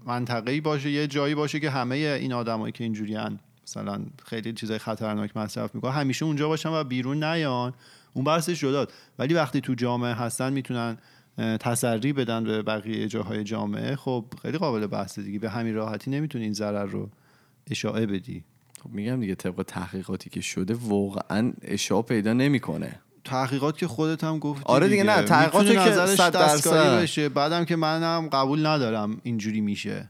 منطقه‌ای 0.06 0.62
باشه 0.62 0.91
یه 0.91 1.08
جایی 1.08 1.36
باشه 1.36 1.60
که 1.60 1.69
همه 1.69 1.95
این 1.95 2.34
آدمایی 2.34 2.71
که 2.71 2.84
اینجوریان 2.84 3.39
مثلا 3.67 4.02
خیلی 4.26 4.54
چیزای 4.54 4.78
خطرناک 4.78 5.38
مصرف 5.38 5.76
می‌کنن 5.76 5.91
همیشه 5.91 6.26
اونجا 6.26 6.47
باشن 6.47 6.69
و 6.69 6.84
بیرون 6.84 7.23
نیان. 7.23 7.73
اون 8.13 8.26
بحثش 8.26 8.60
جداد 8.60 8.91
ولی 9.19 9.34
وقتی 9.34 9.62
تو 9.62 9.73
جامعه 9.73 10.13
هستن 10.13 10.54
می‌تونن 10.54 10.97
تسری 11.38 12.13
بدن 12.13 12.43
به 12.43 12.62
بقیه 12.62 13.08
جاهای 13.08 13.43
جامعه 13.43 13.95
خب 13.95 14.26
خیلی 14.41 14.58
قابل 14.58 14.88
بحثه 14.88 15.21
دیگه. 15.21 15.39
به 15.39 15.49
همین 15.49 15.76
راحتی 15.76 16.12
نمی‌تونی 16.12 16.43
این 16.43 16.54
ضرر 16.54 16.86
رو 16.86 17.10
اشاعه 17.71 18.06
بدی. 18.06 18.43
خب 18.84 18.89
میگم 18.89 19.19
دیگه 19.19 19.36
طبق 19.36 19.63
تحقیقاتی 19.67 20.30
که 20.30 20.41
شده 20.41 20.73
واقعا 20.73 21.54
اشاع 21.62 22.02
پیدا 22.02 22.34
نمی‌کنه. 22.34 22.99
تحقیقات 23.26 23.78
که 23.78 23.88
خودت 23.88 24.23
هم 24.23 24.39
گفتی 24.39 24.63
آره 24.65 24.88
دیگه، 24.88 25.04
نه، 25.04 25.21
تحقیقات 25.21 25.65
که 25.65 25.80
نظرش 25.80 26.67
بشه. 26.67 27.30
بعدم 27.30 27.65
که 27.65 27.76
منم 27.76 28.30
قبول 28.30 28.65
ندارم 28.65 29.21
اینجوری 29.23 29.62
میشه. 29.62 30.10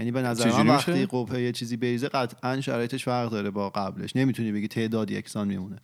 یعنی 0.00 0.10
به 0.10 0.22
نظر 0.22 0.52
من 0.52 0.68
وقتی؟ 0.68 1.06
قبه 1.06 1.42
یه 1.42 1.52
چیزی 1.52 1.76
بریزه 1.76 2.08
قطعا 2.08 2.60
شرایطش 2.60 3.04
فرق 3.04 3.30
داره 3.30 3.50
با 3.50 3.70
قبلش. 3.70 4.16
نمی‌تونی 4.16 4.52
بگی 4.52 4.68
تعداد 4.68 5.10
یکسان 5.10 5.48
میمونه. 5.48 5.76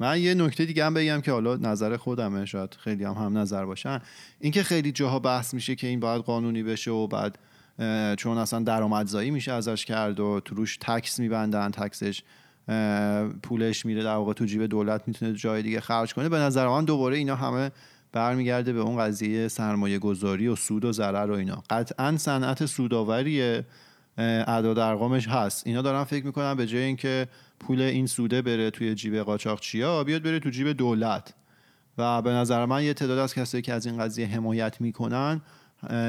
من 0.00 0.20
یه 0.20 0.34
نکته 0.34 0.64
دیگه 0.64 0.84
هم 0.84 0.94
بگم 0.94 1.20
که 1.20 1.32
حالا 1.32 1.56
نظر 1.56 1.96
خودمه 1.96 2.44
شاید 2.44 2.74
خیلی 2.74 3.04
هم 3.04 3.12
هم 3.12 3.38
نظر 3.38 3.64
باشن. 3.64 3.98
اینکه 4.40 4.62
خیلی 4.62 4.92
جاها 4.92 5.18
بحث 5.18 5.54
میشه 5.54 5.74
که 5.74 5.86
این 5.86 6.00
باید 6.00 6.22
قانونی 6.22 6.62
بشه 6.62 6.90
و 6.90 7.06
بعد 7.06 7.38
چون 8.18 8.38
اصلا 8.38 8.60
درآمدزایی 8.60 9.30
میشه 9.30 9.52
ازش 9.52 9.84
کرد 9.84 10.20
و 10.20 10.40
تو 10.44 10.54
روش 10.54 10.76
تکس 10.76 11.18
میبندن 11.18 11.70
تکسش 11.70 12.22
پولش 13.42 13.86
میره 13.86 14.02
در 14.02 14.14
واقع 14.14 14.32
تو 14.32 14.44
جیب 14.44 14.66
دولت 14.66 15.02
می‌تونه 15.06 15.32
جای 15.32 15.62
دیگه 15.62 15.80
خرج 15.80 16.14
کنه. 16.14 16.28
به 16.28 16.38
نظر 16.38 16.68
من 16.68 16.84
دوباره 16.84 17.16
اینا 17.16 17.36
همه 17.36 17.70
برمیگرده 18.12 18.72
به 18.72 18.80
اون 18.80 18.98
قضیه 18.98 19.48
سرمایه 19.48 19.98
گذاری 19.98 20.48
و 20.48 20.56
سود 20.56 20.84
و 20.84 20.92
ضرر 20.92 21.30
و 21.30 21.34
اینا. 21.34 21.62
قطعا 21.70 22.16
صنعت 22.16 22.66
سوداوری 22.66 23.62
اعداد 24.18 24.78
ارقامش 24.78 25.28
هست. 25.28 25.66
اینا 25.66 25.82
دارن 25.82 26.04
فکر 26.04 26.26
می‌کنن 26.26 26.54
به 26.54 26.66
جای 26.66 26.82
اینکه 26.82 27.28
پول 27.60 27.80
این 27.80 28.06
سوده 28.06 28.42
بره 28.42 28.70
توی 28.70 28.94
جیب 28.94 29.16
قاچاقچیا 29.16 30.04
بیاد 30.04 30.22
بره 30.22 30.40
تو 30.40 30.50
جیب 30.50 30.72
دولت. 30.72 31.34
و 31.98 32.22
به 32.22 32.30
نظر 32.30 32.64
من 32.64 32.84
یه 32.84 32.94
تعداد 32.94 33.18
از 33.18 33.34
کسایی 33.34 33.62
که 33.62 33.72
از 33.72 33.86
این 33.86 33.98
قضیه 33.98 34.26
حمایت 34.26 34.80
می‌کنن 34.80 35.40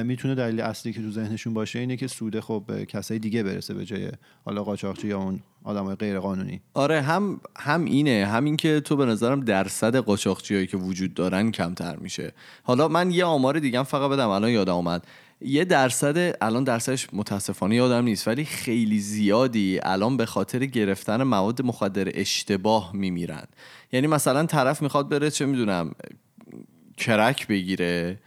می‌تونه 0.03 0.35
دلیل 0.35 0.61
اصلی 0.61 0.93
که 0.93 1.01
تو 1.01 1.11
ذهنشون 1.11 1.53
باشه 1.53 1.79
اینه 1.79 1.97
که 1.97 2.07
سوده 2.07 2.41
خب 2.41 2.63
به 2.67 2.85
کسای 2.85 3.19
دیگه 3.19 3.43
برسه 3.43 3.73
به 3.73 3.85
جای 3.85 4.11
حالا 4.45 4.63
قاچاقچی 4.63 5.07
یا 5.07 5.19
اون 5.19 5.39
آدمای 5.63 5.95
غیر 5.95 6.19
قانونی 6.19 6.61
آره 6.73 7.01
هم 7.01 7.41
هم 7.57 7.85
اینه 7.85 8.27
همین 8.31 8.57
که 8.57 8.79
تو 8.79 8.95
به 8.95 9.05
نظرم 9.05 9.41
درصد 9.41 9.95
قاچاقچیایی 9.95 10.67
که 10.67 10.77
وجود 10.77 11.13
دارن 11.13 11.51
کمتر 11.51 11.95
میشه. 11.95 12.33
حالا 12.63 12.87
من 12.87 13.11
یه 13.11 13.25
آمار 13.25 13.59
دیگه 13.59 13.83
فقط 13.83 14.11
بدم 14.11 14.29
الان 14.29 14.49
یادم 14.49 14.73
اومد. 14.73 15.07
یه 15.41 15.65
درصد 15.65 16.35
الان 16.41 16.63
درصدش 16.63 17.07
متاسفانه 17.13 17.75
یادم 17.75 18.03
نیست 18.03 18.27
ولی 18.27 18.45
خیلی 18.45 18.99
زیادی 18.99 19.79
الان 19.83 20.17
به 20.17 20.25
خاطر 20.25 20.65
گرفتن 20.65 21.23
مواد 21.23 21.61
مخدر 21.61 22.11
اشتباه 22.13 22.91
میمیرن. 22.95 23.45
یعنی 23.91 24.07
مثلا 24.07 24.45
طرف 24.45 24.81
می‌خواد 24.81 25.09
بره 25.09 25.31
چه 25.31 25.45
می‌دونم 25.45 25.91
کرک 26.97 27.47
بگیره. 27.47 28.19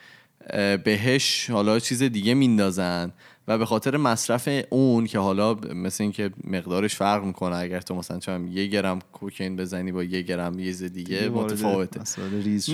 بهش 0.84 1.50
حالا 1.50 1.78
چیز 1.78 2.02
دیگه 2.02 2.34
میندازن 2.34 3.12
و 3.48 3.58
به 3.58 3.66
خاطر 3.66 3.96
مصرف 3.96 4.48
اون 4.70 5.06
که 5.06 5.18
حالا 5.18 5.54
مثل 5.54 6.04
اینکه 6.04 6.30
مقدارش 6.44 6.94
فرق 6.94 7.24
می‌کنه 7.24 7.56
اگر 7.56 7.80
تو 7.80 7.94
مثلا 7.94 8.18
چون 8.18 8.48
یه 8.52 8.66
گرم 8.66 8.98
کوکین 9.12 9.56
بزنی 9.56 9.92
با 9.92 10.04
یه 10.04 10.22
گرم 10.22 10.58
یه 10.58 10.72
دیگه 10.72 11.28
متفاوته. 11.28 12.00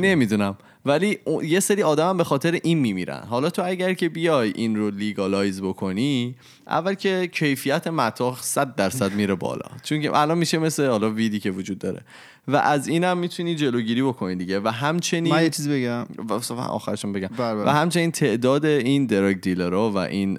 نمی‌دونم. 0.00 0.56
ولی 0.85 1.18
یه 1.42 1.61
سری 1.61 1.82
آدم 1.82 2.08
هم 2.08 2.16
به 2.16 2.24
خاطر 2.24 2.61
این 2.62 2.78
میمیرن. 2.78 3.22
حالا 3.28 3.50
تو 3.50 3.62
اگر 3.64 3.94
که 3.94 4.08
بیای 4.08 4.52
این 4.54 4.76
رو 4.76 4.90
legalize 4.90 5.62
بکنی 5.62 6.37
اول 6.66 6.94
که 6.94 7.28
کیفیت 7.32 7.87
متاع 7.87 8.38
100 8.42 8.74
درصد 8.74 9.12
میره 9.12 9.35
بالا. 9.35 9.66
چون 9.82 10.00
که 10.00 10.16
الان 10.16 10.38
میشه 10.38 10.58
مثل 10.58 10.87
حالا 10.87 11.11
weed 11.11 11.35
ی 11.35 11.40
که 11.40 11.50
وجود 11.50 11.78
داره. 11.78 12.00
و 12.48 12.57
از 12.57 12.88
اینم 12.88 13.18
می‌تونی 13.18 13.55
جلوگیری 13.55 14.02
بکنی 14.02 14.37
دیگه. 14.37 14.61
و 14.61 14.68
همچنین 14.68 15.33
من 15.33 15.42
یه 15.42 15.50
چیز 15.50 15.68
بگم. 15.68 16.07
آخرشون 16.48 17.12
بگم. 17.12 17.28
بر 17.28 17.55
بر. 17.55 17.64
و 17.64 17.68
همچنین 17.68 18.11
تعداد 18.11 18.64
این 18.64 19.07
درگ 19.07 19.40
دیلرها 19.40 19.90
و 19.90 19.98
این 19.98 20.37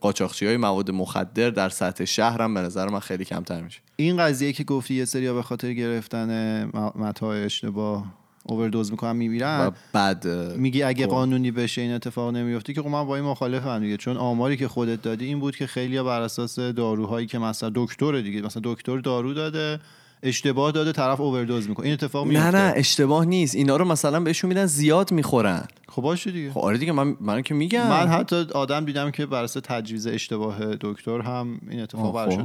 قاچاقچی 0.00 0.46
های 0.46 0.56
مواد 0.56 0.90
مخدر 0.90 1.50
در 1.50 1.68
سطح 1.68 2.04
شهر 2.04 2.42
هم 2.42 2.54
به 2.54 2.60
نظر 2.60 2.88
من 2.88 2.98
خیلی 2.98 3.24
کمتر 3.24 3.60
میشه. 3.60 3.80
این 3.96 4.16
قضیه 4.16 4.52
که 4.52 4.64
گفتی 4.64 4.94
یه 4.94 5.04
سری 5.04 5.32
به 5.32 5.42
خاطر 5.42 5.72
گرفتن 5.72 6.64
متاع 6.94 7.44
اشتباه 7.44 8.04
اووردوز 8.44 8.90
می‌کنن 8.90 9.16
میمیرن. 9.16 9.66
و 9.66 9.70
بعد 9.92 10.28
میگی 10.56 10.82
اگه 10.82 11.04
خب. 11.04 11.10
قانونی 11.10 11.50
بشه 11.50 11.80
این 11.80 11.92
اتفاق 11.92 12.34
نمیفته 12.34 12.72
که 12.72 12.82
خب 12.82 12.88
من 12.88 13.04
با 13.04 13.16
این 13.16 13.24
مخالفم 13.24 13.78
دیگه. 13.78 13.96
چون 13.96 14.16
آماری 14.16 14.56
که 14.56 14.68
خودت 14.68 15.02
دادی 15.02 15.24
این 15.24 15.40
بود 15.40 15.56
که 15.56 15.66
خیلی 15.66 16.02
بر 16.02 16.20
اساس 16.20 16.58
داروهایی 16.58 17.26
که 17.26 17.38
مثلا 17.38 17.72
دکتر 17.74 18.20
دیگه 18.20 18.42
مثلا 18.42 18.62
دکتر 18.64 18.98
دارو 18.98 19.34
داده 19.34 19.78
اشتباه 20.22 20.72
داده 20.72 20.92
طرف 20.92 21.20
اووردوز 21.20 21.68
می‌کنه. 21.68 21.84
این 21.84 21.94
اتفاق 21.94 22.26
میفته 22.26 22.50
نه 22.50 22.58
نه 22.58 22.72
اشتباه 22.76 23.24
نیست. 23.24 23.54
اینا 23.54 23.76
رو 23.76 23.84
مثلا 23.84 24.20
بهشون 24.20 24.48
میدن 24.48 24.66
زیاد 24.66 25.12
می‌خورن. 25.12 25.68
خب 25.88 26.02
باشه 26.02 26.30
دیگه. 26.30 26.50
خب 26.52 26.58
آره 26.58 26.78
دیگه 26.78 26.92
من 26.92 27.16
من 27.20 27.42
که 27.42 27.54
میگم. 27.54 27.88
من 27.88 28.08
حتی 28.08 28.36
آدم 28.36 28.84
دیدم 28.84 29.10
که 29.10 29.26
بر 29.26 29.46
تجویز 29.46 30.06
اشتباه 30.06 30.58
دکتر 30.80 31.20
هم 31.20 31.60
این 31.70 31.80
اتفاق 31.80 32.14
برش 32.14 32.38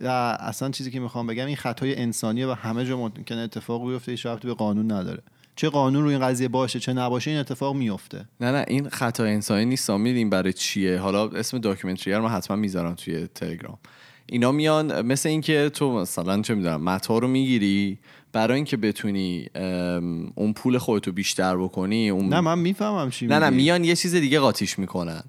و 0.00 0.06
اصلا 0.40 0.70
چیزی 0.70 0.90
که 0.90 1.00
می‌خوام 1.00 1.26
بگم 1.26 1.46
این 1.46 1.56
خطای 1.56 1.96
انسانیه 1.96 2.46
و 2.46 2.50
همه 2.50 2.84
جا 2.84 2.96
ممکنه 2.96 3.40
اتفاق 3.40 3.90
بیفته 3.90 4.12
هیچ 4.12 4.26
به 4.26 4.54
قانون 4.54 4.92
نداره. 4.92 5.22
چه 5.56 5.68
قانون 5.68 6.02
رو 6.04 6.10
این 6.10 6.18
قضیه 6.18 6.48
باشه 6.48 6.80
چه 6.80 6.92
نباشه 6.92 7.30
این 7.30 7.40
اتفاق 7.40 7.76
میفته 7.76 8.24
نه 8.40 8.52
نه 8.52 8.64
این 8.68 8.88
خطا 8.88 9.24
انسانی 9.24 9.64
نیست 9.64 9.90
میدین 9.90 10.30
برای 10.30 10.52
چیه؟ 10.52 10.98
حالا 10.98 11.28
اسم 11.28 11.58
داکیومنتری 11.58 12.14
رو 12.14 12.22
من 12.22 12.28
حتما 12.28 12.56
می‌ذارم 12.56 12.94
توی 12.94 13.26
تلگرام. 13.26 13.78
اینا 14.32 14.52
میان 14.52 15.02
مثل 15.02 15.28
اینکه 15.28 15.70
تو 15.74 15.92
مثلا 15.92 16.42
چه 16.42 16.54
می‌دونم 16.54 16.84
متا 16.84 17.18
رو 17.18 17.28
می‌گیری 17.28 17.98
برای 18.32 18.54
اینکه 18.54 18.76
بتونی 18.76 19.46
اون 20.34 20.52
پول 20.52 20.78
خودتو 20.78 21.12
بیشتر 21.12 21.56
بکنی 21.56 22.10
اون 22.10 22.28
نه 22.28 22.40
من 22.40 22.58
می‌فهمم 22.58 23.10
چی 23.10 23.26
نه 23.26 23.38
نه. 23.38 23.50
میان 23.50 23.84
یه 23.84 23.96
چیز 23.96 24.14
دیگه 24.14 24.40
قاطیش 24.40 24.78
می‌کنن 24.78 25.22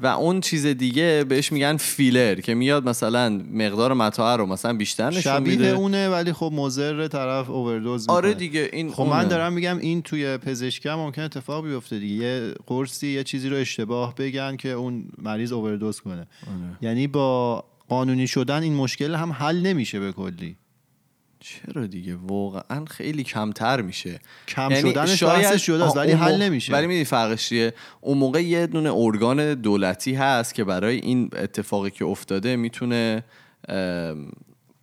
و 0.00 0.06
اون 0.06 0.40
چیز 0.40 0.66
دیگه 0.66 1.24
بهش 1.28 1.52
میگن 1.52 1.76
فیلر 1.76 2.34
که 2.34 2.54
میاد 2.54 2.88
مثلا 2.88 3.42
مقدار 3.52 3.92
متاع 3.92 4.36
رو 4.36 4.46
مثلا 4.46 4.72
بیشتر 4.72 5.08
نشون 5.08 5.20
شبیه 5.20 5.56
میده 5.56 5.68
اونه 5.68 6.08
ولی 6.08 6.32
خب 6.32 6.52
مضر 6.54 7.08
طرف 7.08 7.50
اووردوز 7.50 8.02
می‌کنه 8.02 8.16
آره 8.16 8.34
دیگه 8.34 8.70
این 8.72 8.92
خب 8.92 9.00
اونه. 9.00 9.14
من 9.14 9.28
دارم 9.28 9.52
میگم 9.52 9.78
این 9.78 10.02
توی 10.02 10.36
پزشکی 10.36 10.88
هم 10.88 10.98
ممکن 10.98 11.22
اتفاق 11.22 11.64
بیفته 11.64 11.98
دیگه 11.98 12.14
یه 12.24 12.54
قرصی 12.66 13.08
یه 13.08 13.24
چیزی 13.24 13.48
رو 13.48 13.56
اشتباه 13.56 14.14
بگن 14.14 14.56
که 14.56 14.68
اون 14.68 15.04
مریض 15.22 15.52
اووردوز 15.52 16.00
کنه 16.00 16.14
آره. 16.14 16.26
یعنی 16.80 17.06
با 17.06 17.64
قانونی 17.88 18.26
شدن 18.26 18.62
این 18.62 18.74
مشکل 18.74 19.14
هم 19.14 19.32
حل 19.32 19.60
نمیشه 19.66 20.00
به 20.00 20.12
کلی. 20.12 20.56
چرا 21.40 21.86
دیگه؟ 21.86 22.16
واقعا 22.22 22.84
خیلی 22.84 23.24
کمتر 23.24 23.80
میشه. 23.80 24.20
کم 24.48 24.74
شدنش 24.74 25.22
بحثش 25.22 25.66
جداست 25.66 25.96
ولی 25.96 26.12
حل 26.12 26.32
موقع- 26.32 26.44
نمیشه. 26.44 26.72
ولی 26.72 26.86
می‌دونی 26.86 27.04
فرقش 27.04 27.48
چیه؟ 27.48 27.74
اون 28.00 28.18
موقع 28.18 28.44
یه 28.44 28.66
دونه 28.66 28.92
ارگان 28.94 29.54
دولتی 29.54 30.14
هست 30.14 30.54
که 30.54 30.64
برای 30.64 30.96
این 30.96 31.30
اتفاقی 31.36 31.90
که 31.90 32.04
افتاده 32.04 32.56
می‌تونه 32.56 33.24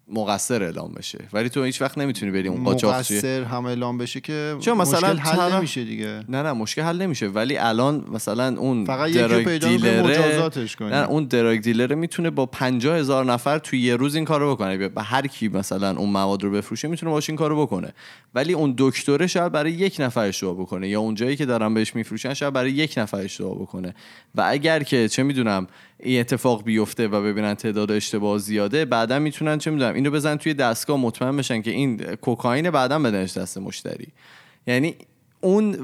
مقصر 0.08 0.64
اعلام 0.64 0.94
بشه. 0.94 1.20
ولی 1.34 1.50
تو 1.50 1.64
هیچ 1.64 1.82
وقت 1.82 1.98
نمی‌تونی 1.98 2.32
بری 2.32 2.48
اون 2.48 2.64
قاچاقچی 2.64 3.16
مقصر 3.16 3.44
هم 3.44 3.66
اعلام 3.66 3.98
بشه 3.98 4.22
که 4.22 4.56
چون 4.60 4.78
مثلا 4.78 5.14
مشکل 5.14 5.20
حل 5.20 5.36
طرف- 5.36 5.54
نمیشه 5.54 5.84
دیگه. 5.84 6.24
نه 6.30 6.42
نه 6.42 6.54
مشکل 6.54 6.82
حل 6.82 7.02
نمیشه. 7.02 7.28
ولی 7.28 7.58
الان 7.58 8.06
مثلا 8.12 8.56
اون 8.58 8.86
فقط 8.86 9.12
دراگ 9.12 9.58
دیلره- 9.58 10.66
کنی. 10.80 10.90
نه 10.90 11.10
اون 11.10 11.26
دراگ 11.26 11.60
دیلره 11.60 11.96
می‌تونه 11.96 12.30
با 12.30 12.46
پنجاه 12.46 12.98
هزار 12.98 13.26
نفر 13.26 13.58
توی 13.60 13.80
یه 13.80 13.96
روز 13.96 14.16
این 14.16 14.26
کارو 14.26 14.56
بکنه. 14.56 14.78
به 14.88 15.02
هر 15.02 15.28
کی 15.28 15.48
مثلا 15.48 15.96
اون 15.98 16.10
مواد 16.10 16.44
رو 16.44 16.52
بفروشه 16.52 16.88
می‌تونه 16.88 17.12
باش 17.12 17.30
این 17.30 17.38
کارو 17.38 17.62
بکنه. 17.62 17.94
ولی 18.36 18.54
اون 18.54 18.76
دکتره 18.78 19.28
شاید 19.28 19.52
برای 19.52 19.72
یک 19.72 19.96
نفر 20.00 20.28
اشتباه 20.28 20.56
بکنه. 20.56 20.90
یا 20.90 21.00
اون 21.00 21.16
جایی 21.16 21.36
که 21.36 21.46
دارن 21.46 21.74
بهش 21.74 21.96
میفروشن 21.96 22.34
شاید 22.34 22.54
برای 22.54 22.72
یک 22.72 22.94
نفر 22.98 23.18
اشتباه 23.18 23.56
بکنه. 23.56 23.96
و 24.36 24.44
اگر 24.48 24.84
که 24.84 25.08
چه 25.10 25.24
می‌دونم 25.24 25.68
این 26.00 26.20
اتفاق 26.20 26.64
بیفته 26.64 27.08
و 27.08 27.22
ببینن 27.22 27.54
تعداد 27.54 27.92
اشتباه 27.92 28.38
زیاده 28.38 28.86
بعدا 28.86 29.20
می‌تونن 29.20 29.58
چه 29.58 29.72
می‌دونم 29.72 29.95
اینو 29.96 30.12
بزن 30.12 30.36
توی 30.36 30.54
دستگاه 30.54 30.98
مطمئن 30.98 31.38
بشن 31.38 31.62
که 31.62 31.72
این 31.72 31.98
کوکائین 31.98 32.72
بعدا 32.72 33.00
بدنش 33.00 33.38
دست 33.38 33.58
مشتری. 33.58 34.08
یعنی 34.68 34.96
اون 35.42 35.78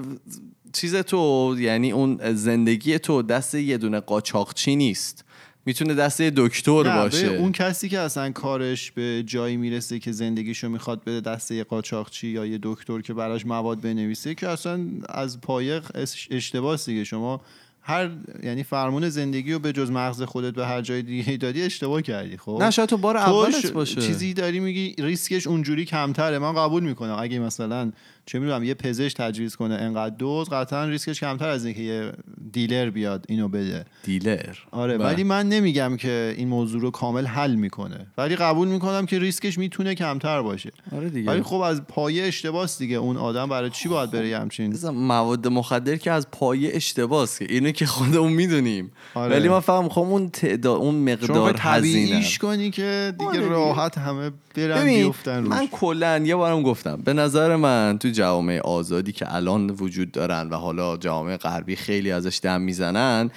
چیز 0.73 0.95
تو 0.95 1.55
یعنی 1.59 1.91
اون 1.91 2.33
زندگی 2.33 2.99
تو 2.99 3.21
دست 3.21 3.55
یه 3.55 3.77
دونه 3.77 3.99
قاچاقچی 3.99 4.75
نیست. 4.75 5.25
می‌تونه 5.65 5.93
دست 5.93 6.19
یه 6.19 6.31
دکتر 6.35 6.83
باشه. 6.83 7.29
به 7.29 7.37
اون 7.37 7.51
کسی 7.51 7.89
که 7.89 7.99
اصلا 7.99 8.31
کارش 8.31 8.91
به 8.91 9.23
جایی 9.27 9.57
می‌رسه 9.57 9.99
که 9.99 10.11
زندگیشو 10.11 10.69
می‌خواد 10.69 11.03
بده 11.03 11.21
دست 11.21 11.51
یه 11.51 11.63
قاچاقچی 11.63 12.27
یا 12.27 12.45
یه 12.45 12.59
دکتر 12.63 13.01
که 13.01 13.13
براش 13.13 13.45
مواد 13.45 13.81
بنویسه 13.81 14.35
که 14.35 14.47
اصلا 14.47 14.85
از 15.09 15.41
پایه 15.41 15.81
اش- 15.95 16.27
اشتباهه 16.31 16.79
دیگه. 16.85 17.03
شما 17.03 17.41
هر 17.83 18.09
یعنی 18.43 18.63
فرمون 18.63 19.09
زندگی 19.09 19.53
رو 19.53 19.59
به 19.59 19.73
جز 19.73 19.91
مغز 19.91 20.21
خودت 20.21 20.53
به 20.53 20.65
هر 20.65 20.81
جای 20.81 21.01
دیگه 21.01 21.37
دادی 21.37 21.61
اشتباه 21.61 22.01
کردی 22.01 22.37
خب؟ 22.37 22.59
نه 22.61 22.71
شاید 22.71 22.89
تو 22.89 22.97
بار 22.97 23.17
اولت 23.17 23.71
باشه. 23.71 24.01
چیزی 24.01 24.33
داری 24.33 24.59
میگی 24.59 24.95
ریسکش 24.99 25.47
اونجوری 25.47 25.85
کمتره. 25.85 26.39
من 26.39 26.53
قبول 26.53 26.83
می‌کنم. 26.83 27.17
اگه 27.19 27.39
مثلا 27.39 27.91
چه 28.25 28.39
می‌دونم 28.39 28.63
یه 28.63 28.73
پزشک 28.73 29.17
تجویز 29.17 29.55
کنه 29.55 29.75
انقدر 29.75 30.15
دوز 30.15 30.49
قطعا 30.49 30.85
ریسکش 30.85 31.19
کمتر 31.19 31.47
از 31.47 31.65
اینکه 31.65 31.81
یه 31.81 32.11
dealer 32.51 32.89
بیاد 32.89 33.25
اینو 33.29 33.47
بده. 33.47 33.85
dealer؟ 34.03 34.55
آره 34.71 34.97
بله. 34.97 35.07
ولی 35.07 35.23
من 35.23 35.49
نمیگم 35.49 35.97
که 35.97 36.33
این 36.37 36.47
موضوع 36.47 36.81
رو 36.81 36.91
کامل 36.91 37.25
حل 37.25 37.55
می‌کنه. 37.55 38.07
ولی 38.17 38.35
قبول 38.35 38.67
می‌کنم 38.67 39.05
که 39.05 39.19
ریسکش 39.19 39.57
می‌تونه 39.57 39.95
کمتر 39.95 40.41
باشه. 40.41 40.71
آره 40.91 41.09
دیگه. 41.09 41.31
ولی 41.31 41.41
خب 41.41 41.59
از 41.59 41.83
پایه 41.87 42.23
اشتباس 42.23 42.77
دیگه. 42.77 42.95
اون 42.95 43.17
آدم 43.17 43.49
برای 43.49 43.69
چی 43.69 43.89
باید 43.89 44.11
بره 44.11 44.27
یه 44.27 44.37
همچین؟ 44.37 44.75
مواد 44.89 45.47
مخدر 45.47 45.95
که 45.95 46.11
از 46.11 46.31
پایه 46.31 46.71
اشتباهه 46.73 47.27
که 47.31 47.45
اینو 47.71 47.77
که 47.77 47.85
خودمون 47.85 48.33
می‌دونیم 48.33 48.91
آره. 49.13 49.35
ولی 49.35 49.49
من 49.49 49.59
فهم 49.59 49.89
خب 49.89 50.01
اون 50.01 50.29
تعداد 50.29 50.81
اون 50.81 50.95
مقدار 50.95 51.55
هزینه 51.59 52.25
کنی 52.41 52.71
که 52.71 53.13
دیگه 53.19 53.29
آره. 53.29 53.47
راحت 53.47 53.97
همه 53.97 54.31
برن 54.55 54.85
بیفتن 54.85 55.43
روش 55.43 55.49
من 55.49 55.67
کلا 55.67 56.17
یه 56.17 56.35
بارم 56.35 56.63
گفتم 56.63 57.01
به 57.05 57.13
نظر 57.13 57.55
من 57.55 57.97
تو 57.99 58.09
جوامع 58.09 58.59
آزادی 58.59 59.11
که 59.11 59.35
الان 59.35 59.69
وجود 59.69 60.11
دارن 60.11 60.49
و 60.49 60.55
حالا 60.55 60.97
جوامع 60.97 61.37
غربی 61.37 61.75
خیلی 61.75 62.11
ازش 62.11 62.39
دم 62.43 62.61
می‌زنن 62.61 63.31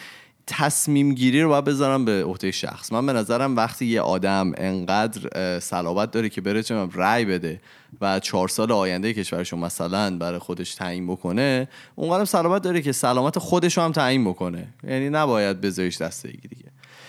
تصمیم 0.47 1.15
گیری 1.15 1.43
رو 1.43 1.49
باید 1.49 1.65
بذارم 1.65 2.05
به 2.05 2.25
عهده 2.25 2.51
شخص. 2.51 2.93
من 2.93 3.07
به 3.07 3.13
نظرم 3.13 3.57
وقتی 3.57 3.87
یه 3.87 4.01
آدم 4.01 4.53
انقدر 4.57 5.61
صلابت 5.61 6.11
داره 6.11 6.29
که 6.29 6.41
بره 6.41 6.63
چه 6.63 6.89
رأی 6.95 7.25
بده 7.25 7.61
و 8.01 8.21
چهار 8.21 8.49
سال 8.49 8.73
آینده 8.73 9.15
کشورشو 9.15 9.57
مثلا 9.57 10.19
برای 10.19 10.39
خودش 10.39 10.75
تعیین 10.75 11.07
بکنه 11.07 11.69
اونقدر 11.95 12.25
صلابت 12.25 12.63
داره 12.63 12.83
که 12.83 12.93
سلامت 12.93 13.39
خودش 13.39 13.77
رو 13.77 13.83
هم 13.83 13.93
تعیین 13.93 14.25
بکنه. 14.25 14.69
یعنی 14.89 15.11
نباید 15.11 15.61
بذاریش 15.61 16.03
دست 16.03 16.27
دیگه. 16.27 16.65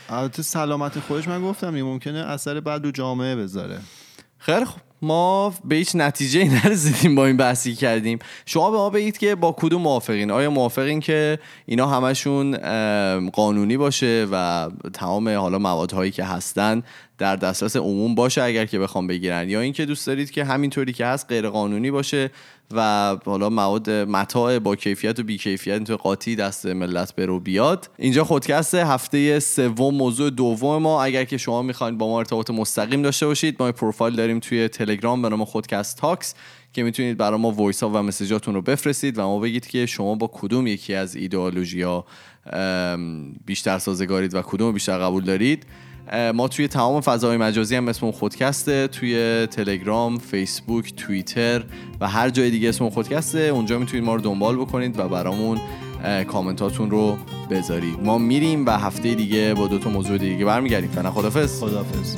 البته 0.10 0.44
سلامت 0.44 1.00
خودش 1.00 1.28
من 1.28 1.42
گفتم 1.42 1.70
ممکنه 1.70 2.20
اثر 2.20 2.60
بد 2.60 2.86
رو 2.86 2.92
جامعه 2.92 3.36
بذاره. 3.36 3.80
خیلی 4.38 4.66
خوب. 4.66 4.82
ما 5.02 5.54
به 5.66 5.76
هیچ 5.76 5.96
نتیجه 5.96 6.50
نرسیدیم 6.66 7.16
با 7.16 7.26
این 7.26 7.38
بحثی 7.38 7.76
کردیم. 7.76 8.20
شما 8.46 8.72
به 8.72 8.78
ما 8.78 8.90
بگید 8.90 9.18
که 9.18 9.36
با 9.36 9.56
کدوم 9.58 9.82
موافقین؟ 9.82 10.32
آیا 10.32 10.50
موافقین 10.50 11.00
که 11.00 11.40
اینا 11.66 11.88
همشون 11.88 12.58
قانونی 13.30 13.78
باشه 13.78 14.28
و 14.32 14.70
تمام 14.94 15.30
حالا 15.30 15.60
موادهایی 15.60 16.12
که 16.12 16.24
هستن 16.24 16.84
در 17.18 17.36
دسترس 17.36 17.76
عموم 17.76 18.16
باشه 18.16 18.44
اگر 18.44 18.66
که 18.66 18.80
بخوام 18.80 19.08
بگیرن؟ 19.08 19.50
یا 19.50 19.62
اینکه 19.62 19.86
دوست 19.86 20.08
دارید 20.08 20.32
که 20.32 20.44
همینطوری 20.46 20.94
که 20.94 21.06
هست 21.06 21.26
غیر 21.30 21.50
قانونی 21.50 21.92
باشه 21.92 22.30
و 22.72 23.18
حالا 23.26 23.50
مواد 23.50 23.90
متاع 23.90 24.60
با 24.60 24.76
کیفیت 24.76 25.20
و 25.20 25.24
بی 25.24 25.38
کیفیت 25.38 25.84
تو 25.84 25.98
قاطی 25.98 26.36
دست 26.36 26.66
ملت 26.66 27.16
برو 27.16 27.40
بیاد. 27.40 27.90
اینجا 27.98 28.24
خودکست 28.24 28.76
هفته 28.76 29.40
سوم 29.40 29.96
موضوع 29.96 30.30
دوم 30.30 30.82
ما. 30.82 31.04
اگر 31.04 31.24
که 31.24 31.38
شما 31.38 31.62
می‌خواین 31.62 31.98
با 31.98 32.08
ما 32.08 32.20
ارتباط 32.20 32.50
مستقیم 32.50 33.02
داشته 33.02 33.26
باشید 33.26 33.56
ما 33.60 33.72
پروفایل 33.72 34.16
داریم 34.16 34.40
توی 34.40 34.68
تلگرام 34.68 35.22
به 35.22 35.30
نام 35.30 35.46
خودکست 35.46 35.98
تاکس 35.98 36.36
که 36.74 36.84
می‌تونید 36.84 37.18
برای 37.18 37.40
ما 37.40 37.52
voice 37.52 37.84
ها 37.84 37.90
و 37.90 37.98
message 37.98 38.37
اتون 38.37 38.54
رو 38.54 38.62
بفرستید 38.62 39.18
و 39.18 39.22
ما 39.22 39.40
بگید 39.40 39.68
که 39.68 39.86
شما 39.86 40.16
با 40.16 40.30
کدوم 40.34 40.68
یکی 40.68 40.94
از 40.94 41.16
ایدئولوژی 41.16 41.82
ها 41.82 42.06
بیشتر 43.46 43.80
سازگارید 43.80 44.36
و 44.36 44.42
کدوم 44.42 44.72
بیشتر 44.72 45.00
قبول 45.00 45.24
دارید. 45.24 45.66
ما 46.34 46.48
توی 46.48 46.68
تمام 46.68 47.02
فضای 47.02 47.38
مجازی 47.38 47.76
هم 47.76 47.88
اسم 47.88 48.12
خودکسته. 48.12 48.88
توی 48.88 49.48
تلگرام، 49.52 50.18
فیسبوک، 50.18 50.96
توییتر 50.96 51.64
و 52.02 52.08
هر 52.08 52.30
جای 52.30 52.52
دیگه 52.52 52.70
اسم 52.70 52.90
خودکسته. 52.90 53.40
اونجا 53.40 53.80
می‌تونید 53.80 54.06
ما 54.06 54.16
رو 54.16 54.22
دنبال 54.22 54.56
بکنید 54.56 55.00
و 55.00 55.08
برامون 55.08 55.60
کامنتاتون 56.28 56.92
رو 56.92 57.18
بذارید. 57.50 58.04
ما 58.04 58.18
میریم 58.18 58.66
و 58.66 58.72
هفته 58.72 59.16
دیگه 59.16 59.54
با 59.54 59.68
دو 59.68 59.80
تا 59.80 59.90
موضوع 59.90 60.18
دیگه 60.18 60.46
برمیگردیم. 60.46 60.90
فعلا 60.90 61.12
خدافظ 61.12 61.60
خدافظ 61.60 62.16